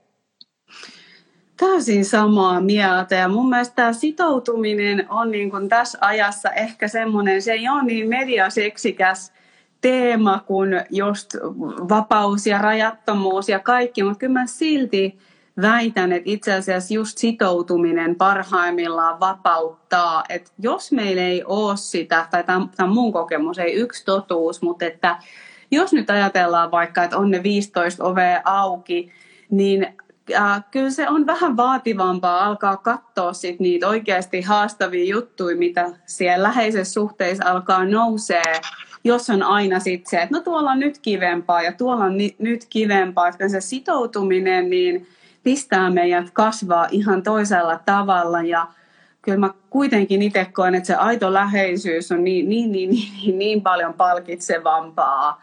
Täysin 1.56 2.04
samaa 2.04 2.60
mieltä 2.60 3.14
ja 3.14 3.28
mun 3.28 3.48
mielestä 3.48 3.74
tämä 3.74 3.92
sitoutuminen 3.92 5.06
on 5.08 5.30
niin 5.30 5.50
kuin 5.50 5.68
tässä 5.68 5.98
ajassa 6.00 6.50
ehkä 6.50 6.88
semmoinen, 6.88 7.42
se 7.42 7.52
ei 7.52 7.68
ole 7.68 7.84
niin 7.84 8.08
mediaseksikäs 8.08 9.32
teema 9.86 10.40
kuin 10.46 10.82
just 10.90 11.34
vapaus 11.88 12.46
ja 12.46 12.58
rajattomuus 12.58 13.48
ja 13.48 13.58
kaikki, 13.58 14.02
mutta 14.02 14.18
kyllä 14.18 14.40
mä 14.40 14.46
silti 14.46 15.18
väitän, 15.62 16.12
että 16.12 16.30
itse 16.30 16.54
asiassa 16.54 16.94
just 16.94 17.18
sitoutuminen 17.18 18.16
parhaimmillaan 18.16 19.20
vapauttaa, 19.20 20.24
että 20.28 20.50
jos 20.58 20.92
meillä 20.92 21.22
ei 21.22 21.44
ole 21.44 21.76
sitä, 21.76 22.26
tai 22.30 22.44
tämä 22.44 22.90
mun 22.90 23.12
kokemus, 23.12 23.58
ei 23.58 23.74
yksi 23.74 24.04
totuus, 24.04 24.62
mutta 24.62 24.84
että 24.84 25.16
jos 25.70 25.92
nyt 25.92 26.10
ajatellaan 26.10 26.70
vaikka, 26.70 27.04
että 27.04 27.18
on 27.18 27.30
ne 27.30 27.42
15 27.42 28.04
ovea 28.04 28.40
auki, 28.44 29.12
niin 29.50 29.86
äh, 30.34 30.64
kyllä 30.70 30.90
se 30.90 31.08
on 31.08 31.26
vähän 31.26 31.56
vaativampaa 31.56 32.44
alkaa 32.44 32.76
katsoa 32.76 33.32
sit 33.32 33.60
niitä 33.60 33.88
oikeasti 33.88 34.40
haastavia 34.40 35.04
juttuja, 35.04 35.56
mitä 35.56 35.90
siellä 36.06 36.48
läheisessä 36.48 36.92
suhteessa 36.92 37.44
alkaa 37.50 37.84
nousee 37.84 38.60
jos 39.06 39.30
on 39.30 39.42
aina 39.42 39.80
sitten 39.80 40.10
se, 40.10 40.22
että 40.22 40.34
no 40.36 40.42
tuolla 40.42 40.70
on 40.70 40.80
nyt 40.80 40.98
kivempaa 40.98 41.62
ja 41.62 41.72
tuolla 41.72 42.04
on 42.04 42.18
ni- 42.18 42.36
nyt 42.38 42.64
kivempaa, 42.70 43.28
että 43.28 43.48
se 43.48 43.60
sitoutuminen 43.60 44.70
niin 44.70 45.06
pistää 45.42 45.90
meidät 45.90 46.30
kasvaa 46.32 46.88
ihan 46.90 47.22
toisella 47.22 47.80
tavalla 47.84 48.42
ja 48.42 48.66
kyllä 49.22 49.38
mä 49.38 49.50
kuitenkin 49.70 50.22
itse 50.22 50.44
koen, 50.44 50.74
että 50.74 50.86
se 50.86 50.94
aito 50.94 51.32
läheisyys 51.32 52.12
on 52.12 52.24
niin, 52.24 52.48
niin, 52.48 52.72
niin, 52.72 52.90
niin, 52.90 53.12
niin, 53.22 53.38
niin 53.38 53.62
paljon 53.62 53.94
palkitsevampaa 53.94 55.42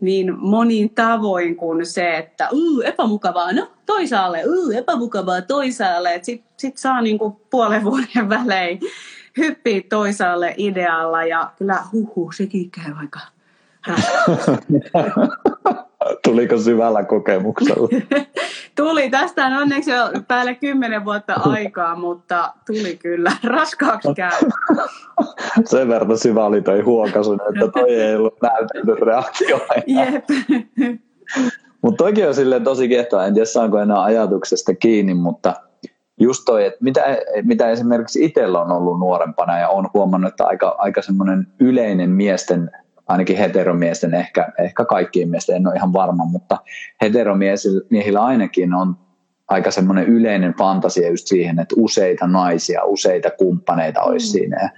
niin 0.00 0.38
monin 0.38 0.90
tavoin 0.90 1.56
kuin 1.56 1.86
se, 1.86 2.16
että 2.16 2.48
uu, 2.52 2.80
epämukavaa, 2.80 3.52
no 3.52 3.70
toisaalle, 3.86 4.44
uu, 4.46 4.70
epämukavaa 4.70 5.42
toisaalle. 5.42 6.20
Sitten 6.22 6.52
sit 6.56 6.78
saa 6.78 7.00
niinku 7.00 7.40
puolen 7.50 7.84
vuoden 7.84 8.28
välein 8.28 8.80
hyppii 9.36 9.82
toisaalle 9.82 10.54
idealla 10.56 11.24
ja 11.24 11.50
kyllä 11.58 11.78
huhu, 11.92 12.32
sekin 12.32 12.70
käy 12.70 12.92
aika 13.00 13.20
Tuliko 16.24 16.58
syvällä 16.58 17.04
kokemuksella? 17.04 17.88
tuli. 18.76 19.10
Tästä 19.10 19.46
on 19.46 19.52
onneksi 19.52 19.90
jo 19.90 19.96
päälle 20.28 20.54
kymmenen 20.54 21.04
vuotta 21.04 21.34
aikaa, 21.34 21.96
mutta 21.96 22.52
tuli 22.66 22.96
kyllä. 22.96 23.32
Raskaaksi 23.44 24.08
käy. 24.16 24.30
Sen 25.64 25.88
verran 25.88 26.18
syvä 26.18 26.44
oli 26.44 26.62
toi 26.62 26.80
huokasu, 26.80 27.32
että 27.32 27.68
toi 27.72 27.94
ei 27.94 28.16
ollut 28.16 28.36
näytelty 28.42 29.04
reaktio. 29.04 29.60
Jep. 29.86 30.24
Mutta 31.82 32.04
toki 32.04 32.26
on 32.26 32.34
silleen 32.34 32.64
tosi 32.64 32.88
kehtoa. 32.88 33.26
En 33.26 33.34
tiedä 33.34 33.46
saanko 33.46 33.78
enää 33.78 34.02
ajatuksesta 34.02 34.74
kiinni, 34.74 35.14
mutta– 35.14 35.54
just 36.20 36.42
toi, 36.46 36.66
että 36.66 36.78
mitä, 36.84 37.04
mitä 37.42 37.70
esimerkiksi 37.70 38.24
itsellä 38.24 38.62
on 38.62 38.72
ollut 38.72 38.98
nuorempana 38.98 39.58
ja 39.58 39.68
on 39.68 39.90
huomannut, 39.94 40.32
että 40.32 40.46
aika, 40.46 40.74
aika 40.78 41.02
semmoinen 41.02 41.46
yleinen 41.60 42.10
miesten, 42.10 42.70
ainakin 43.08 43.36
heteromiesten, 43.36 44.14
ehkä, 44.14 44.52
ehkä 44.58 44.84
kaikkien 44.84 45.28
miesten, 45.28 45.56
en 45.56 45.66
ole 45.66 45.76
ihan 45.76 45.92
varma, 45.92 46.24
mutta 46.24 46.58
heteromiehillä 47.02 48.24
ainakin 48.24 48.74
on 48.74 48.96
aika 49.48 49.70
semmoinen 49.70 50.06
yleinen 50.06 50.54
fantasia 50.58 51.10
just 51.10 51.26
siihen, 51.26 51.58
että 51.58 51.74
useita 51.78 52.26
naisia, 52.26 52.84
useita 52.84 53.30
kumppaneita 53.30 54.02
olisi 54.02 54.26
mm. 54.26 54.32
siinä. 54.32 54.70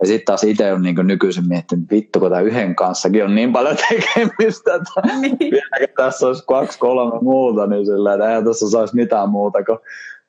Ja 0.00 0.06
sitten 0.06 0.24
taas 0.26 0.44
itse 0.44 0.72
on 0.72 0.82
niin 0.82 0.96
nykyisin 1.02 1.48
miettinyt, 1.48 1.90
vittu 1.90 2.20
kun 2.20 2.42
yhden 2.44 2.74
kanssakin 2.74 3.24
on 3.24 3.34
niin 3.34 3.52
paljon 3.52 3.76
tekemistä, 3.88 4.74
että 4.74 5.16
niin. 5.20 5.62
tässä 5.96 6.26
olisi 6.26 6.44
kaksi 6.46 6.78
kolme 6.78 7.20
muuta, 7.20 7.66
niin 7.66 7.86
sillä, 7.86 8.14
että 8.14 8.28
eihän 8.28 8.44
tässä 8.44 8.70
saisi 8.70 8.94
mitään 8.94 9.28
muuta 9.28 9.64
kuin 9.64 9.78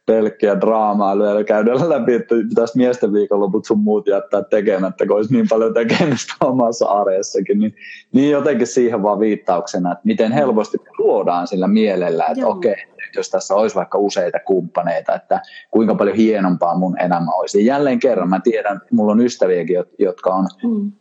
pelkkiä 0.08 0.62
draamailuja 0.62 1.34
ja 1.34 1.44
käydään 1.44 1.90
läpi, 1.90 2.14
että 2.14 2.36
pitäisi 2.50 2.78
miesten 2.78 3.14
viikonloput 3.14 3.66
sun 3.66 3.80
muut 3.80 4.08
jättää 4.08 4.44
tekemättä, 4.44 5.08
kun 5.08 5.16
olisi 5.16 5.34
niin 5.34 5.48
paljon 5.50 5.74
tekemistä 5.74 6.34
omassa 6.46 6.86
arjessakin. 6.86 7.60
Niin, 7.60 7.76
niin 8.14 8.32
jotenkin 8.32 8.68
siihen 8.68 9.04
vaan 9.04 9.20
viittauksena, 9.20 9.92
että 9.92 10.02
miten 10.04 10.32
helposti 10.32 10.78
luodaan 10.98 11.48
sillä 11.48 11.68
mielellä, 11.68 12.26
että 12.26 12.48
okei, 12.48 12.72
okay, 12.72 12.84
jos 13.16 13.30
tässä 13.30 13.56
olisi 13.56 13.76
vaikka 13.76 13.98
useita 13.98 14.40
kumppaneita, 14.40 15.16
että 15.16 15.42
kuinka 15.72 15.96
paljon 15.96 16.16
hienompaa 16.16 16.78
mun 16.78 17.00
elämä 17.00 17.32
olisi. 17.32 17.60
Ja 17.66 17.74
jälleen 17.74 18.00
kerran 18.00 18.30
mä 18.30 18.40
tiedän, 18.44 18.82
mulla 18.92 19.12
on 19.12 19.22
ystäviäkin, 19.22 19.84
jotka 20.00 20.34
on 20.34 20.48
mm. 20.64 20.92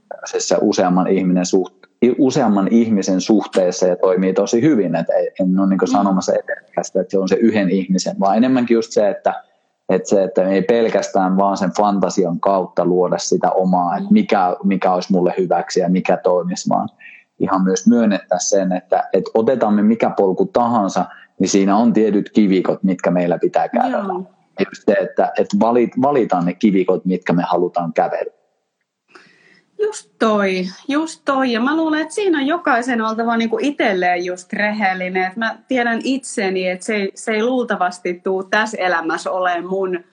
useamman 0.61 1.09
ihminen 1.09 1.46
suht, 1.46 1.86
useamman 2.18 2.68
ihmisen 2.70 3.20
suhteessa 3.20 3.86
ja 3.86 3.97
toimii 3.97 4.32
tosi 4.32 4.62
hyvin. 4.62 4.94
Että 4.94 5.12
en 5.40 5.61
ole 5.61 5.68
niin 5.68 5.90
sanomassa 5.92 6.32
eteenpäin 6.32 6.86
että 7.01 7.11
se 7.11 7.18
on 7.18 7.28
se 7.28 7.36
yhden 7.36 7.70
ihmisen, 7.70 8.20
vaan 8.20 8.36
enemmänkin 8.36 8.74
just 8.74 8.92
se, 8.92 9.09
että, 9.09 9.42
että 9.88 10.09
se, 10.09 10.24
että 10.24 10.49
ei 10.49 10.62
pelkästään 10.62 11.36
vaan 11.36 11.57
sen 11.57 11.70
fantasian 11.76 12.40
kautta 12.40 12.84
luoda 12.84 13.18
sitä 13.18 13.51
omaa, 13.51 13.97
että 13.97 14.12
mikä, 14.12 14.57
mikä 14.64 14.92
olisi 14.92 15.12
mulle 15.12 15.34
hyväksi 15.38 15.80
ja 15.80 15.88
mikä 15.88 16.16
toimisi, 16.16 16.68
vaan 16.68 16.88
ihan 17.38 17.62
myös 17.64 17.86
myönnettää 17.86 18.38
sen, 18.38 18.72
että, 18.72 19.09
että 19.12 19.30
otetaan 19.34 19.74
me 19.74 19.82
mikä 19.82 20.11
polku 20.11 20.47
tahansa, 20.47 21.05
niin 21.38 21.49
siinä 21.49 21.76
on 21.76 21.92
tietyt 21.92 22.30
kivikot, 22.30 22.82
mitkä 22.82 23.11
meillä 23.11 23.38
pitää 23.38 23.68
käydä. 23.68 23.99
Just 24.59 24.82
se, 24.86 24.92
että, 24.92 25.32
että 25.38 25.57
valit, 25.61 25.90
valitaan 26.03 26.44
ne 26.44 26.55
kivikot, 26.55 27.05
mitkä 27.05 27.32
me 27.32 27.42
halutaan 27.42 27.92
kävellä. 27.92 28.36
Just 29.79 30.11
toi, 30.18 30.66
just 30.89 31.22
toi. 31.24 31.53
Ja 31.53 31.61
mä 31.61 31.77
luulen, 31.77 32.01
että 32.01 32.14
siinä 32.14 32.39
on 32.39 32.47
jokaisen 32.47 33.03
oltava 33.03 33.37
niin 33.37 33.51
kuin 33.51 33.64
itselleen 33.64 34.24
just 34.24 34.53
rehellinen. 34.53 35.24
Että 35.24 35.39
mä 35.39 35.59
tiedän 35.68 36.01
itseni, 36.05 36.68
että 36.68 36.87
se, 36.87 37.09
se 37.14 37.33
ei 37.33 37.43
luultavasti 37.45 38.14
tule 38.24 38.45
tässä 38.51 38.79
elämässä 38.79 39.31
ole 39.31 39.61
mun 39.61 40.05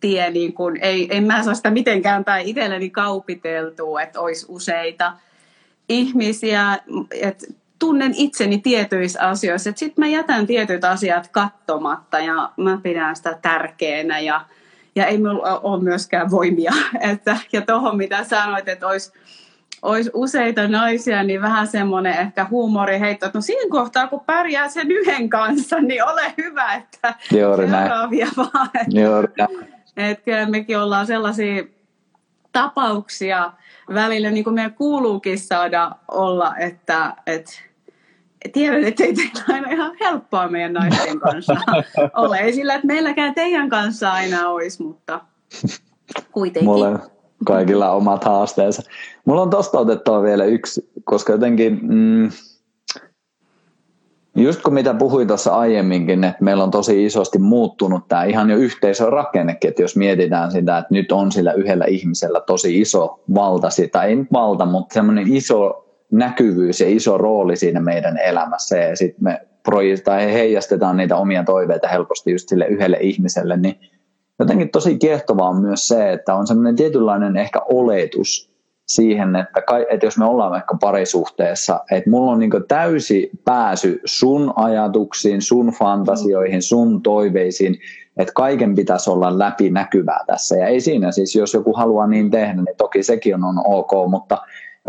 tie. 0.00 0.30
Niin 0.30 0.52
kuin, 0.52 0.78
ei, 0.82 1.08
en 1.10 1.24
mä 1.24 1.42
saa 1.42 1.54
sitä 1.54 1.70
mitenkään 1.70 2.24
tai 2.24 2.50
itselleni 2.50 2.90
kaupiteltua, 2.90 4.02
että 4.02 4.20
olisi 4.20 4.46
useita 4.48 5.12
ihmisiä. 5.88 6.78
Että 7.10 7.46
tunnen 7.78 8.14
itseni 8.16 8.58
tietyissä 8.58 9.28
asioissa. 9.28 9.72
Sitten 9.74 10.02
mä 10.02 10.06
jätän 10.06 10.46
tietyt 10.46 10.84
asiat 10.84 11.28
kattomatta 11.28 12.18
ja 12.18 12.52
mä 12.56 12.78
pidän 12.82 13.16
sitä 13.16 13.38
tärkeänä 13.42 14.18
ja, 14.18 14.40
ja 14.96 15.06
ei 15.06 15.18
minulla 15.18 15.60
ole 15.60 15.82
myöskään 15.82 16.30
voimia. 16.30 16.72
Että, 17.12 17.36
ja 17.52 17.60
tuohon 17.60 17.96
mitä 17.96 18.24
sanoit, 18.24 18.68
että 18.68 18.86
olisi, 18.86 19.12
olisi 19.82 20.10
useita 20.14 20.68
naisia, 20.68 21.22
niin 21.22 21.42
vähän 21.42 21.66
semmoinen 21.66 22.14
ehkä 22.14 22.46
huumoriheitto, 22.50 23.26
että 23.26 23.38
no 23.38 23.42
siinä 23.42 23.70
kohtaa, 23.70 24.08
kun 24.08 24.20
pärjää 24.20 24.68
sen 24.68 24.90
yhden 24.90 25.28
kanssa, 25.28 25.80
niin 25.80 26.04
ole 26.04 26.34
hyvä, 26.38 26.74
että 26.74 27.14
Juuri 27.32 27.68
seuraavia 27.68 28.26
näin. 28.26 28.36
vaan. 28.54 28.70
Että, 28.74 29.00
Juuri 29.00 29.32
näin. 29.38 29.74
Että 29.96 30.24
kyllä 30.24 30.46
mekin 30.46 30.78
ollaan 30.78 31.06
sellaisia 31.06 31.64
tapauksia 32.52 33.52
välillä, 33.94 34.30
niin 34.30 34.44
kuin 34.44 34.54
meidän 34.54 34.74
kuuluukin 34.74 35.38
saada 35.38 35.90
olla, 36.08 36.56
että, 36.56 37.14
että 37.26 37.52
tiedän, 38.52 38.84
että 38.84 39.04
ei 39.04 39.14
teillä 39.14 39.44
aina 39.48 39.70
ihan 39.70 39.96
helppoa 40.00 40.48
meidän 40.48 40.72
naisten 40.72 41.20
kanssa 41.20 41.56
ole. 42.16 42.36
Ei 42.36 42.52
sillä, 42.52 42.74
että 42.74 42.86
meilläkään 42.86 43.34
teidän 43.34 43.68
kanssa 43.68 44.12
aina 44.12 44.48
olisi, 44.48 44.82
mutta 44.82 45.20
kuitenkin. 46.32 46.64
Mulle 46.64 46.98
kaikilla 47.46 47.90
omat 47.90 48.24
haasteensa. 48.24 48.82
Mulla 49.24 49.42
on 49.42 49.50
tosta 49.50 49.78
otettava 49.78 50.22
vielä 50.22 50.44
yksi, 50.44 50.90
koska 51.04 51.32
jotenkin, 51.32 51.78
mm, 51.82 52.30
just 54.36 54.62
kun 54.62 54.74
mitä 54.74 54.94
puhuin 54.94 55.28
tuossa 55.28 55.56
aiemminkin, 55.56 56.24
että 56.24 56.44
meillä 56.44 56.64
on 56.64 56.70
tosi 56.70 57.04
isosti 57.04 57.38
muuttunut 57.38 58.08
tämä 58.08 58.24
ihan 58.24 58.50
jo 58.50 58.56
yhteisön 58.56 59.12
rakennekin, 59.12 59.68
että 59.68 59.82
jos 59.82 59.96
mietitään 59.96 60.52
sitä, 60.52 60.78
että 60.78 60.94
nyt 60.94 61.12
on 61.12 61.32
sillä 61.32 61.52
yhdellä 61.52 61.84
ihmisellä 61.84 62.40
tosi 62.40 62.80
iso 62.80 63.20
valta, 63.34 63.68
tai 63.92 64.08
ei 64.08 64.16
valta, 64.32 64.66
mutta 64.66 64.94
semmoinen 64.94 65.32
iso 65.32 65.89
näkyvyys 66.10 66.80
ja 66.80 66.88
iso 66.88 67.18
rooli 67.18 67.56
siinä 67.56 67.80
meidän 67.80 68.18
elämässä 68.18 68.76
ja 68.76 68.96
sitten 68.96 69.24
me 69.24 69.40
tai 70.04 70.32
heijastetaan 70.32 70.96
niitä 70.96 71.16
omia 71.16 71.44
toiveita 71.44 71.88
helposti 71.88 72.32
just 72.32 72.48
sille 72.48 72.66
yhdelle 72.66 72.98
ihmiselle, 73.00 73.56
niin 73.56 73.80
jotenkin 74.38 74.70
tosi 74.70 74.98
kiehtovaa 74.98 75.48
on 75.48 75.60
myös 75.60 75.88
se, 75.88 76.12
että 76.12 76.34
on 76.34 76.46
semmoinen 76.46 76.76
tietynlainen 76.76 77.36
ehkä 77.36 77.60
oletus 77.68 78.50
siihen, 78.86 79.36
että, 79.36 79.62
kai, 79.62 79.86
että 79.90 80.06
jos 80.06 80.18
me 80.18 80.24
ollaan 80.24 80.50
vaikka 80.50 80.76
parisuhteessa, 80.80 81.80
että 81.90 82.10
mulla 82.10 82.32
on 82.32 82.38
niin 82.38 82.50
täysi 82.68 83.30
pääsy 83.44 84.00
sun 84.04 84.52
ajatuksiin, 84.56 85.42
sun 85.42 85.72
fantasioihin, 85.78 86.62
sun 86.62 87.02
toiveisiin, 87.02 87.78
että 88.16 88.32
kaiken 88.34 88.74
pitäisi 88.74 89.10
olla 89.10 89.38
läpinäkyvää 89.38 90.20
tässä. 90.26 90.56
Ja 90.56 90.66
ei 90.66 90.80
siinä 90.80 91.12
siis, 91.12 91.34
jos 91.34 91.54
joku 91.54 91.72
haluaa 91.72 92.06
niin 92.06 92.30
tehdä, 92.30 92.62
niin 92.62 92.76
toki 92.76 93.02
sekin 93.02 93.34
on, 93.34 93.44
on 93.44 93.62
ok, 93.64 94.10
mutta 94.10 94.38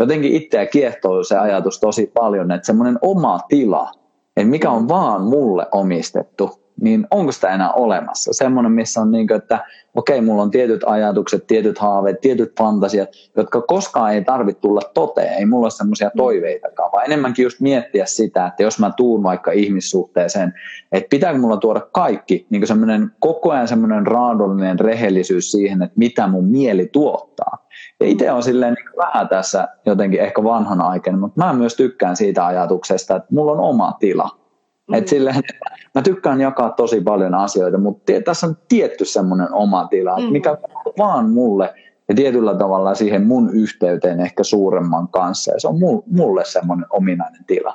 jotenkin 0.00 0.32
itseä 0.32 0.66
kiehtoo 0.66 1.24
se 1.24 1.38
ajatus 1.38 1.80
tosi 1.80 2.06
paljon, 2.14 2.50
että 2.50 2.66
semmoinen 2.66 2.98
oma 3.02 3.40
tila, 3.48 3.92
että 4.36 4.50
mikä 4.50 4.70
on 4.70 4.88
vaan 4.88 5.22
mulle 5.22 5.66
omistettu, 5.72 6.61
niin 6.82 7.06
onko 7.10 7.32
sitä 7.32 7.48
enää 7.48 7.72
olemassa? 7.72 8.32
Semmoinen, 8.32 8.72
missä 8.72 9.00
on 9.00 9.10
niin 9.10 9.26
kuin, 9.26 9.36
että 9.36 9.64
okei, 9.94 10.16
okay, 10.18 10.26
mulla 10.26 10.42
on 10.42 10.50
tietyt 10.50 10.84
ajatukset, 10.86 11.46
tietyt 11.46 11.78
haaveet, 11.78 12.20
tietyt 12.20 12.52
fantasiat, 12.58 13.08
jotka 13.36 13.60
koskaan 13.60 14.14
ei 14.14 14.24
tarvitse 14.24 14.60
tulla 14.60 14.80
toteen, 14.94 15.38
ei 15.38 15.46
mulla 15.46 15.64
ole 15.64 15.70
semmoisia 15.70 16.08
mm. 16.08 16.16
toiveitakaan, 16.16 16.92
vaan 16.92 17.06
enemmänkin 17.06 17.42
just 17.42 17.60
miettiä 17.60 18.06
sitä, 18.06 18.46
että 18.46 18.62
jos 18.62 18.78
mä 18.78 18.90
tuun 18.96 19.22
vaikka 19.22 19.52
ihmissuhteeseen, 19.52 20.54
että 20.92 21.08
pitääkö 21.10 21.38
mulla 21.38 21.56
tuoda 21.56 21.80
kaikki, 21.80 22.46
niin 22.50 22.66
semmoinen 22.66 23.10
koko 23.18 23.50
ajan 23.50 23.68
semmoinen 23.68 24.06
raadollinen 24.06 24.80
rehellisyys 24.80 25.52
siihen, 25.52 25.82
että 25.82 25.98
mitä 25.98 26.26
mun 26.26 26.44
mieli 26.44 26.88
tuottaa. 26.92 27.66
Ja 28.00 28.06
itse 28.06 28.32
on 28.32 28.42
silleen 28.42 28.74
niin 28.74 28.96
vähän 28.96 29.28
tässä 29.28 29.68
jotenkin 29.86 30.20
ehkä 30.20 30.44
vanhan 30.44 30.80
aikana, 30.80 31.18
mutta 31.18 31.44
mä 31.44 31.52
myös 31.52 31.76
tykkään 31.76 32.16
siitä 32.16 32.46
ajatuksesta, 32.46 33.16
että 33.16 33.28
mulla 33.30 33.52
on 33.52 33.60
oma 33.60 33.92
tila. 34.00 34.41
Mm. 34.92 34.98
Et 34.98 35.08
silleen, 35.08 35.36
mä 35.94 36.02
tykkään 36.02 36.40
jakaa 36.40 36.70
tosi 36.70 37.00
paljon 37.00 37.34
asioita, 37.34 37.78
mutta 37.78 38.12
tässä 38.24 38.46
on 38.46 38.56
tietty 38.68 39.04
semmoinen 39.04 39.54
oma 39.54 39.86
tila, 39.86 40.18
mm. 40.18 40.32
mikä 40.32 40.56
vaan 40.98 41.30
mulle 41.30 41.74
ja 42.08 42.14
tietyllä 42.14 42.54
tavalla 42.54 42.94
siihen 42.94 43.26
mun 43.26 43.50
yhteyteen 43.54 44.20
ehkä 44.20 44.42
suuremman 44.42 45.08
kanssa. 45.08 45.52
Ja 45.52 45.60
se 45.60 45.68
on 45.68 45.78
mulle 46.06 46.44
semmoinen 46.44 46.86
ominainen 46.90 47.44
tila. 47.44 47.74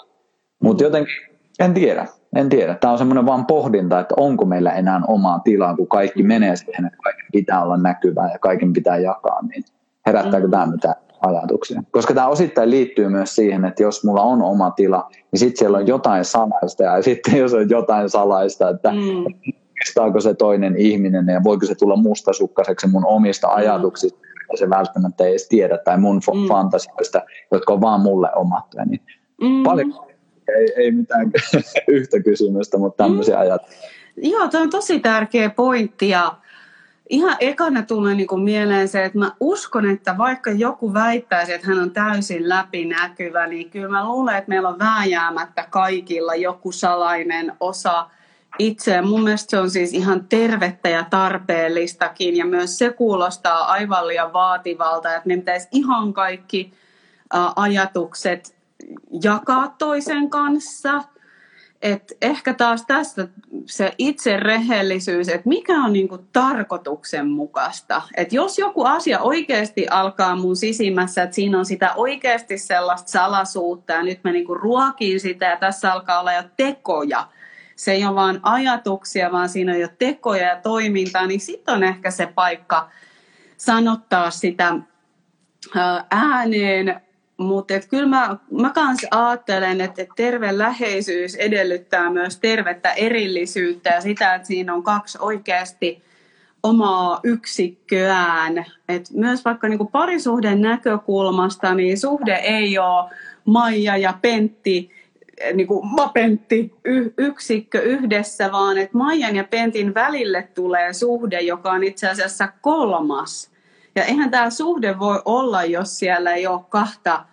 Mutta 0.64 0.84
jotenkin, 0.84 1.14
en 1.60 1.74
tiedä, 1.74 2.08
en 2.36 2.50
tiedä. 2.50 2.76
Tämä 2.76 2.92
on 2.92 2.98
semmoinen 2.98 3.26
vaan 3.26 3.46
pohdinta, 3.46 4.00
että 4.00 4.16
onko 4.18 4.46
meillä 4.46 4.72
enää 4.72 5.02
omaa 5.08 5.40
tilaa, 5.40 5.76
kun 5.76 5.88
kaikki 5.88 6.24
menee 6.24 6.56
siihen, 6.56 6.86
että 6.86 6.98
kaiken 7.04 7.26
pitää 7.32 7.64
olla 7.64 7.78
näkyvää 7.78 8.32
ja 8.32 8.40
kaiken 8.40 8.74
pitää 8.74 8.98
jakaa, 8.98 9.42
niin 9.42 9.64
herättääkö 10.06 10.48
mm. 10.48 10.52
tämä 10.52 10.66
mitään 10.66 10.96
ajatuksia. 11.28 11.84
Koska 11.92 12.14
tämä 12.14 12.28
osittain 12.28 12.70
liittyy 12.70 13.10
myös 13.10 13.36
siihen, 13.36 13.66
että 13.66 13.84
jos 13.84 14.04
mulla 14.04 14.22
on 14.22 14.42
oma 14.42 14.72
tila, 14.72 15.10
niin 15.32 15.40
sitten 15.40 15.58
siellä 15.60 15.78
on 15.78 15.88
jotain 15.88 16.26
salaista 16.26 16.84
ja 16.84 17.02
sitten 17.02 17.38
jos 17.38 17.54
on 17.54 17.70
jotain 17.70 18.10
salaista, 18.10 18.70
että 18.70 18.92
mm. 18.92 20.20
se 20.20 20.34
toinen 20.34 20.78
ihminen 20.78 21.28
ja 21.28 21.44
voiko 21.44 21.66
se 21.66 21.76
tulla 21.76 21.96
mustasukkaiseksi 21.96 22.88
mun 22.88 23.06
omista 23.06 23.48
mm. 23.48 23.54
ajatuksista, 23.56 24.20
ja 24.52 24.58
se 24.58 24.70
välttämättä 24.70 25.24
ei 25.24 25.30
edes 25.30 25.48
tiedä, 25.48 25.78
tai 25.78 25.98
mun 25.98 26.22
mm. 26.34 26.48
fantasioista, 26.48 27.22
jotka 27.52 27.74
on 27.74 27.82
vaan 27.82 28.02
mulle 28.02 28.30
omattuja. 28.36 28.86
Niin 28.86 29.02
mm. 29.42 29.64
Paljon 29.64 29.94
ei, 30.58 30.74
ei 30.78 30.92
mitään 30.92 31.32
yhtä 31.88 32.20
kysymystä, 32.20 32.78
mutta 32.78 33.04
tämmöisiä 33.04 33.36
mm. 33.36 33.42
ajatuksia. 33.42 33.90
Joo, 34.18 34.48
tämä 34.48 34.64
on 34.64 34.70
tosi 34.70 35.00
tärkeä 35.00 35.50
pointti 35.50 36.10
ja 36.10 36.34
ihan 37.10 37.38
ekana 37.40 37.84
tulee 37.84 38.16
niin 38.16 38.28
kuin 38.28 38.42
mieleen 38.42 38.88
se, 38.88 39.06
että 39.06 39.20
mä 39.20 39.32
uskon, 39.40 39.90
että 39.90 40.18
vaikka 40.18 40.52
joku 40.52 40.94
väittäisi, 40.94 41.54
että 41.54 41.68
hän 41.68 41.80
on 41.80 41.92
täysin 41.92 42.50
läpinäkyvä, 42.50 43.48
niin 43.48 43.70
kyllä 43.70 43.90
mä 43.90 44.08
luulen, 44.08 44.38
että 44.38 44.50
meillä 44.50 44.70
on 44.70 44.80
vääjäämättä 44.80 45.68
kaikilla 45.70 46.36
joku 46.36 46.72
salainen 46.72 47.54
osa 47.60 48.10
itse. 48.60 49.02
Mun 49.02 49.24
mielestä 49.24 49.50
se 49.50 49.60
on 49.60 49.72
siis 49.72 49.94
ihan 49.94 50.26
tervettä 50.30 50.90
ja 50.90 51.06
tarpeellistakin 51.10 52.38
ja 52.38 52.46
myös 52.46 52.78
se 52.78 52.90
kuulostaa 52.90 53.66
aivan 53.66 54.08
liian 54.08 54.34
vaativalta, 54.34 55.16
että 55.16 55.28
me 55.28 55.38
pitäisi 55.38 55.68
ihan 55.72 56.14
kaikki 56.14 56.74
ajatukset 57.56 58.56
jakaa 59.24 59.76
toisen 59.78 60.30
kanssa– 60.30 61.02
et 61.82 62.18
ehkä 62.22 62.54
taas 62.54 62.86
tässä 62.86 63.28
se 63.66 63.94
itse 63.98 64.38
rehellisyys, 64.38 65.30
että 65.30 65.50
mikä 65.50 65.74
on 65.84 65.94
niinku 65.94 66.18
tarkoituksenmukaista. 66.18 68.02
Että 68.18 68.36
jos 68.36 68.60
joku 68.60 68.84
asia 68.84 69.20
oikeasti 69.20 69.88
alkaa 69.88 70.36
mun 70.36 70.56
sisimmässä, 70.56 71.24
että 71.24 71.36
siinä 71.36 71.60
on 71.60 71.66
sitä 71.66 71.94
oikeasti 71.96 72.58
sellaista 72.58 73.12
salasuutta 73.12 73.94
ja 73.94 74.04
nyt 74.04 74.24
mä 74.24 74.32
niinku 74.32 74.54
ruokin 74.54 75.20
sitä 75.20 75.46
ja 75.46 75.58
tässä 75.58 75.94
alkaa 75.94 76.20
olla 76.20 76.34
jo 76.34 76.44
tekoja. 76.58 77.28
Se 77.76 77.92
ei 77.92 78.06
ole 78.06 78.16
vaan 78.16 78.40
ajatuksia, 78.44 79.32
vaan 79.32 79.50
siinä 79.50 79.72
on 79.72 79.80
jo 79.80 79.88
tekoja 80.00 80.48
ja 80.48 80.62
toimintaa, 80.62 81.28
niin 81.28 81.40
sitten 81.40 81.76
on 81.76 81.84
ehkä 81.84 82.12
se 82.12 82.26
paikka 82.26 82.90
sanottaa 83.58 84.32
sitä 84.32 84.76
ääneen 86.12 87.02
mutta 87.38 87.74
kyllä 87.90 88.08
mä, 88.08 88.38
mä 88.52 88.70
kans 88.70 89.06
ajattelen, 89.12 89.82
että 89.82 90.06
terve 90.16 90.58
läheisyys 90.58 91.36
edellyttää 91.36 92.10
myös 92.10 92.40
tervettä 92.40 92.92
erillisyyttä 92.92 93.90
ja 93.90 94.02
sitä, 94.02 94.36
että 94.36 94.48
siinä 94.48 94.74
on 94.74 94.84
kaksi 94.84 95.18
oikeasti 95.22 96.04
omaa 96.64 97.20
yksikköään. 97.24 98.66
Et 98.90 99.10
myös 99.14 99.46
vaikka 99.46 99.68
niinku 99.68 99.86
parisuhden 99.86 100.62
näkökulmasta, 100.62 101.74
niin 101.74 101.98
suhde 101.98 102.36
ei 102.36 102.80
ole 102.80 103.10
Maija 103.46 103.98
ja 103.98 104.14
Pentti, 104.22 104.92
niin 105.54 105.68
kuin 105.68 105.90
Pentti 106.14 106.74
y- 106.86 107.14
yksikkö 107.18 107.82
yhdessä, 107.82 108.52
vaan 108.52 108.78
että 108.78 108.98
Maijan 108.98 109.36
ja 109.36 109.44
Pentin 109.44 109.94
välille 109.94 110.50
tulee 110.56 110.94
suhde, 110.94 111.42
joka 111.42 111.72
on 111.72 111.84
itse 111.84 112.10
asiassa 112.10 112.48
kolmas. 112.62 113.57
Ja 113.98 114.04
eihän 114.04 114.32
tämä 114.32 114.50
suhde 114.50 115.00
voi 115.00 115.22
olla, 115.26 115.64
jos 115.64 116.00
siellä 116.00 116.34
ei 116.34 116.48
ole 116.48 116.62
kahta 116.70 117.26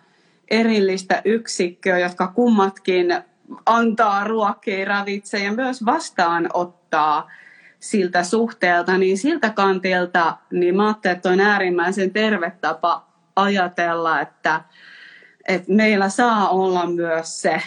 erillistä 0.51 1.21
yksikköä, 1.25 1.99
jotka 1.99 2.27
kummatkin 2.27 3.15
antaa 3.65 4.23
ruokkia, 4.23 4.85
ravitsee 4.85 5.43
ja 5.43 5.51
myös 5.51 5.85
vastaanottaa 5.85 7.31
siltä 7.79 8.23
suhteelta, 8.23 8.97
niin 8.97 9.17
siltä 9.17 9.49
kantilta 9.49 10.37
niin 10.51 10.75
mä 10.75 10.95
että 11.11 11.29
on 11.29 11.39
äärimmäisen 11.39 12.13
terve 12.13 12.51
tapa 12.61 13.07
ajatella, 13.35 14.21
että, 14.21 14.61
että 15.47 15.73
meillä 15.73 16.09
saa 16.09 16.49
olla 16.49 16.85
myös 16.85 17.41
se 17.41 17.61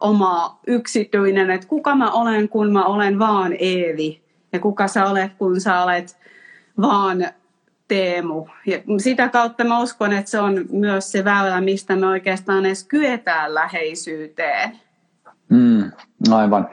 oma 0.00 0.58
yksityinen, 0.66 1.50
että 1.50 1.66
kuka 1.66 1.94
mä 1.94 2.10
olen, 2.10 2.48
kun 2.48 2.72
mä 2.72 2.84
olen 2.84 3.18
vaan 3.18 3.52
Eevi. 3.58 4.22
Ja 4.52 4.58
kuka 4.58 4.88
sä 4.88 5.06
olet, 5.06 5.32
kun 5.34 5.60
sä 5.60 5.82
olet 5.82 6.18
vaan 6.80 7.26
Teemu. 7.88 8.46
Ja 8.66 8.78
sitä 8.98 9.28
kautta 9.28 9.64
mä 9.64 9.80
uskon, 9.80 10.12
että 10.12 10.30
se 10.30 10.38
on 10.38 10.64
myös 10.72 11.12
se 11.12 11.24
väylä, 11.24 11.60
mistä 11.60 11.96
me 11.96 12.06
oikeastaan 12.06 12.66
edes 12.66 12.84
kyetään 12.84 13.54
läheisyyteen. 13.54 14.70
Mm, 15.48 15.90
aivan. 16.30 16.68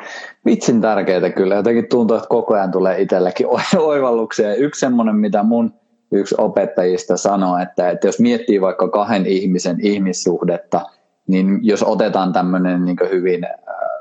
Vitsin 0.46 0.82
tärkeää 0.82 1.30
kyllä. 1.30 1.56
Jotenkin 1.56 1.88
tuntuu, 1.90 2.18
että 2.18 2.30
koko 2.30 2.54
ajan 2.54 2.72
tulee 2.72 3.02
itselläkin 3.02 3.48
oivalluksia. 3.78 4.56
Yksi 4.56 4.80
semmoinen, 4.80 5.16
mitä 5.16 5.44
mun 5.44 5.74
yksi 6.12 6.36
opettajista 6.38 7.18
sanoi, 7.18 7.64
että, 7.64 7.90
että 7.90 8.08
jos 8.08 8.20
miettii 8.20 8.62
vaikka 8.62 8.88
kahden 8.90 9.26
ihmisen 9.26 9.78
ihmissuhdetta, 9.82 10.82
niin 11.28 11.60
jos 11.62 11.84
otetaan 11.84 12.34
tämmöinen 12.34 12.86
niin 12.86 12.98
hyvin 13.12 13.46
äh, 13.46 13.52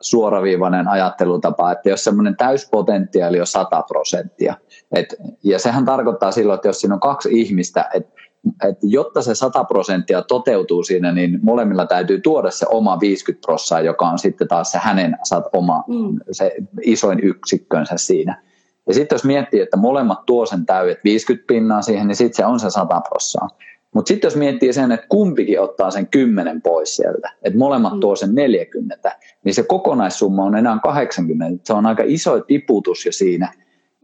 suoraviivainen 0.01 0.88
ajattelutapa, 0.88 1.72
että 1.72 1.90
jos 1.90 2.05
semmoinen 2.05 2.36
täyspotentiaali 2.36 3.40
on 3.40 3.46
100 3.46 3.82
prosenttia, 3.82 4.55
et, 4.92 5.14
ja 5.44 5.59
sehän 5.59 5.84
tarkoittaa 5.84 6.32
silloin, 6.32 6.55
että 6.55 6.68
jos 6.68 6.80
siinä 6.80 6.94
on 6.94 7.01
kaksi 7.01 7.28
ihmistä, 7.32 7.90
että 7.94 8.20
et 8.68 8.78
jotta 8.82 9.22
se 9.22 9.34
100 9.34 9.64
prosenttia 9.64 10.22
toteutuu 10.22 10.82
siinä, 10.82 11.12
niin 11.12 11.38
molemmilla 11.42 11.86
täytyy 11.86 12.20
tuoda 12.20 12.51
se 12.51 12.66
oma 12.68 13.01
50 13.01 13.46
prosenttia, 13.46 13.80
joka 13.80 14.09
on 14.09 14.18
sitten 14.18 14.48
taas 14.48 14.72
se 14.72 14.78
hänen 14.78 15.16
oma 15.53 15.84
mm. 15.88 16.20
se 16.32 16.55
isoin 16.82 17.20
yksikkönsä 17.22 17.94
siinä. 17.96 18.42
Ja 18.88 18.94
sitten 18.94 19.16
jos 19.16 19.24
miettii, 19.24 19.61
että 19.61 19.76
molemmat 19.76 20.26
tuo 20.26 20.46
sen 20.46 20.66
täydet 20.66 20.98
50 21.05 21.46
pinnaa 21.46 21.82
siihen, 21.82 22.07
niin 22.07 22.16
sitten 22.16 22.36
se 22.36 22.46
on 22.46 22.61
se 22.61 22.70
100 22.70 23.01
prosenttia. 23.01 23.48
Mutta 23.95 24.09
sitten 24.09 24.28
jos 24.28 24.36
miettii 24.36 24.72
sen, 24.72 24.93
että 24.93 25.07
kumpikin 25.09 25.61
ottaa 25.61 25.91
sen 25.91 26.07
10 26.07 26.62
pois 26.62 26.97
sieltä, 26.97 27.32
että 27.43 27.59
molemmat 27.59 27.95
mm. 27.95 28.01
tuo 28.01 28.16
sen 28.16 28.34
40, 28.34 29.16
niin 29.45 29.55
se 29.55 29.62
kokonaissumma 29.62 30.45
on 30.45 30.57
enää 30.57 30.78
80. 30.82 31.64
Se 31.64 31.72
on 31.72 31.86
aika 31.86 32.03
iso 32.07 32.41
tiputus 32.41 33.07
jo 33.07 33.12
siinä. 33.12 33.53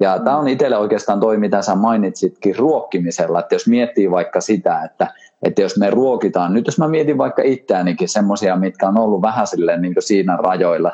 Ja 0.00 0.16
mm. 0.18 0.24
tämä 0.24 0.36
on 0.36 0.48
itselle 0.48 0.76
oikeastaan 0.76 1.20
toi, 1.20 1.38
mitä 1.38 1.62
sä 1.62 1.74
mainitsitkin 1.74 2.56
ruokkimisella, 2.56 3.40
että 3.40 3.54
jos 3.54 3.66
miettii 3.66 4.10
vaikka 4.10 4.40
sitä, 4.40 4.82
että, 4.84 5.14
että 5.42 5.62
jos 5.62 5.78
me 5.78 5.90
ruokitaan, 5.90 6.54
nyt 6.54 6.66
jos 6.66 6.78
mä 6.78 6.88
mietin 6.88 7.18
vaikka 7.18 7.42
itseänikin 7.42 8.08
semmoisia, 8.08 8.56
mitkä 8.56 8.88
on 8.88 8.98
ollut 8.98 9.22
vähän 9.22 9.46
silleen 9.46 9.82
niin 9.82 9.94
siinä 9.98 10.36
rajoilla 10.36 10.92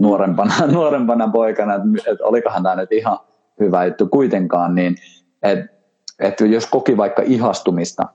nuorempana, 0.00 0.54
nuorempana 0.72 1.28
poikana, 1.28 1.74
että, 1.74 1.88
että 2.12 2.24
olikohan 2.24 2.62
tämä 2.62 2.76
nyt 2.76 2.92
ihan 2.92 3.18
hyvä 3.60 3.84
juttu 3.84 4.06
kuitenkaan, 4.06 4.74
niin 4.74 4.96
että, 5.42 5.74
että 6.20 6.46
jos 6.46 6.66
koki 6.66 6.96
vaikka 6.96 7.22
ihastumista, 7.26 8.08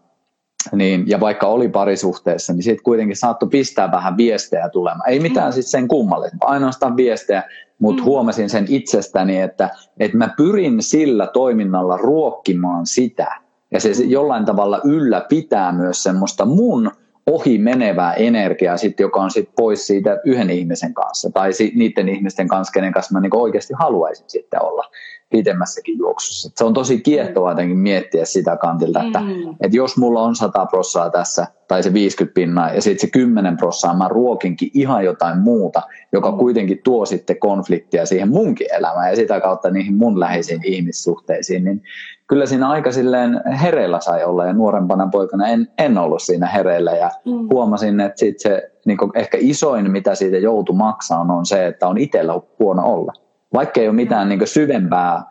niin, 0.72 1.04
ja 1.08 1.20
vaikka 1.20 1.48
oli 1.48 1.70
parisuhteessa, 1.70 2.54
niin 2.54 2.64
sitten 2.64 2.84
kuitenkin 2.84 3.16
saattoi 3.16 3.50
pistää 3.50 3.92
vähän 3.92 4.18
viestejä 4.18 4.70
tulemaan. 4.70 5.10
Ei 5.10 5.20
mitään 5.20 5.50
mm. 5.50 5.54
siis 5.54 5.72
sen 5.72 5.88
kummallista, 5.88 6.38
ainoastaan 6.42 6.98
viestejä, 6.98 7.44
mutta 7.80 8.02
mm. 8.02 8.06
huomasin 8.06 8.50
sen 8.50 8.66
itsestäni, 8.70 9.42
että, 9.42 9.70
että 10.00 10.18
mä 10.18 10.34
pyrin 10.38 10.84
sillä 10.84 11.28
toiminnalla 11.28 11.98
ruokkimaan 11.98 12.86
sitä. 12.86 13.36
Ja 13.72 13.80
se 13.80 13.90
jollain 13.90 14.46
tavalla 14.46 14.82
ylläpitää 14.84 15.72
myös 15.72 16.04
semmoista 16.04 16.46
mun 16.46 16.92
ohi 17.28 17.58
menevää 17.58 18.14
energiaa, 18.14 18.78
sit, 18.78 19.00
joka 19.00 19.22
on 19.22 19.32
sit 19.32 19.50
pois 19.56 19.88
siitä 19.88 20.20
yhden 20.26 20.50
ihmisen 20.50 20.94
kanssa 20.94 21.30
tai 21.34 21.54
si, 21.54 21.72
niiden 21.76 22.10
ihmisten 22.10 22.48
kanssa, 22.48 22.72
kenen 22.72 22.94
kanssa 22.94 23.14
mä 23.14 23.20
niin 23.20 23.36
oikeasti 23.36 23.74
haluaisin 23.80 24.30
sitten 24.30 24.64
olla 24.64 24.86
pitemmässäkin 25.30 25.98
juoksussa. 25.98 26.52
Se 26.56 26.64
on 26.64 26.74
tosi 26.74 27.02
kiehtovaa 27.02 27.52
jotenkin 27.52 27.78
miettiä 27.78 28.26
sitä 28.26 28.58
kantilta, 28.58 29.04
että, 29.04 29.20
mm. 29.20 29.56
että 29.62 29.78
jos 29.78 29.98
mulla 29.98 30.22
on 30.22 30.36
100 30.36 30.66
prossaa 30.66 31.10
tässä 31.10 31.48
tai 31.68 31.84
se 31.84 31.94
50 31.94 32.34
pinnaa 32.34 32.74
ja 32.74 32.82
sitten 32.82 33.08
se 33.08 33.12
10 33.12 33.58
prossaa 33.58 33.98
mä 33.98 34.08
ruokinkin 34.08 34.72
ihan 34.74 35.06
jotain 35.06 35.38
muuta, 35.38 35.82
joka 36.12 36.32
mm. 36.32 36.38
kuitenkin 36.38 36.82
tuo 36.84 37.06
sitten 37.06 37.40
konfliktia 37.40 38.06
siihen 38.06 38.30
munkin 38.30 38.68
elämään 38.74 39.10
ja 39.10 39.16
sitä 39.16 39.42
kautta 39.42 39.70
niihin 39.70 39.94
mun 39.94 40.20
läheisiin 40.20 40.62
ihmissuhteisiin, 40.64 41.64
niin 41.64 41.82
kyllä 42.28 42.46
siinä 42.46 42.70
aika 42.70 42.92
silleen 42.92 43.42
hereillä 43.62 44.00
sai 44.00 44.24
olla 44.24 44.46
ja 44.46 44.54
nuorempana 44.54 45.08
poikana 45.12 45.48
en, 45.48 45.68
en 45.78 45.98
ollut 45.98 46.22
siinä 46.22 46.48
hereillä 46.48 46.92
ja 46.92 47.12
mm. 47.26 47.48
huomasin, 47.54 48.00
että 48.00 48.20
sit 48.20 48.40
se 48.40 48.72
niin 48.86 48.98
ehkä 49.16 49.38
isoin, 49.42 49.92
mitä 49.92 50.16
siitä 50.16 50.38
joutui 50.38 50.76
maksamaan, 50.76 51.32
on 51.32 51.46
se, 51.46 51.68
että 51.68 51.88
on 51.88 51.98
itsellä 51.98 52.42
huono 52.60 52.94
olla 52.94 53.14
vaikka 53.54 53.82
ei 53.82 53.88
ole 53.88 53.96
mitään 53.96 54.30
niin 54.30 54.48
syvempää, 54.48 55.24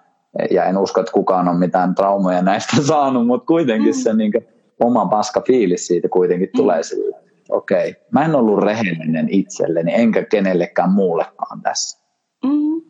ja 0.51 0.65
en 0.65 0.79
usko, 0.79 1.01
että 1.01 1.13
kukaan 1.13 1.49
on 1.49 1.57
mitään 1.57 1.95
traumoja 1.95 2.43
näistä 2.43 2.83
saanut, 2.89 3.27
mutta 3.27 3.47
kuitenkin 3.47 3.95
mm. 3.95 4.01
se 4.01 4.15
niin 4.15 4.33
oma 4.81 5.07
paska 5.07 5.41
fiilis 5.47 5.87
siitä 5.87 6.09
kuitenkin 6.09 6.49
mm. 6.53 6.57
tulee 6.57 6.83
sille. 6.83 7.17
Okei, 7.49 7.91
okay, 7.91 8.03
mä 8.11 8.25
en 8.25 8.35
ollut 8.35 8.63
rehellinen 8.63 9.29
itselleni, 9.31 9.95
enkä 9.95 10.25
kenellekään 10.25 10.91
muullekaan 10.91 11.61
tässä. 11.63 11.99
Mm. 12.45 12.83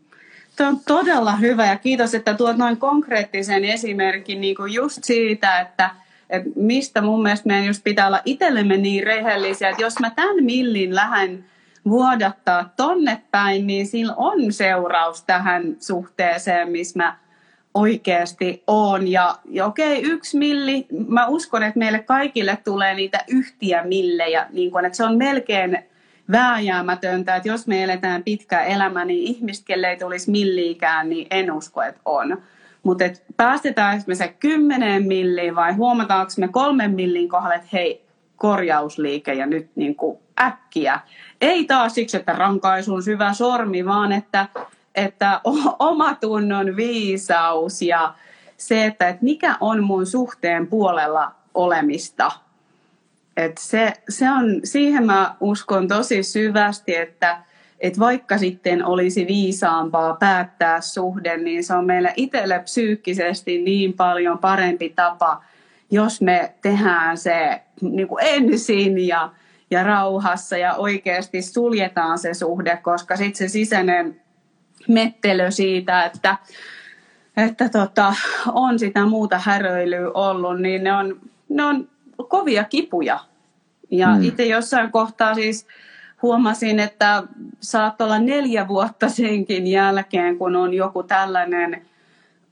Tämä 0.56 0.70
on 0.70 0.80
todella 0.86 1.36
hyvä 1.36 1.66
ja 1.66 1.76
kiitos, 1.76 2.14
että 2.14 2.34
tuot 2.34 2.56
noin 2.56 2.76
konkreettisen 2.76 3.64
esimerkin 3.64 4.40
niin 4.40 4.56
kuin 4.56 4.72
just 4.72 5.04
siitä, 5.04 5.60
että, 5.60 5.90
että 6.30 6.50
mistä 6.56 7.00
mun 7.00 7.22
mielestä 7.22 7.46
meidän 7.46 7.66
just 7.66 7.84
pitää 7.84 8.06
olla 8.06 8.22
itsellemme 8.24 8.76
niin 8.76 9.02
rehellisiä, 9.02 9.68
että 9.68 9.82
jos 9.82 10.00
mä 10.00 10.10
tämän 10.10 10.44
millin 10.44 10.94
lähden 10.94 11.44
vuodattaa 11.90 12.72
tonne 12.76 13.22
päin, 13.30 13.66
niin 13.66 13.86
sillä 13.86 14.14
on 14.16 14.52
seuraus 14.52 15.24
tähän 15.24 15.76
suhteeseen, 15.80 16.70
missä 16.70 16.98
mä 16.98 17.18
oikeasti 17.74 18.62
on. 18.66 19.08
Ja, 19.08 19.38
ja 19.50 19.66
okei, 19.66 20.02
yksi 20.02 20.38
milli, 20.38 20.86
mä 21.08 21.26
uskon, 21.26 21.62
että 21.62 21.78
meille 21.78 21.98
kaikille 21.98 22.58
tulee 22.64 22.94
niitä 22.94 23.24
yhtiä 23.28 23.84
millejä, 23.84 24.46
niin 24.50 24.70
kun, 24.70 24.84
että 24.84 24.96
se 24.96 25.04
on 25.04 25.16
melkein 25.16 25.78
vääjäämätöntä, 26.32 27.36
että 27.36 27.48
jos 27.48 27.66
me 27.66 27.84
eletään 27.84 28.22
pitkä 28.22 28.60
elämä, 28.60 29.04
niin 29.04 29.22
ihmiset, 29.22 29.64
kelle 29.64 29.90
ei 29.90 29.96
tulisi 29.96 30.30
milliikään, 30.30 31.08
niin 31.08 31.26
en 31.30 31.52
usko, 31.52 31.82
että 31.82 32.00
on. 32.04 32.42
Mutta 32.82 33.04
päästetäänkö 33.36 34.04
me 34.06 34.14
se 34.14 34.28
kymmeneen 34.28 35.06
milliin 35.06 35.54
vai 35.54 35.72
huomataanko 35.72 36.32
me 36.38 36.48
kolmen 36.48 36.90
millin 36.90 37.28
kohdalla, 37.28 37.54
että 37.54 37.68
hei, 37.72 38.08
korjausliike 38.36 39.34
ja 39.34 39.46
nyt 39.46 39.70
niin 39.74 39.96
äkkiä. 40.40 41.00
Ei 41.40 41.64
taas 41.64 41.94
siksi, 41.94 42.16
että 42.16 42.32
rankaisun 42.32 43.02
syvä 43.02 43.32
sormi, 43.32 43.86
vaan 43.86 44.12
että, 44.12 44.48
että 44.94 45.40
oma 45.78 46.14
tunnon 46.14 46.76
viisaus 46.76 47.82
ja 47.82 48.14
se, 48.56 48.84
että, 48.84 49.08
että 49.08 49.24
mikä 49.24 49.56
on 49.60 49.84
mun 49.84 50.06
suhteen 50.06 50.66
puolella 50.66 51.32
olemista. 51.54 52.32
Et 53.36 53.58
se, 53.58 53.92
se 54.08 54.30
on, 54.30 54.60
siihen 54.64 55.06
mä 55.06 55.34
uskon 55.40 55.88
tosi 55.88 56.22
syvästi, 56.22 56.96
että, 56.96 57.42
että 57.80 58.00
vaikka 58.00 58.38
sitten 58.38 58.84
olisi 58.84 59.26
viisaampaa 59.26 60.14
päättää 60.14 60.80
suhde, 60.80 61.36
niin 61.36 61.64
se 61.64 61.74
on 61.74 61.86
meille 61.86 62.12
itselle 62.16 62.58
psyykkisesti 62.58 63.62
niin 63.62 63.92
paljon 63.92 64.38
parempi 64.38 64.88
tapa, 64.88 65.44
jos 65.90 66.20
me 66.20 66.54
tehdään 66.62 67.18
se 67.18 67.62
niin 67.80 68.08
kuin 68.08 68.24
ensin 68.24 69.06
ja, 69.06 69.30
ja 69.70 69.82
rauhassa 69.82 70.56
ja 70.56 70.74
oikeasti 70.74 71.42
suljetaan 71.42 72.18
se 72.18 72.34
suhde, 72.34 72.78
koska 72.82 73.16
sitten 73.16 73.36
se 73.36 73.48
sisäinen 73.48 74.20
mettelö 74.88 75.50
siitä, 75.50 76.04
että, 76.04 76.36
että 77.36 77.68
tota, 77.68 78.14
on 78.52 78.78
sitä 78.78 79.06
muuta 79.06 79.38
häröilyä 79.38 80.10
ollut, 80.14 80.60
niin 80.60 80.84
ne 80.84 80.92
on, 80.92 81.20
ne 81.48 81.64
on 81.64 81.88
kovia 82.28 82.64
kipuja. 82.64 83.18
Ja 83.90 84.08
mm. 84.08 84.22
itse 84.22 84.44
jossain 84.44 84.92
kohtaa 84.92 85.34
siis 85.34 85.66
huomasin, 86.22 86.80
että 86.80 87.22
saat 87.60 88.00
olla 88.00 88.18
neljä 88.18 88.68
vuotta 88.68 89.08
senkin 89.08 89.66
jälkeen, 89.66 90.38
kun 90.38 90.56
on 90.56 90.74
joku 90.74 91.02
tällainen 91.02 91.86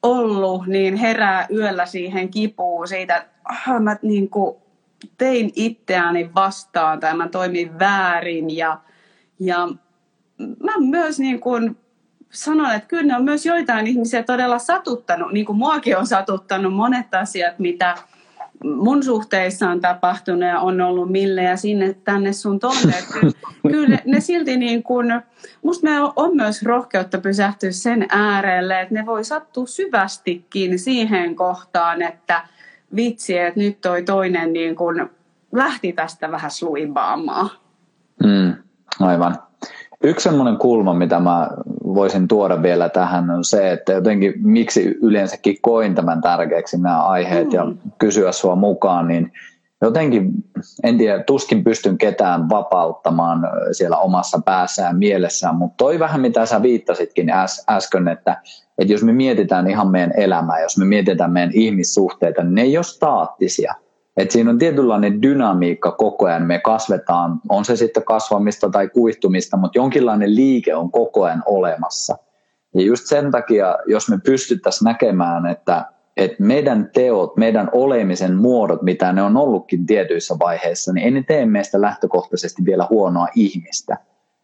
ollut, 0.02 0.66
niin 0.66 0.96
herää 0.96 1.46
yöllä 1.52 1.86
siihen 1.86 2.28
kipuun 2.28 2.88
siitä, 2.88 3.16
että 3.16 3.30
ah, 3.44 3.80
mä 3.80 3.96
niin 4.02 4.30
kuin 4.30 4.56
tein 5.18 5.52
itseäni 5.54 6.30
vastaan 6.34 7.00
tai 7.00 7.16
mä 7.16 7.28
toimin 7.28 7.78
väärin 7.78 8.56
ja, 8.56 8.80
ja 9.40 9.68
mä 10.38 10.72
myös 10.78 11.18
niin 11.18 11.40
kuin 11.40 11.76
sanon, 12.30 12.74
että 12.74 12.88
kyllä 12.88 13.02
ne 13.02 13.16
on 13.16 13.24
myös 13.24 13.46
joitain 13.46 13.86
ihmisiä 13.86 14.22
todella 14.22 14.58
satuttanut, 14.58 15.32
niin 15.32 15.46
kuin 15.46 15.58
muakin 15.58 15.98
on 15.98 16.06
satuttanut 16.06 16.74
monet 16.74 17.14
asiat, 17.14 17.58
mitä 17.58 17.94
mun 18.64 19.02
suhteissa 19.02 19.70
on 19.70 19.80
tapahtunut 19.80 20.48
ja 20.48 20.60
on 20.60 20.80
ollut 20.80 21.10
mille 21.10 21.42
ja 21.42 21.56
sinne 21.56 21.96
tänne 22.04 22.32
sun 22.32 22.60
tonne. 22.60 22.94
Kyllä, 23.12 23.32
kyllä 23.72 23.88
ne, 23.88 24.02
ne 24.04 24.20
silti 24.20 24.56
niin 24.56 24.82
kuin, 24.82 25.22
musta 25.62 25.84
me 25.84 25.90
on 26.16 26.36
myös 26.36 26.62
rohkeutta 26.62 27.18
pysähtyä 27.18 27.70
sen 27.70 28.06
äärelle, 28.08 28.80
että 28.80 28.94
ne 28.94 29.06
voi 29.06 29.24
sattua 29.24 29.66
syvästikin 29.66 30.78
siihen 30.78 31.36
kohtaan, 31.36 32.02
että 32.02 32.48
vitsi, 32.96 33.38
että 33.38 33.60
nyt 33.60 33.80
toi 33.80 34.02
toinen 34.02 34.52
niin 34.52 34.76
kuin 34.76 35.10
lähti 35.52 35.92
tästä 35.92 36.30
vähän 36.30 36.50
sluibaamaan. 36.50 37.50
Mm, 38.24 38.54
aivan. 39.00 39.36
Yksi 40.04 40.28
sellainen 40.28 40.56
kulma, 40.56 40.94
mitä 40.94 41.20
mä 41.20 41.48
voisin 41.84 42.28
tuoda 42.28 42.62
vielä 42.62 42.88
tähän, 42.88 43.30
on 43.30 43.44
se, 43.44 43.72
että 43.72 43.92
jotenkin 43.92 44.32
miksi 44.36 44.98
yleensäkin 45.02 45.56
koin 45.62 45.94
tämän 45.94 46.20
tärkeäksi 46.20 46.80
nämä 46.80 47.02
aiheet 47.02 47.48
mm. 47.48 47.54
ja 47.54 47.66
kysyä 47.98 48.32
sua 48.32 48.56
mukaan, 48.56 49.08
niin 49.08 49.32
jotenkin, 49.82 50.30
en 50.84 50.98
tiedä, 50.98 51.22
tuskin 51.22 51.64
pystyn 51.64 51.98
ketään 51.98 52.48
vapauttamaan 52.48 53.48
siellä 53.72 53.96
omassa 53.96 54.40
päässään 54.44 54.94
ja 54.94 54.98
mielessään, 54.98 55.54
mutta 55.54 55.74
toi 55.76 55.98
vähän 55.98 56.20
mitä 56.20 56.46
sä 56.46 56.62
viittasitkin 56.62 57.30
äs, 57.30 57.64
äsken, 57.70 58.08
että, 58.08 58.36
että 58.78 58.92
jos 58.92 59.02
me 59.02 59.12
mietitään 59.12 59.70
ihan 59.70 59.88
meidän 59.88 60.12
elämää, 60.16 60.60
jos 60.60 60.78
me 60.78 60.84
mietitään 60.84 61.32
meidän 61.32 61.52
ihmissuhteita, 61.54 62.42
niin 62.42 62.54
ne 62.54 62.62
ei 62.62 62.78
ole 62.78 62.84
staattisia– 62.84 63.74
et 64.16 64.30
siinä 64.30 64.50
on 64.50 64.58
tietynlainen 64.58 65.22
dynamiikka 65.22 65.92
koko 65.92 66.26
ajan, 66.26 66.46
me 66.46 66.58
kasvetaan, 66.58 67.40
on 67.48 67.64
se 67.64 67.76
sitten 67.76 68.04
kasvamista 68.04 68.70
tai 68.70 68.88
kuihtumista, 68.88 69.56
mutta 69.56 69.78
jonkinlainen 69.78 70.36
liike 70.36 70.74
on 70.74 70.90
koko 70.90 71.24
ajan 71.24 71.42
olemassa. 71.46 72.16
Ja 72.74 72.82
just 72.82 73.06
sen 73.06 73.30
takia, 73.30 73.78
jos 73.86 74.08
me 74.08 74.18
pystyttäisiin 74.24 74.86
näkemään, 74.86 75.46
että, 75.46 75.84
että 76.16 76.42
meidän 76.42 76.90
teot, 76.94 77.36
meidän 77.36 77.70
olemisen 77.72 78.36
muodot, 78.36 78.82
mitä 78.82 79.12
ne 79.12 79.22
on 79.22 79.36
ollutkin 79.36 79.86
tietyissä 79.86 80.36
vaiheissa, 80.38 80.92
niin 80.92 81.04
ei 81.04 81.10
ne 81.10 81.22
tee 81.22 81.46
meistä 81.46 81.80
lähtökohtaisesti 81.80 82.64
vielä 82.64 82.86
huonoa 82.90 83.28
ihmistä. 83.34 83.96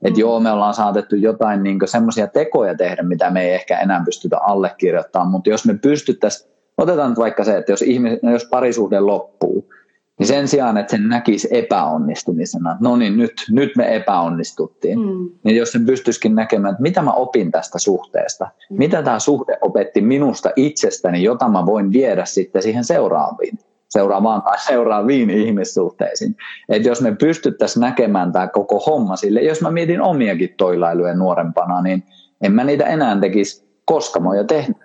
Että 0.03 0.21
joo, 0.21 0.41
me 0.41 0.53
ollaan 0.53 0.75
saatettu 0.75 1.17
jotain 1.17 1.63
niin 1.63 1.79
semmoisia 1.85 2.27
tekoja 2.27 2.75
tehdä, 2.75 3.03
mitä 3.03 3.31
me 3.31 3.43
ei 3.43 3.55
ehkä 3.55 3.79
enää 3.79 4.03
pystytä 4.05 4.39
allekirjoittamaan, 4.39 5.31
mutta 5.31 5.51
jos 5.51 5.67
me 5.67 5.75
pystyttäisiin 5.75 6.53
Otetaan 6.79 7.11
nyt 7.11 7.19
vaikka 7.19 7.45
se, 7.45 7.57
että 7.57 7.73
jos, 7.73 7.83
ihmis, 7.83 8.19
jos 8.33 8.45
parisuhde 8.51 9.01
loppuu, 9.01 9.73
niin 10.19 10.27
sen 10.27 10.49
sijaan, 10.49 10.79
että 10.79 10.91
sen 10.91 11.09
näkisi 11.09 11.49
epäonnistumisena, 11.51 12.77
no 12.81 12.97
niin 12.97 13.17
nyt, 13.17 13.33
nyt 13.51 13.77
me 13.77 13.97
epäonnistuttiin, 13.97 14.99
mm. 14.99 15.31
niin 15.45 15.57
jos 15.57 15.73
sen 15.73 15.87
pystyisikin 15.87 16.35
näkemään, 16.35 16.73
että 16.73 16.83
mitä 16.83 17.03
mä 17.03 17.13
opin 17.13 17.51
tästä 17.53 17.79
suhteesta, 17.79 18.45
mm. 18.71 18.79
mitä 18.79 19.03
tämä 19.03 19.19
suhde 19.19 19.59
opetti 19.61 20.01
minusta 20.01 20.51
itsestäni, 20.57 21.23
jota 21.23 21.49
mä 21.49 21.67
voin 21.67 21.93
viedä 21.93 22.25
sitten 22.25 22.63
siihen 22.63 22.85
seuraaviin, 22.85 23.59
seuraavaan 23.93 24.43
tai 24.43 24.59
seuraaviin 24.59 25.31
ihmissuhteisiin. 25.31 26.37
Että 26.69 26.89
jos 26.89 27.01
me 27.01 27.17
pystyttäisiin 27.21 27.81
näkemään 27.81 28.33
tämä 28.33 28.47
koko 28.47 28.79
homma 28.79 29.17
sille, 29.17 29.41
jos 29.41 29.61
mä 29.61 29.71
mietin 29.71 30.03
omiakin 30.03 30.55
toilailuja 30.57 31.15
nuorempana, 31.15 31.83
niin 31.83 32.03
en 32.41 32.53
mä 32.53 32.65
niitä 32.65 32.87
enää 32.87 33.21
tekisi, 33.21 33.67
koska 33.85 34.21
mä 34.21 34.29
oon 34.29 34.37
jo 34.37 34.45
tehnyt 34.45 34.77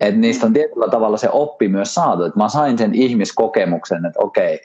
että 0.00 0.20
niistä 0.20 0.46
on 0.46 0.52
tietyllä 0.52 0.88
tavalla 0.88 1.16
se 1.16 1.28
oppi 1.32 1.68
myös 1.68 1.94
saatu. 1.94 2.24
Että 2.24 2.38
mä 2.38 2.48
sain 2.48 2.78
sen 2.78 2.94
ihmiskokemuksen, 2.94 4.06
että 4.06 4.20
okei, 4.20 4.60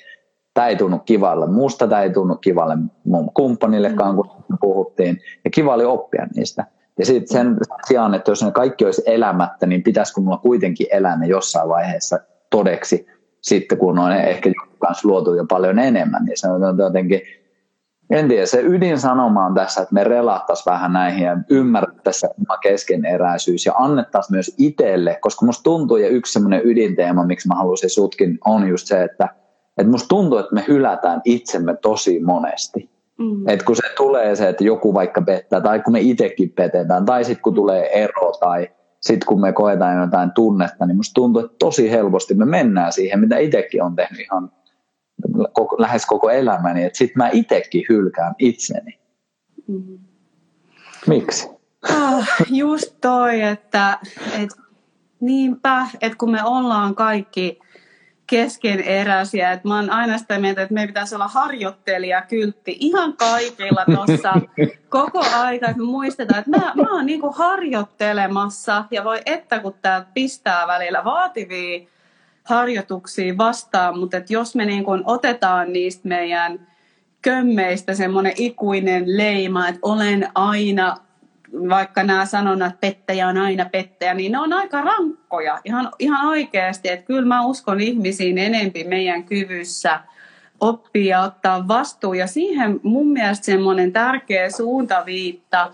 tämä 0.54 0.68
ei 0.68 0.76
tunnu 0.76 1.00
kivalle 1.00 1.48
musta, 1.48 1.88
tämä 1.88 2.02
ei 2.02 2.10
tunnu 2.10 2.36
kivalle 2.36 2.78
mun 3.06 3.32
kumppanillekaan, 3.34 4.16
kun 4.16 4.30
puhuttiin. 4.62 5.22
Ja 5.46 5.52
kiva 5.52 5.74
oli 5.74 5.86
oppia 5.86 6.28
niistä. 6.36 6.66
Ja 7.00 7.06
sitten 7.06 7.38
sen 7.38 7.58
sijaan, 7.88 8.14
että 8.14 8.32
jos 8.32 8.44
ne 8.44 8.52
kaikki 8.52 8.86
olisi 8.86 9.04
elämättä, 9.06 9.66
niin 9.66 9.84
pitäisikö 9.84 10.22
mulla 10.22 10.38
kuitenkin 10.38 10.88
elää 10.92 11.18
ne 11.18 11.28
jossain 11.28 11.70
vaiheessa 11.70 12.20
todeksi, 12.50 13.08
sitten 13.46 13.78
kun 13.78 14.00
on 14.00 14.12
ehkä 14.12 14.52
kanssa 14.80 15.08
luotu 15.08 15.34
jo 15.34 15.46
paljon 15.46 15.80
enemmän, 15.80 16.26
niin 16.26 16.38
se 16.38 16.48
on 16.48 16.78
jotenkin 16.78 17.22
en 18.10 18.28
tiedä, 18.28 18.46
se 18.46 18.62
ydinsanoma 18.62 19.46
on 19.46 19.54
tässä, 19.54 19.82
että 19.82 19.94
me 19.94 20.04
relattaisiin 20.04 20.72
vähän 20.72 20.94
näihin 20.94 21.24
ja 21.24 21.38
ymmärrettäisiin 21.50 22.32
oma 22.40 22.58
keskeneräisyys 22.58 23.66
ja 23.66 23.74
annettaisiin 23.76 24.36
myös 24.36 24.56
itselle, 24.58 25.18
koska 25.22 25.46
musta 25.46 25.64
tuntuu 25.64 25.98
ja 25.98 26.08
yksi 26.08 26.34
semmoinen 26.34 26.62
ydinteema, 26.64 27.26
miksi 27.26 27.48
mä 27.48 27.56
haluaisin 27.56 27.90
sutkin, 27.90 28.38
on 28.46 28.68
just 28.68 28.88
se, 28.88 29.04
että, 29.04 29.30
että 29.78 29.92
musta 29.92 30.08
tuntuu, 30.08 30.38
että 30.38 30.56
me 30.56 30.64
hylätään 30.68 31.22
itsemme 31.26 31.76
tosi 31.82 32.20
monesti. 32.20 32.90
Mm. 33.20 33.50
Et 33.50 33.64
kun 33.64 33.76
se 33.76 33.84
tulee 33.98 34.36
se, 34.36 34.50
että 34.50 34.64
joku 34.64 34.94
vaikka 34.94 35.22
pettää, 35.22 35.62
tai 35.62 35.80
kun 35.80 35.94
me 35.94 36.00
itsekin 36.00 36.50
petetään, 36.50 37.06
tai 37.06 37.24
sitten 37.24 37.42
kun 37.42 37.56
tulee 37.56 38.04
ero, 38.04 38.32
tai 38.40 38.68
sitten 39.02 39.28
kun 39.28 39.42
me 39.42 39.54
koetaan 39.54 40.02
jotain 40.02 40.32
tunnetta, 40.32 40.86
niin 40.86 40.98
musta 40.98 41.14
tuntuu, 41.14 41.46
että 41.46 41.56
tosi 41.60 41.92
helposti 41.92 42.34
me 42.34 42.46
mennään 42.46 42.92
siihen, 42.94 43.20
mitä 43.20 43.38
itsekin 43.38 43.84
on 43.84 43.96
tehnyt 43.96 44.20
ihan 44.20 44.52
koko, 45.54 45.76
lähes 45.80 46.06
koko 46.06 46.30
elämäni, 46.30 46.84
että 46.84 46.98
sitten 46.98 47.18
mä 47.18 47.30
itsekin 47.34 47.86
hylkään 47.90 48.36
itseni. 48.40 49.00
Mm. 49.68 50.00
Miksi? 51.08 51.50
Oh, 51.92 52.26
just 52.50 52.96
toi, 53.02 53.42
että 53.42 54.00
et, 54.40 54.50
niinpä, 55.20 55.88
että 56.02 56.18
kun 56.18 56.32
me 56.32 56.44
ollaan 56.44 56.96
kaikki 56.96 57.60
keskeneräisiä, 58.28 59.52
että 59.52 59.68
mä 59.68 59.76
oon 59.76 59.90
aina 59.90 60.18
sitä 60.18 60.40
mieltä, 60.40 60.62
että 60.62 60.74
meidän 60.74 60.88
pitäisi 60.88 61.16
olla 61.16 61.28
harjoittelijakyltti 61.28 62.78
ihan 62.80 63.14
kaikilla 63.14 63.86
tuossa 63.86 64.34
koko 64.90 65.26
aika, 65.34 65.68
että 65.68 65.78
me 65.78 65.84
muistetaan, 65.84 66.40
että 66.40 66.52
mä, 66.52 66.72
mä 66.76 66.96
oon 66.96 67.06
niinku 67.06 67.32
harjoittelemassa. 67.32 68.86
Ja 68.92 69.04
voi 69.04 69.22
että 69.26 69.60
kun 69.60 69.76
tää 69.82 70.06
pistää 70.14 70.68
välillä 70.68 71.04
vaativia 71.04 71.88
harjoituksia 72.44 73.38
vastaan, 73.38 74.00
mutta 74.00 74.18
että 74.18 74.34
jos 74.34 74.56
me 74.56 74.66
niin 74.66 74.84
kun 74.84 75.04
otetaan 75.06 75.74
niistä 75.74 76.08
meidän 76.08 76.68
kömmeistä 77.22 77.96
semmoinen 77.96 78.34
ikuinen 78.36 79.18
leima, 79.18 79.68
että 79.68 79.80
olen 79.82 80.28
aina, 80.36 80.98
vaikka 81.70 82.04
nämä 82.04 82.26
sanonnat, 82.26 82.80
pettäjä 82.80 83.28
on 83.28 83.38
aina 83.38 83.66
pettäjä, 83.66 84.14
niin 84.14 84.32
ne 84.32 84.40
on 84.40 84.54
aika 84.54 84.82
rankkoja 84.82 85.60
ihan, 85.66 85.92
ihan 86.00 86.28
oikeasti. 86.28 86.90
Että 86.90 87.06
kyllä 87.06 87.28
mä 87.28 87.46
uskon 87.46 87.82
ihmisiin 87.82 88.38
enempi 88.38 88.84
meidän 88.84 89.24
kyvyssä 89.24 90.00
oppia 90.60 91.22
ottaa 91.22 91.68
vastuu. 91.68 92.14
Ja 92.14 92.28
siihen 92.28 92.80
mun 92.84 93.08
mielestä 93.08 93.46
semmoinen 93.46 93.94
tärkeä 93.94 94.50
suuntaviitta 94.50 95.72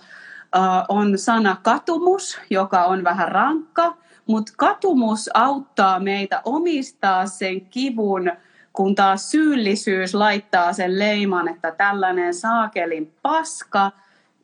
on 0.90 1.18
sana 1.18 1.58
katumus, 1.64 2.40
joka 2.50 2.86
on 2.86 3.04
vähän 3.04 3.28
rankka, 3.32 3.98
mutta 4.28 4.54
katumus 4.58 5.30
auttaa 5.34 6.00
meitä 6.00 6.42
omistaa 6.46 7.26
sen 7.26 7.62
kivun, 7.62 8.32
kun 8.74 8.96
taas 8.96 9.32
syyllisyys 9.32 10.14
laittaa 10.14 10.74
sen 10.74 11.00
leiman, 11.00 11.48
että 11.48 11.72
tällainen 11.72 12.34
saakelin 12.34 13.14
paska. 13.22 13.92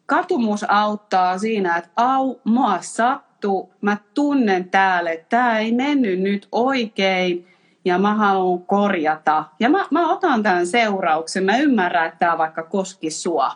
Katumus 0.08 0.66
auttaa 0.68 1.38
siinä, 1.38 1.78
että 1.78 1.90
au, 1.96 2.36
mua 2.44 2.78
sattuu, 2.82 3.74
mä 3.82 3.98
tunnen 4.14 4.70
täällä, 4.70 5.12
että 5.12 5.26
tämä 5.30 5.60
ei 5.60 5.72
mennyt 5.72 6.20
nyt 6.20 6.48
oikein 6.52 7.48
ja 7.86 8.00
mä 8.00 8.16
haluan 8.16 8.64
korjata. 8.64 9.44
Ja 9.60 9.70
mä, 9.70 9.86
mä 9.92 10.12
otan 10.12 10.44
tämän 10.44 10.68
seurauksen, 10.68 11.44
mä 11.44 11.58
ymmärrän, 11.58 12.06
että 12.06 12.20
tämä 12.20 12.38
vaikka 12.38 12.64
koski 12.64 13.10
sua, 13.12 13.52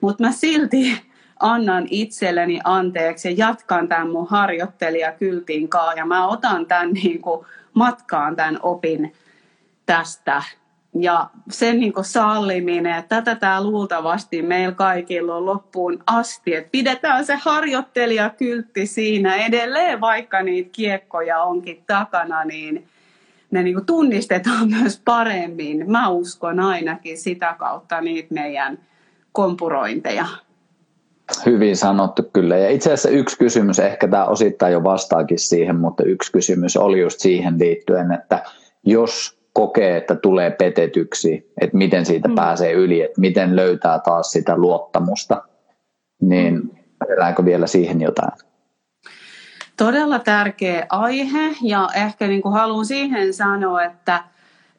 mutta 0.00 0.24
mä 0.24 0.32
silti 0.32 1.02
annan 1.40 1.86
itselleni 1.90 2.60
anteeksi 2.64 3.28
ja 3.28 3.34
jatkan 3.46 3.88
tämän 3.88 4.10
mun 4.10 4.28
harjoittelijakyltin 4.28 5.68
ja 5.96 6.06
mä 6.06 6.26
otan 6.26 6.66
tämän 6.66 6.92
niin 6.92 7.22
kuin 7.22 7.46
matkaan 7.74 8.36
tämän 8.36 8.58
opin 8.62 9.12
tästä. 9.86 10.42
Ja 10.94 11.30
sen 11.50 11.80
niin 11.80 11.92
kuin 11.92 12.04
salliminen, 12.04 13.04
tätä 13.08 13.34
tämä 13.34 13.64
luultavasti 13.64 14.42
meillä 14.42 14.74
kaikilla 14.74 15.36
on 15.36 15.46
loppuun 15.46 16.02
asti, 16.06 16.54
että 16.54 16.70
pidetään 16.70 17.26
se 17.26 17.34
harjoittelijakyltti 17.34 18.86
siinä 18.86 19.34
edelleen, 19.34 20.00
vaikka 20.00 20.42
niitä 20.42 20.70
kiekkoja 20.72 21.42
onkin 21.42 21.82
takana, 21.86 22.44
niin 22.44 22.88
ne 23.50 23.62
niin 23.62 23.74
kuin 23.74 23.86
tunnistetaan 23.86 24.68
myös 24.80 25.00
paremmin. 25.04 25.90
Mä 25.90 26.08
uskon 26.08 26.60
ainakin 26.60 27.18
sitä 27.18 27.54
kautta 27.58 28.00
niitä 28.00 28.34
meidän 28.34 28.78
kompurointeja. 29.32 30.26
Hyvin 31.46 31.76
sanottu 31.76 32.22
kyllä. 32.32 32.56
Ja 32.56 32.70
itse 32.70 32.92
asiassa 32.92 33.08
yksi 33.08 33.38
kysymys, 33.38 33.78
ehkä 33.78 34.08
tämä 34.08 34.24
osittain 34.24 34.72
jo 34.72 34.84
vastaakin 34.84 35.38
siihen, 35.38 35.76
mutta 35.76 36.02
yksi 36.02 36.32
kysymys 36.32 36.76
oli 36.76 37.00
just 37.00 37.20
siihen 37.20 37.58
liittyen, 37.58 38.12
että 38.12 38.42
jos 38.84 39.39
kokee, 39.60 39.96
että 39.96 40.14
tulee 40.14 40.50
petetyksi, 40.50 41.52
että 41.60 41.76
miten 41.76 42.06
siitä 42.06 42.28
mm. 42.28 42.34
pääsee 42.34 42.72
yli, 42.72 43.02
että 43.02 43.20
miten 43.20 43.56
löytää 43.56 43.98
taas 43.98 44.32
sitä 44.32 44.56
luottamusta, 44.56 45.42
niin 46.20 46.54
mm. 46.54 46.70
elääkö 47.16 47.44
vielä 47.44 47.66
siihen 47.66 48.00
jotain? 48.00 48.32
Todella 49.76 50.18
tärkeä 50.18 50.86
aihe 50.88 51.56
ja 51.62 51.88
ehkä 51.94 52.26
niin 52.26 52.42
kuin 52.42 52.54
haluan 52.54 52.86
siihen 52.86 53.34
sanoa, 53.34 53.84
että 53.84 54.24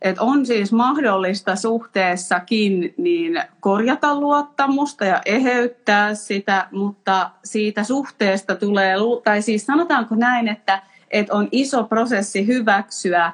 Et 0.02 0.20
on 0.20 0.46
siis 0.46 0.72
mahdollista 0.72 1.56
suhteessakin 1.56 2.94
niin 2.98 3.44
korjata 3.60 4.20
luottamusta 4.20 5.06
ja 5.06 5.22
eheyttää 5.26 6.16
sitä, 6.16 6.68
mutta 6.72 7.30
siitä 7.44 7.84
suhteesta 7.84 8.56
tulee, 8.56 8.96
tai 9.24 9.42
siis 9.42 9.66
sanotaanko 9.66 10.16
näin, 10.16 10.48
että, 10.48 10.82
että 11.12 11.34
on 11.34 11.48
iso 11.52 11.84
prosessi 11.84 12.48
hyväksyä, 12.48 13.32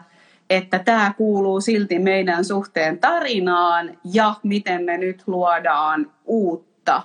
että 0.49 0.79
tämä 0.79 1.13
kuuluu 1.17 1.61
silti 1.61 1.99
meidän 1.99 2.45
suhteen 2.45 2.99
tarinaan 2.99 3.97
ja 4.13 4.33
miten 4.43 4.83
me 4.83 4.97
nyt 4.97 5.23
luodaan 5.27 6.11
uutta. 6.25 7.03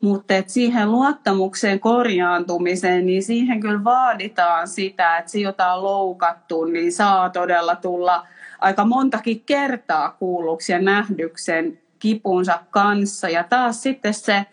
Mutta 0.00 0.34
siihen 0.46 0.92
luottamukseen 0.92 1.80
korjaantumiseen, 1.80 3.06
niin 3.06 3.22
siihen 3.22 3.60
kyllä 3.60 3.84
vaaditaan 3.84 4.68
sitä, 4.68 5.18
että 5.18 5.30
se 5.30 5.38
jota 5.38 5.72
on 5.72 5.82
loukattu, 5.82 6.64
niin 6.64 6.92
saa 6.92 7.30
todella 7.30 7.76
tulla 7.76 8.26
aika 8.60 8.84
montakin 8.84 9.40
kertaa 9.40 10.10
kuulluksi 10.10 10.72
ja 10.72 10.78
nähdyksen 10.78 11.78
kipunsa 11.98 12.58
kanssa. 12.70 13.28
Ja 13.28 13.44
taas 13.44 13.82
sitten 13.82 14.14
se 14.14 14.46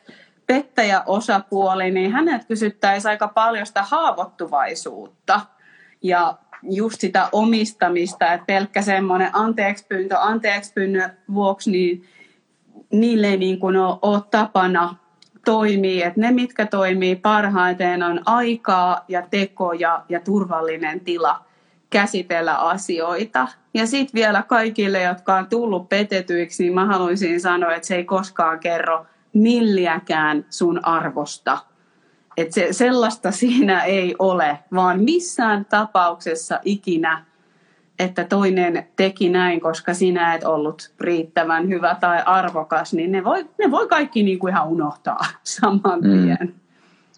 pettäjäosapuoli, 0.48 1.92
niin 1.92 2.12
hänet 2.12 2.46
kysyttäisiin 2.46 3.10
aika 3.10 3.28
paljon 3.28 3.66
sitä 3.66 3.84
haavoittuvaisuutta 3.84 5.42
ja 6.02 6.38
just 6.64 7.02
sitä 7.02 7.30
omistamista, 7.32 8.34
että 8.34 8.46
pelkkä 8.46 8.82
semmoinen 8.82 9.30
anteeksi 9.34 9.86
pyyntö, 9.90 10.20
anteeksi 10.20 10.74
pyynnön 10.74 11.18
vuoksi, 11.34 11.72
niin 11.72 12.06
niille 12.92 13.28
ei 13.28 13.38
niin 13.38 13.60
kuin 13.60 13.78
ole, 13.78 14.00
ole 14.02 14.22
tapana 14.32 14.96
toimii, 15.46 16.04
että 16.04 16.22
ne 16.22 16.32
mitkä 16.32 16.66
toimii 16.66 17.16
parhaiten 17.16 18.04
on 18.04 18.22
aikaa 18.26 19.06
ja 19.08 19.22
tekoja 19.22 20.04
ja 20.10 20.20
turvallinen 20.20 21.00
tila 21.00 21.46
käsitellä 21.90 22.56
asioita. 22.56 23.48
Ja 23.74 23.88
sitten 23.88 24.20
vielä 24.20 24.44
kaikille, 24.48 25.02
jotka 25.02 25.36
on 25.36 25.48
tullut 25.50 25.90
petetyiksi, 25.90 26.64
niin 26.64 26.74
mä 26.74 26.86
haluaisin 26.86 27.42
sanoa, 27.42 27.74
että 27.74 27.88
se 27.88 27.96
ei 27.96 28.04
koskaan 28.04 28.60
kerro 28.60 29.06
milliäkään 29.34 30.46
sun 30.50 30.86
arvosta. 30.86 31.58
Että 32.42 32.56
se, 32.56 32.68
sellaista 32.74 33.32
siinä 33.32 33.84
ei 33.84 34.16
ole, 34.20 34.60
vaan 34.74 35.04
missään 35.04 35.66
tapauksessa 35.66 36.60
ikinä, 36.66 37.26
että 38.00 38.24
toinen 38.24 38.88
teki 38.96 39.30
näin, 39.30 39.62
koska 39.62 39.94
sinä 39.94 40.34
et 40.34 40.44
ollut 40.44 40.92
riittävän 41.00 41.68
hyvä 41.68 41.96
tai 42.00 42.22
arvokas, 42.26 42.94
niin 42.94 43.12
ne 43.12 43.24
voi, 43.24 43.46
ne 43.60 43.72
voi 43.72 43.88
kaikki 43.88 44.24
niin 44.24 44.40
kuin 44.40 44.54
ihan 44.54 44.68
unohtaa 44.68 45.20
saman 45.44 46.00
mm. 46.02 46.12
tien. 46.12 46.38
Mm. 46.42 46.54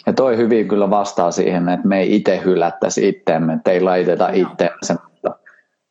Ja 0.05 0.13
toi 0.13 0.37
hyvin 0.37 0.67
kyllä 0.67 0.89
vastaa 0.89 1.31
siihen, 1.31 1.69
että 1.69 1.87
me 1.87 1.99
ei 1.99 2.15
itse 2.15 2.41
hylättäisi 2.45 3.07
itteemme, 3.07 3.53
että 3.53 3.71
ei 3.71 3.81
laiteta 3.81 4.27
no. 4.27 4.33
itseämme 4.33 4.77
semmoista 4.83 5.35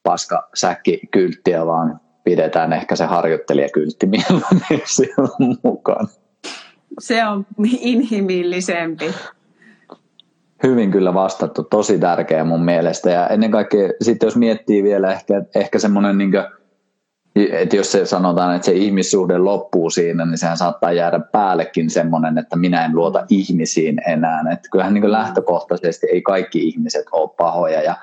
paska 0.03 0.49
säkkikylttiä, 0.55 1.66
vaan 1.66 2.01
pidetään 2.24 2.72
ehkä 2.72 2.97
se 2.97 3.05
harjoittelijakyltti 3.05 4.07
mieluummin 4.16 4.83
siellä 4.85 5.59
mukaan. 5.64 6.09
Se 6.99 7.24
on 7.24 7.47
inhimillisempi. 7.80 9.14
Hyvin 10.62 10.91
kyllä 10.91 11.14
vastattu, 11.14 11.62
tosi 11.62 11.99
tärkeä 11.99 12.45
mun 12.45 12.64
mielestä. 12.64 13.11
Ja 13.11 13.26
ennen 13.26 13.51
kaikkea 13.51 13.88
sitten 14.03 14.26
jos 14.26 14.36
miettii 14.36 14.82
vielä 14.82 15.12
ehkä, 15.12 15.43
ehkä 15.55 15.78
semmoinen 15.78 16.18
niin 16.18 16.32
että 17.36 17.76
jos 17.76 17.93
se 17.93 18.07
sanotaan, 18.07 18.57
että 18.57 18.66
se 18.66 18.72
ihmissuhde 18.72 19.38
loppuu 19.38 19.91
siinä, 19.91 20.24
niin 20.26 20.38
sehän 20.38 20.57
saattaa 20.57 20.93
jäädä 20.93 21.20
päällekin 21.32 21.91
semmoinen, 21.91 22.38
että 22.38 22.57
minä 22.57 22.84
en 22.84 22.95
luota 22.95 23.26
ihmisiin 23.28 24.01
enää. 24.07 24.41
Että 24.53 24.68
kyllähän 24.72 24.95
niin 24.95 25.12
lähtökohtaisesti 25.12 26.07
ei 26.12 26.22
kaikki 26.22 26.68
ihmiset 26.68 27.05
ole 27.12 27.30
pahoja 27.36 27.82
ja. 27.82 27.97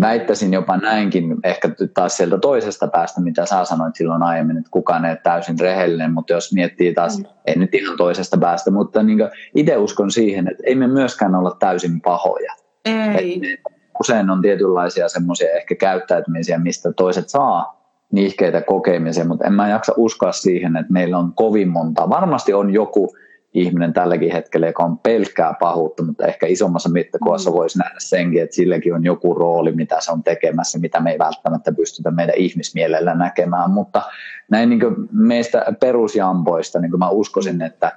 Väittäisin 0.00 0.52
jopa 0.52 0.76
näinkin 0.76 1.36
ehkä 1.44 1.68
taas 1.94 2.16
sieltä 2.16 2.38
toisesta 2.38 2.88
päästä, 2.88 3.20
mitä 3.20 3.46
sä 3.46 3.64
sanoit 3.64 3.96
silloin 3.96 4.22
aiemmin, 4.22 4.56
että 4.56 4.70
kukaan 4.70 5.04
ei 5.04 5.10
ole 5.10 5.18
täysin 5.22 5.60
rehellinen, 5.60 6.12
mutta 6.12 6.32
jos 6.32 6.52
miettii 6.52 6.94
taas, 6.94 7.18
mm. 7.18 7.24
ei 7.46 7.58
nyt 7.58 7.74
ihan 7.74 7.96
toisesta 7.96 8.38
päästä, 8.38 8.70
mutta 8.70 9.02
niin 9.02 9.18
itse 9.56 9.76
uskon 9.76 10.10
siihen, 10.10 10.48
että 10.48 10.62
ei 10.66 10.74
me 10.74 10.86
myöskään 10.86 11.34
olla 11.34 11.56
täysin 11.58 12.00
pahoja. 12.00 12.52
Ei. 12.84 13.40
Et 13.52 13.60
usein 14.00 14.30
on 14.30 14.42
tietynlaisia 14.42 15.08
semmoisia 15.08 15.50
ehkä 15.50 15.74
käyttäytymisiä, 15.74 16.58
mistä 16.58 16.92
toiset 16.92 17.28
saa 17.28 17.82
niihkeitä 18.12 18.60
kokemisia, 18.60 19.24
mutta 19.24 19.46
en 19.46 19.52
mä 19.52 19.68
jaksa 19.68 19.92
uskoa 19.96 20.32
siihen, 20.32 20.76
että 20.76 20.92
meillä 20.92 21.18
on 21.18 21.32
kovin 21.34 21.68
monta. 21.68 22.08
Varmasti 22.08 22.54
on 22.54 22.72
joku 22.72 23.16
ihminen 23.54 23.92
tälläkin 23.92 24.32
hetkellä, 24.32 24.66
joka 24.66 24.82
on 24.82 24.98
pelkkää 24.98 25.54
pahuutta, 25.60 26.02
mutta 26.02 26.26
ehkä 26.26 26.46
isommassa 26.46 26.88
mittakuvassa 26.88 27.50
mm. 27.50 27.54
voisi 27.54 27.78
nähdä 27.78 27.94
senkin, 27.98 28.42
että 28.42 28.56
silläkin 28.56 28.94
on 28.94 29.04
joku 29.04 29.34
rooli, 29.34 29.72
mitä 29.72 29.96
se 30.00 30.12
on 30.12 30.22
tekemässä, 30.22 30.78
mitä 30.78 31.00
me 31.00 31.12
ei 31.12 31.18
välttämättä 31.18 31.72
pystytä 31.72 32.10
meidän 32.10 32.36
ihmismielellä 32.36 33.14
näkemään, 33.14 33.70
mutta 33.70 34.02
näin 34.50 34.68
niin 34.68 34.80
meistä 35.12 35.64
perusjampoista, 35.80 36.80
niin 36.80 36.98
mä 36.98 37.10
uskoisin, 37.10 37.62
että 37.62 37.92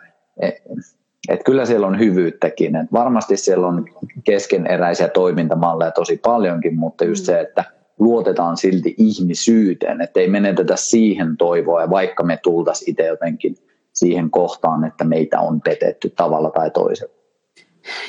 et 1.30 1.43
kyllä 1.45 1.66
siellä 1.66 1.88
on 1.88 1.99
hyvyyttäkin. 1.99 2.76
Et 2.76 2.91
varmasti 2.93 3.38
siellä 3.38 3.68
on 3.68 3.86
keskeneräisiä 4.24 5.08
toimintamalleja 5.08 5.91
tosi 5.91 6.18
paljonkin, 6.18 6.76
mutta 6.76 7.06
just 7.06 7.24
mm. 7.24 7.26
se, 7.26 7.39
että 7.39 7.64
luotetaan 7.99 8.58
silti 8.58 8.95
ihmisyyteen, 8.97 10.01
että 10.01 10.20
ei 10.20 10.28
menetetä 10.28 10.76
siihen 10.76 11.38
toivoa, 11.38 11.82
ja 11.82 11.89
vaikka 11.89 12.24
me 12.24 12.39
tultaisiin 12.43 12.91
itse 12.91 13.06
jotenkin 13.06 13.56
siihen 13.96 14.32
kohtaan, 14.32 14.84
että 14.84 15.04
meitä 15.04 15.39
on 15.39 15.62
petetty 15.62 16.10
tavalla 16.10 16.52
tai 16.52 16.72
toisella. 16.72 17.16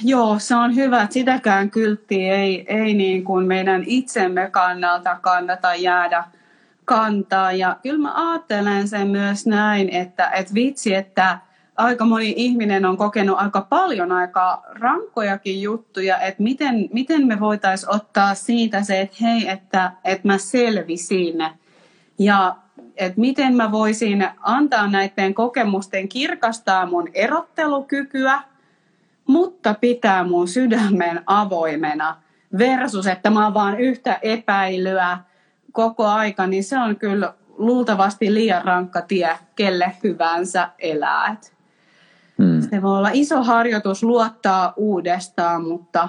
Joo, 0.05 0.39
se 0.39 0.55
on 0.57 0.77
hyvä, 0.77 1.03
että 1.03 1.15
sitäkään 1.15 1.71
kylttiä 1.71 2.35
ei, 2.35 2.65
ei 2.69 2.95
niin 2.95 3.25
kuin 3.25 3.47
meidän 3.47 3.83
itsemme 3.87 4.51
kannalta 4.51 5.17
kannata 5.23 5.75
jäädä 5.75 6.25
kantaa. 6.85 7.53
Ja 7.53 7.77
kyllä 7.83 7.99
mä 7.99 8.31
ajattelen 8.31 8.89
sen 8.89 9.09
myös 9.09 9.47
näin, 9.47 9.89
että, 9.89 10.31
että 10.31 10.55
vitsi, 10.55 10.95
että 10.95 11.39
aika 11.77 12.05
moni 12.05 12.35
ihminen 12.37 12.85
on 12.85 12.97
kokenut 12.97 13.39
aika 13.39 13.61
paljon 13.61 14.13
aika 14.13 14.63
rankkojakin 14.67 15.63
juttuja, 15.63 16.19
että 16.19 16.43
miten, 16.43 16.89
miten 16.93 17.27
me 17.27 17.41
voitaisiin 17.41 17.95
ottaa 17.95 18.35
siitä 18.35 18.83
se, 18.83 19.01
että 19.01 19.17
hei, 19.21 19.49
että, 19.49 19.93
että 20.05 20.29
mä 20.29 20.39
selvisin 20.39 21.45
ja 22.19 22.57
että 22.97 23.21
miten 23.21 23.57
mä 23.57 23.73
voisin 23.73 24.29
antaa 24.41 24.87
näiden 24.87 25.35
kokemusten 25.35 26.09
kirkastaa 26.09 26.87
mun 26.87 27.09
erottelukykyä, 27.15 28.43
mutta 29.27 29.75
pitää 29.75 30.25
mun 30.25 30.49
sydämen 30.49 31.21
avoimena 31.27 32.17
versus, 32.59 33.07
että 33.07 33.31
mä 33.31 33.45
oon 33.45 33.55
vaan 33.55 33.81
yhtä 33.81 34.19
epäilyä 34.23 35.19
koko 35.73 36.07
aika, 36.07 36.47
niin 36.47 36.65
se 36.65 36.79
on 36.79 36.97
kyllä 36.97 37.35
luultavasti 37.59 38.35
liian 38.35 38.65
rankka 38.65 39.01
tie 39.01 39.39
kelle 39.57 39.93
hyvänsä 40.05 40.69
elää. 40.79 41.37
Hmm. 42.39 42.61
Se 42.71 42.83
voi 42.83 42.99
olla 42.99 43.11
iso 43.13 43.43
harjoitus 43.43 44.03
luottaa 44.03 44.73
uudestaan, 44.77 45.65
mutta 45.65 46.09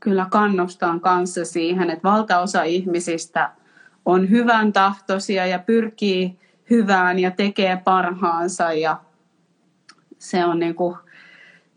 kyllä 0.00 0.26
kannustan 0.30 1.00
kanssa 1.00 1.44
siihen, 1.44 1.90
että 1.90 2.08
valtaosa 2.08 2.62
ihmisistä 2.62 3.50
on 4.04 4.30
hyvän 4.30 4.72
tahtoisia 4.72 5.46
ja 5.46 5.58
pyrkii 5.58 6.38
hyvään 6.70 7.18
ja 7.18 7.30
tekee 7.30 7.80
parhaansa 7.84 8.72
ja 8.72 9.00
se 10.18 10.44
on 10.44 10.58
niin 10.58 10.74
kuin 10.74 10.96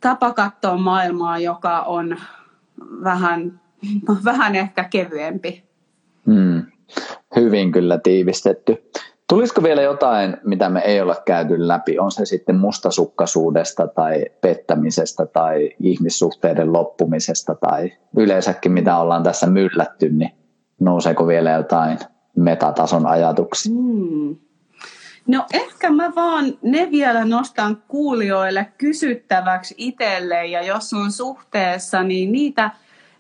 tapa 0.02 0.34
katsoa 0.34 0.78
maailmaa, 0.78 1.38
joka 1.38 1.82
on 1.82 2.18
vähän, 3.04 3.60
vähän 4.26 4.56
ehkä 4.56 4.84
kevyempi. 4.84 5.64
Hmm. 6.26 6.66
Hyvin 7.36 7.72
kyllä 7.72 7.98
tiivistetty. 7.98 8.92
Tulisiko 9.30 9.64
vielä 9.64 9.82
jotain, 9.82 10.38
mitä 10.44 10.70
me 10.70 10.80
ei 10.80 11.02
ole 11.02 11.16
käyty 11.26 11.68
läpi? 11.68 12.00
On 12.00 12.12
se 12.12 12.26
sitten 12.26 12.56
mustasukkaisuudesta 12.56 13.88
tai 13.88 14.26
pettämisestä 14.42 15.26
tai 15.26 15.70
ihmissuhteiden 15.80 16.74
loppumisesta 16.74 17.56
tai 17.56 17.92
yleensäkin 18.18 18.72
mitä 18.72 18.98
ollaan 18.98 19.24
tässä 19.24 19.48
myllätty, 19.48 20.10
niin 20.10 20.32
nouseeko 20.80 21.28
vielä 21.28 21.52
jotain 21.52 21.98
metatason 22.36 23.06
ajatuksia? 23.06 23.74
Hmm. 23.74 24.36
No 25.28 25.46
ehkä 25.54 25.90
mä 25.90 26.12
vaan 26.16 26.46
ne 26.62 26.88
vielä 26.92 27.26
nostan 27.26 27.84
kuulijoille 27.88 28.68
kysyttäväksi 28.78 29.76
itselle 29.78 30.46
ja 30.46 30.64
jos 30.64 30.94
on 30.94 31.12
suhteessa, 31.12 32.04
niin 32.04 32.32
niitä, 32.32 32.72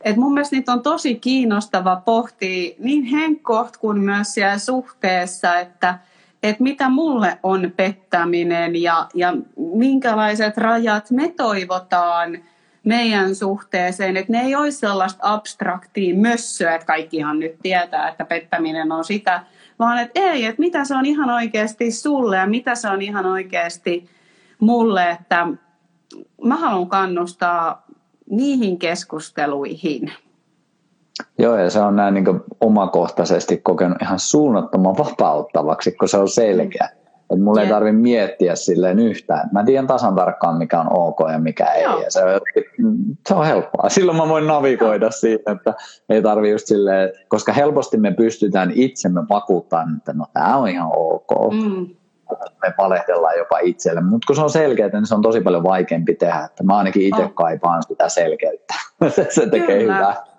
että 0.01 0.21
mun 0.21 0.33
mielestä 0.33 0.55
niitä 0.55 0.73
on 0.73 0.83
tosi 0.83 1.15
kiinnostava 1.15 1.95
pohtia 1.95 2.75
niin 2.79 3.03
henkkoht 3.03 3.77
kuin 3.77 3.99
myös 3.99 4.33
siellä 4.33 4.57
suhteessa, 4.57 5.59
että, 5.59 5.99
että 6.43 6.63
mitä 6.63 6.89
mulle 6.89 7.39
on 7.43 7.73
pettäminen 7.75 8.81
ja, 8.81 9.07
ja 9.13 9.33
minkälaiset 9.73 10.57
rajat 10.57 11.11
me 11.11 11.33
toivotaan 11.37 12.37
meidän 12.83 13.35
suhteeseen, 13.35 14.17
että 14.17 14.31
ne 14.31 14.41
ei 14.41 14.55
olisi 14.55 14.77
sellaista 14.77 15.19
abstraktia 15.21 16.15
mössöä, 16.15 16.75
että 16.75 16.85
kaikkihan 16.85 17.39
nyt 17.39 17.55
tietää, 17.61 18.09
että 18.09 18.25
pettäminen 18.25 18.91
on 18.91 19.03
sitä, 19.03 19.43
vaan 19.79 19.99
että 19.99 20.19
ei, 20.19 20.45
että 20.45 20.59
mitä 20.59 20.85
se 20.85 20.95
on 20.95 21.05
ihan 21.05 21.29
oikeasti 21.29 21.91
sulle 21.91 22.37
ja 22.37 22.47
mitä 22.47 22.75
se 22.75 22.89
on 22.89 23.01
ihan 23.01 23.25
oikeasti 23.25 24.09
mulle, 24.59 25.09
että 25.09 25.47
mä 26.43 26.55
haluan 26.55 26.89
kannustaa 26.89 27.85
niihin 28.29 28.79
keskusteluihin. 28.79 30.11
Joo, 31.37 31.57
ja 31.57 31.69
se 31.69 31.79
on 31.79 31.95
näin 31.95 32.13
niin 32.13 32.41
omakohtaisesti 32.61 33.57
kokenut 33.57 34.01
ihan 34.01 34.19
suunnattoman 34.19 34.97
vapauttavaksi, 34.97 35.91
kun 35.91 36.09
se 36.09 36.17
on 36.17 36.29
selkeä. 36.29 36.89
Että 37.31 37.43
mulla 37.43 37.61
yeah. 37.61 37.69
ei 37.69 37.73
tarvitse 37.73 37.97
miettiä 37.97 38.55
silleen 38.55 38.99
yhtään. 38.99 39.49
Mä 39.51 39.63
tiedän 39.63 39.87
tasan 39.87 40.15
tarkkaan, 40.15 40.57
mikä 40.57 40.79
on 40.79 40.87
ok 40.89 41.19
ja 41.31 41.39
mikä 41.39 41.65
ei. 41.65 41.83
Ja 41.83 42.05
se, 42.09 42.23
on, 42.23 42.41
se 43.27 43.33
on 43.33 43.45
helppoa. 43.45 43.89
Silloin 43.89 44.17
mä 44.17 44.27
voin 44.27 44.47
navigoida 44.47 45.11
siitä, 45.11 45.51
että 45.51 45.73
ei 46.09 46.21
tarvi 46.21 46.51
just 46.51 46.67
silleen, 46.67 47.09
koska 47.27 47.53
helposti 47.53 47.97
me 47.97 48.11
pystytään 48.11 48.71
itsemme 48.75 49.21
vakuuttamaan, 49.29 49.97
että 49.97 50.13
no 50.13 50.25
tämä 50.33 50.57
on 50.57 50.67
ihan 50.67 50.89
ok. 50.95 51.53
Mm. 51.53 51.87
Me 52.61 52.73
valehdellaan 52.77 53.37
jopa 53.37 53.59
itselle, 53.59 54.01
mutta 54.01 54.25
kun 54.27 54.35
se 54.35 54.41
on 54.41 54.49
selkeää, 54.49 54.89
niin 54.89 55.05
se 55.05 55.15
on 55.15 55.21
tosi 55.21 55.41
paljon 55.41 55.63
vaikeampi 55.63 56.15
tehdä. 56.15 56.43
Että 56.45 56.63
mä 56.63 56.77
ainakin 56.77 57.01
itse 57.01 57.23
oh. 57.23 57.33
kaipaan 57.33 57.83
sitä 57.83 58.09
selkeyttä. 58.09 58.73
se 59.29 59.49
tekee 59.49 59.79
Kyllä. 59.79 59.95
hyvää. 59.95 60.30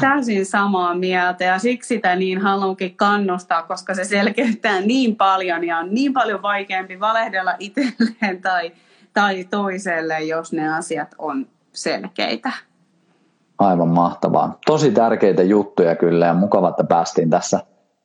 Täysin 0.00 0.46
samaa 0.46 0.94
mieltä 0.94 1.44
ja 1.44 1.58
siksi 1.58 1.88
sitä 1.88 2.16
niin 2.16 2.40
haluankin 2.40 2.96
kannustaa, 2.96 3.62
koska 3.62 3.94
se 3.94 4.04
selkeyttää 4.04 4.80
niin 4.80 5.16
paljon 5.16 5.64
ja 5.64 5.78
on 5.78 5.94
niin 5.94 6.12
paljon 6.12 6.42
vaikeampi 6.42 7.00
valehdella 7.00 7.54
itselleen 7.58 8.42
tai, 8.42 8.72
tai 9.12 9.44
toiselle, 9.44 10.20
jos 10.20 10.52
ne 10.52 10.74
asiat 10.74 11.14
on 11.18 11.46
selkeitä. 11.72 12.52
Aivan 13.58 13.88
mahtavaa. 13.88 14.58
Tosi 14.66 14.90
tärkeitä 14.90 15.42
juttuja 15.42 15.96
kyllä 15.96 16.26
ja 16.26 16.34
mukava, 16.34 16.68
että 16.68 16.84
päästiin 16.84 17.30
tässä 17.30 17.60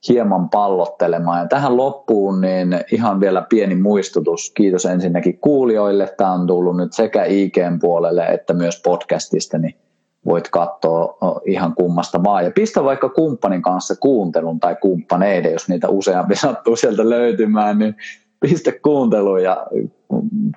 hieman 0.10 0.50
pallottelemaan. 0.50 1.40
Ja 1.40 1.48
tähän 1.48 1.78
loppuun 1.78 2.42
niin 2.42 2.80
ihan 2.92 3.20
vielä 3.20 3.46
pieni 3.50 3.76
muistutus. 3.76 4.52
Kiitos 4.56 4.86
ensinnäkin 4.86 5.40
kuulijoille. 5.40 6.14
Tämä 6.18 6.32
on 6.32 6.48
tullut 6.48 6.78
nyt 6.78 6.94
sekä 6.94 7.24
IGn 7.24 7.80
puolelle 7.82 8.26
että 8.26 8.54
myös 8.54 8.82
podcastista. 8.84 9.58
Niin 9.58 9.76
voit 10.26 10.50
katsoa 10.50 11.18
ihan 11.46 11.76
kummasta 11.76 12.24
vaan. 12.24 12.46
Ja 12.46 12.52
pistä 12.52 12.84
vaikka 12.84 13.10
kumppanin 13.10 13.62
kanssa 13.62 13.96
kuuntelun 13.96 14.60
tai 14.60 14.76
kumppaneiden, 14.82 15.52
jos 15.52 15.70
niitä 15.70 15.90
useampi 15.90 16.36
sattuu 16.46 16.76
sieltä 16.76 17.10
löytymään, 17.10 17.80
niin 17.80 17.96
pistä 18.40 18.72
kuunteluun 18.84 19.44
ja 19.44 19.68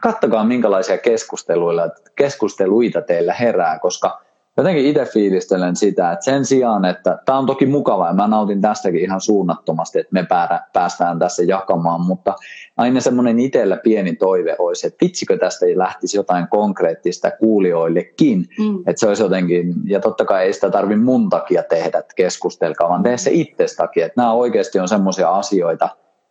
kattokaa 0.03 0.45
minkälaisia 0.45 0.99
keskusteluita, 0.99 1.89
keskusteluita 2.17 3.03
teillä 3.03 3.35
herää, 3.35 3.79
koska 3.79 4.21
jotenkin 4.57 4.87
itse 4.87 5.05
fiilistelen 5.05 5.77
sitä, 5.77 6.13
että 6.13 6.25
sen 6.25 6.45
sijaan, 6.45 6.85
että 6.85 7.19
tämä 7.25 7.39
on 7.39 7.47
toki 7.47 7.67
mukavaa 7.67 8.09
ja 8.09 8.15
mä 8.15 8.29
nautin 8.29 8.61
tästäkin 8.61 9.01
ihan 9.01 9.21
suunnattomasti, 9.21 9.99
että 9.99 10.13
me 10.13 10.27
päästään 10.73 11.19
tässä 11.19 11.43
jakamaan, 11.43 12.01
mutta 12.01 12.35
aina 12.77 13.01
semmoinen 13.01 13.39
itsellä 13.39 13.77
pieni 13.77 14.17
toive 14.17 14.57
olisi, 14.59 14.87
että 14.87 15.05
vitsikö 15.05 15.39
tästä 15.39 15.67
ei 15.67 15.79
lähtisi 15.79 16.17
jotain 16.17 16.49
konkreettista 16.49 17.31
kuulijoillekin, 17.31 18.39
mm. 18.59 18.79
että 18.79 19.01
se 19.01 19.09
olisi 19.09 19.23
jotenkin, 19.23 19.75
ja 19.85 20.01
totta 20.01 20.25
kai 20.25 20.45
ei 20.45 20.53
sitä 20.53 20.71
tarvi 20.71 20.97
mun 20.97 21.29
takia 21.29 21.63
tehdä, 21.63 21.99
että 21.99 22.15
keskustelkaa, 22.17 22.89
vaan 22.89 23.03
tee 23.03 23.17
se 23.17 23.31
itsestä 23.33 23.83
takia, 23.83 24.07
että 24.07 24.21
nämä 24.21 24.33
oikeasti 24.33 24.79
on 24.79 24.89
semmoisia 24.89 25.31
asioita, 25.31 25.89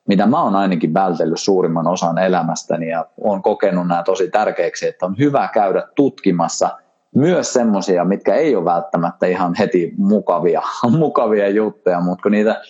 mitä 0.07 0.25
mä 0.25 0.43
oon 0.43 0.55
ainakin 0.55 0.93
vältellyt 0.93 1.39
suurimman 1.39 1.87
osan 1.87 2.17
elämästäni 2.17 2.89
ja 2.89 3.05
olen 3.21 3.41
kokenut 3.41 3.87
nämä 3.87 4.03
tosi 4.03 4.29
tärkeiksi, 4.29 4.87
että 4.87 5.05
on 5.05 5.17
hyvä 5.17 5.49
käydä 5.53 5.87
tutkimassa– 5.95 6.69
myös 7.15 7.53
semmoisia, 7.53 8.05
mitkä 8.05 8.35
ei 8.35 8.55
ole 8.55 8.65
välttämättä 8.65 9.25
ihan 9.25 9.55
heti 9.59 9.93
mukavia, 9.97 10.61
mukavia 10.99 11.49
juttuja, 11.49 12.01
mutta 12.01 12.23
kun 12.23 12.31
niitä 12.31 12.61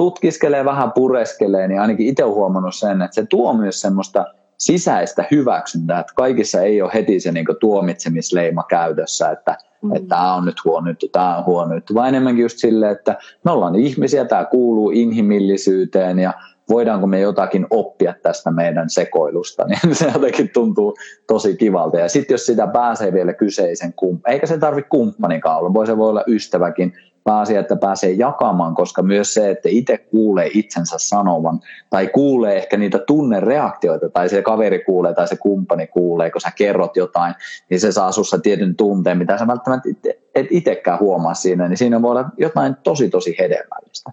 tutkiskelee, 0.00 0.64
vähän 0.64 0.92
pureskelee, 0.92 1.68
niin 1.68 1.80
ainakin 1.80 2.06
itse 2.06 2.24
olen 2.24 2.36
huomannut 2.36 2.74
sen, 2.74 3.02
että 3.02 3.14
se 3.14 3.26
tuo 3.26 3.52
myös 3.52 3.80
semmoista 3.80 4.24
sisäistä 4.58 5.24
hyväksyntää, 5.30 6.00
että 6.00 6.12
kaikissa 6.16 6.60
ei 6.60 6.82
ole 6.82 6.90
heti 6.94 7.20
se 7.20 7.32
niin 7.32 7.46
tuomitsemisleima 7.60 8.64
käytössä, 8.68 9.30
että 9.30 9.56
mm. 9.82 9.96
että 9.96 10.08
tämä 10.08 10.34
on 10.34 10.44
nyt 10.44 10.64
huono 10.64 10.90
juttu, 10.90 11.08
tämä 11.08 11.36
on 11.36 11.44
huono 11.44 11.74
juttu, 11.74 11.94
vaan 11.94 12.08
enemmänkin 12.08 12.42
just 12.42 12.58
silleen, 12.58 12.92
että 12.92 13.16
me 13.44 13.50
ollaan 13.50 13.74
ihmisiä, 13.74 14.24
tämä 14.24 14.44
kuuluu 14.44 14.90
inhimillisyyteen 14.90 16.18
ja 16.18 16.32
voidaanko 16.70 17.06
me 17.06 17.20
jotakin 17.20 17.66
oppia 17.70 18.14
tästä 18.22 18.50
meidän 18.50 18.90
sekoilusta, 18.90 19.64
niin 19.68 19.94
se 19.94 20.10
jotenkin 20.14 20.50
tuntuu 20.54 20.94
tosi 21.26 21.56
kivalta. 21.56 21.98
Ja 21.98 22.08
sitten 22.08 22.34
jos 22.34 22.46
sitä 22.46 22.66
pääsee 22.66 23.12
vielä 23.12 23.32
kyseisen 23.32 23.94
eikä 24.26 24.46
se 24.46 24.58
tarvitse 24.58 24.88
kumppanikaan 24.88 25.58
olla, 25.58 25.74
voi 25.74 25.86
se 25.86 25.96
voi 25.96 26.08
olla 26.08 26.24
ystäväkin, 26.26 26.92
pääasia, 27.24 27.60
että 27.60 27.76
pääsee 27.76 28.10
jakamaan, 28.10 28.74
koska 28.74 29.02
myös 29.02 29.34
se, 29.34 29.50
että 29.50 29.68
itse 29.72 29.98
kuulee 29.98 30.50
itsensä 30.54 30.96
sanovan 30.98 31.60
tai 31.90 32.06
kuulee 32.06 32.56
ehkä 32.56 32.76
niitä 32.76 32.98
tunnereaktioita 32.98 34.08
tai 34.08 34.28
se 34.28 34.42
kaveri 34.42 34.84
kuulee 34.84 35.14
tai 35.14 35.28
se 35.28 35.36
kumppani 35.36 35.86
kuulee, 35.86 36.30
kun 36.30 36.40
sä 36.40 36.50
kerrot 36.56 36.96
jotain, 36.96 37.34
niin 37.70 37.80
se 37.80 37.92
saa 37.92 38.12
sussa 38.12 38.38
tietyn 38.38 38.76
tunteen, 38.76 39.18
mitä 39.18 39.38
sä 39.38 39.46
välttämättä 39.46 39.88
et 40.34 40.46
itsekään 40.50 41.00
huomaa 41.00 41.34
siinä, 41.34 41.68
niin 41.68 41.76
siinä 41.76 42.02
voi 42.02 42.10
olla 42.10 42.30
jotain 42.38 42.76
tosi 42.82 43.10
tosi 43.10 43.36
hedelmällistä. 43.38 44.10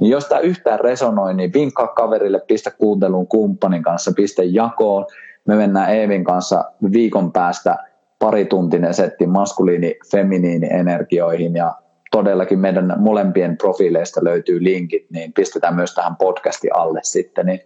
Niin 0.00 0.10
jos 0.10 0.24
tämä 0.24 0.40
yhtään 0.40 0.80
resonoi, 0.80 1.34
niin 1.34 1.52
vinkkaa 1.52 1.86
kaverille, 1.86 2.40
pistä 2.48 2.70
kuunteluun 2.70 3.26
kumppanin 3.26 3.82
kanssa, 3.82 4.12
piste 4.16 4.44
jakoon. 4.44 5.06
Me 5.46 5.56
mennään 5.56 5.94
Eevin 5.94 6.24
kanssa 6.24 6.64
viikon 6.92 7.32
päästä 7.32 7.76
parituntinen 8.18 8.94
setti 8.94 9.26
maskuliini, 9.26 9.98
feminiini 10.10 10.68
energioihin 10.70 11.54
ja 11.54 11.74
todellakin 12.10 12.58
meidän 12.58 12.94
molempien 12.98 13.56
profiileista 13.56 14.24
löytyy 14.24 14.64
linkit, 14.64 15.06
niin 15.10 15.32
pistetään 15.32 15.74
myös 15.74 15.94
tähän 15.94 16.16
podcastin 16.16 16.76
alle 16.76 17.00
sitten, 17.02 17.46
niin 17.46 17.60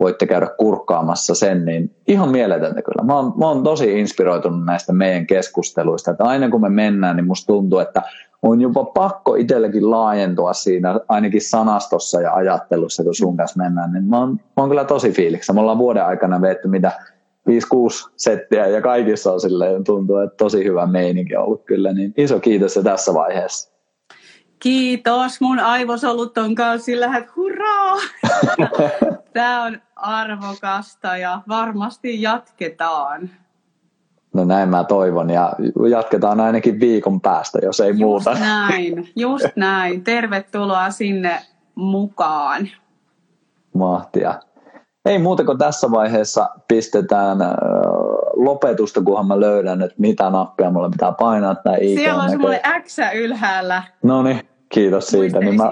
voitte 0.00 0.26
käydä 0.26 0.46
kurkkaamassa 0.58 1.34
sen, 1.34 1.64
niin 1.64 1.96
ihan 2.08 2.28
mieletöntä 2.28 2.82
kyllä. 2.82 3.04
Mä 3.04 3.16
oon, 3.16 3.32
mä 3.38 3.48
oon 3.48 3.62
tosi 3.62 4.00
inspiroitunut 4.00 4.64
näistä 4.64 4.92
meidän 4.92 5.26
keskusteluista, 5.26 6.10
että 6.10 6.24
aina 6.24 6.50
kun 6.50 6.60
me 6.60 6.68
mennään, 6.68 7.16
niin 7.16 7.26
musta 7.26 7.46
tuntuu, 7.46 7.78
että 7.78 8.02
on 8.42 8.60
jopa 8.60 8.84
pakko 8.84 9.34
itsellekin 9.34 9.90
laajentua 9.90 10.52
siinä 10.52 11.00
ainakin 11.08 11.42
sanastossa 11.42 12.20
ja 12.20 12.34
ajattelussa, 12.34 13.04
kun 13.04 13.14
sun 13.14 13.36
kanssa 13.36 13.62
mennään, 13.62 13.92
niin 13.92 14.04
mä 14.04 14.18
oon, 14.18 14.32
mä 14.32 14.40
oon 14.56 14.68
kyllä 14.68 14.84
tosi 14.84 15.12
fiiliksissä. 15.12 15.52
Me 15.52 15.60
ollaan 15.60 15.78
vuoden 15.78 16.04
aikana 16.04 16.40
vetty 16.40 16.68
mitä 16.68 16.92
5-6 17.50 17.52
settiä 18.16 18.66
ja 18.66 18.82
kaikissa 18.82 19.32
on 19.32 19.40
silleen, 19.40 19.84
tuntuu, 19.84 20.16
että 20.16 20.36
tosi 20.36 20.64
hyvä 20.64 20.86
meininki 20.86 21.36
ollut 21.36 21.64
kyllä, 21.64 21.92
niin 21.92 22.14
iso 22.16 22.40
kiitos 22.40 22.76
jo 22.76 22.82
tässä 22.82 23.14
vaiheessa. 23.14 23.77
Kiitos, 24.58 25.40
mun 25.40 25.58
aivosolut 25.58 26.38
on 26.38 26.54
kanssa 26.54 26.84
sillä, 26.84 27.16
että 27.16 27.32
hurraa! 27.36 27.96
Tämä 29.32 29.64
on 29.64 29.80
arvokasta 29.96 31.16
ja 31.16 31.42
varmasti 31.48 32.22
jatketaan. 32.22 33.30
No 34.34 34.44
näin 34.44 34.68
mä 34.68 34.84
toivon 34.84 35.30
ja 35.30 35.52
jatketaan 35.90 36.40
ainakin 36.40 36.80
viikon 36.80 37.20
päästä, 37.20 37.58
jos 37.62 37.80
ei 37.80 37.88
just 37.88 38.00
muuta. 38.00 38.34
näin, 38.34 39.08
just 39.16 39.46
näin. 39.56 40.04
Tervetuloa 40.04 40.90
sinne 40.90 41.40
mukaan. 41.74 42.68
Mahtia. 43.74 44.34
Ei 45.04 45.18
muuta 45.18 45.44
kuin 45.44 45.58
tässä 45.58 45.90
vaiheessa 45.90 46.48
pistetään 46.68 47.38
lopetusta, 48.36 49.02
kunhan 49.02 49.26
mä 49.26 49.40
löydän, 49.40 49.82
että 49.82 49.94
mitä 49.98 50.30
nappia 50.30 50.70
mulle 50.70 50.90
pitää 50.90 51.12
painaa. 51.12 51.54
Tai 51.54 51.78
Siellä 51.78 52.22
on 52.22 52.30
semmoinen 52.30 52.60
X 52.82 52.98
ylhäällä. 53.14 53.82
No 54.02 54.22
niin, 54.22 54.47
Kiitos 54.68 55.06
siitä. 55.06 55.40
Niin 55.40 55.56
mä 55.56 55.70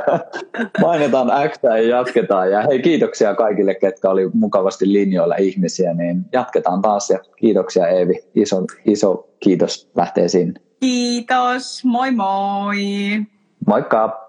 mainitaan 0.86 1.50
X 1.50 1.58
ja 1.62 1.78
jatketaan. 1.78 2.50
Ja 2.50 2.62
hei, 2.62 2.82
kiitoksia 2.82 3.34
kaikille, 3.34 3.74
ketkä 3.74 4.10
oli 4.10 4.30
mukavasti 4.34 4.92
linjoilla 4.92 5.34
ihmisiä. 5.34 5.94
Niin 5.94 6.24
jatketaan 6.32 6.82
taas 6.82 7.10
ja 7.10 7.18
kiitoksia 7.36 7.88
Eevi. 7.88 8.14
Iso, 8.34 8.64
iso 8.84 9.28
kiitos 9.40 9.90
lähtee 9.96 10.28
sinne. 10.28 10.60
Kiitos. 10.80 11.84
Moi 11.84 12.10
moi. 12.10 12.76
Moikka. 13.66 14.27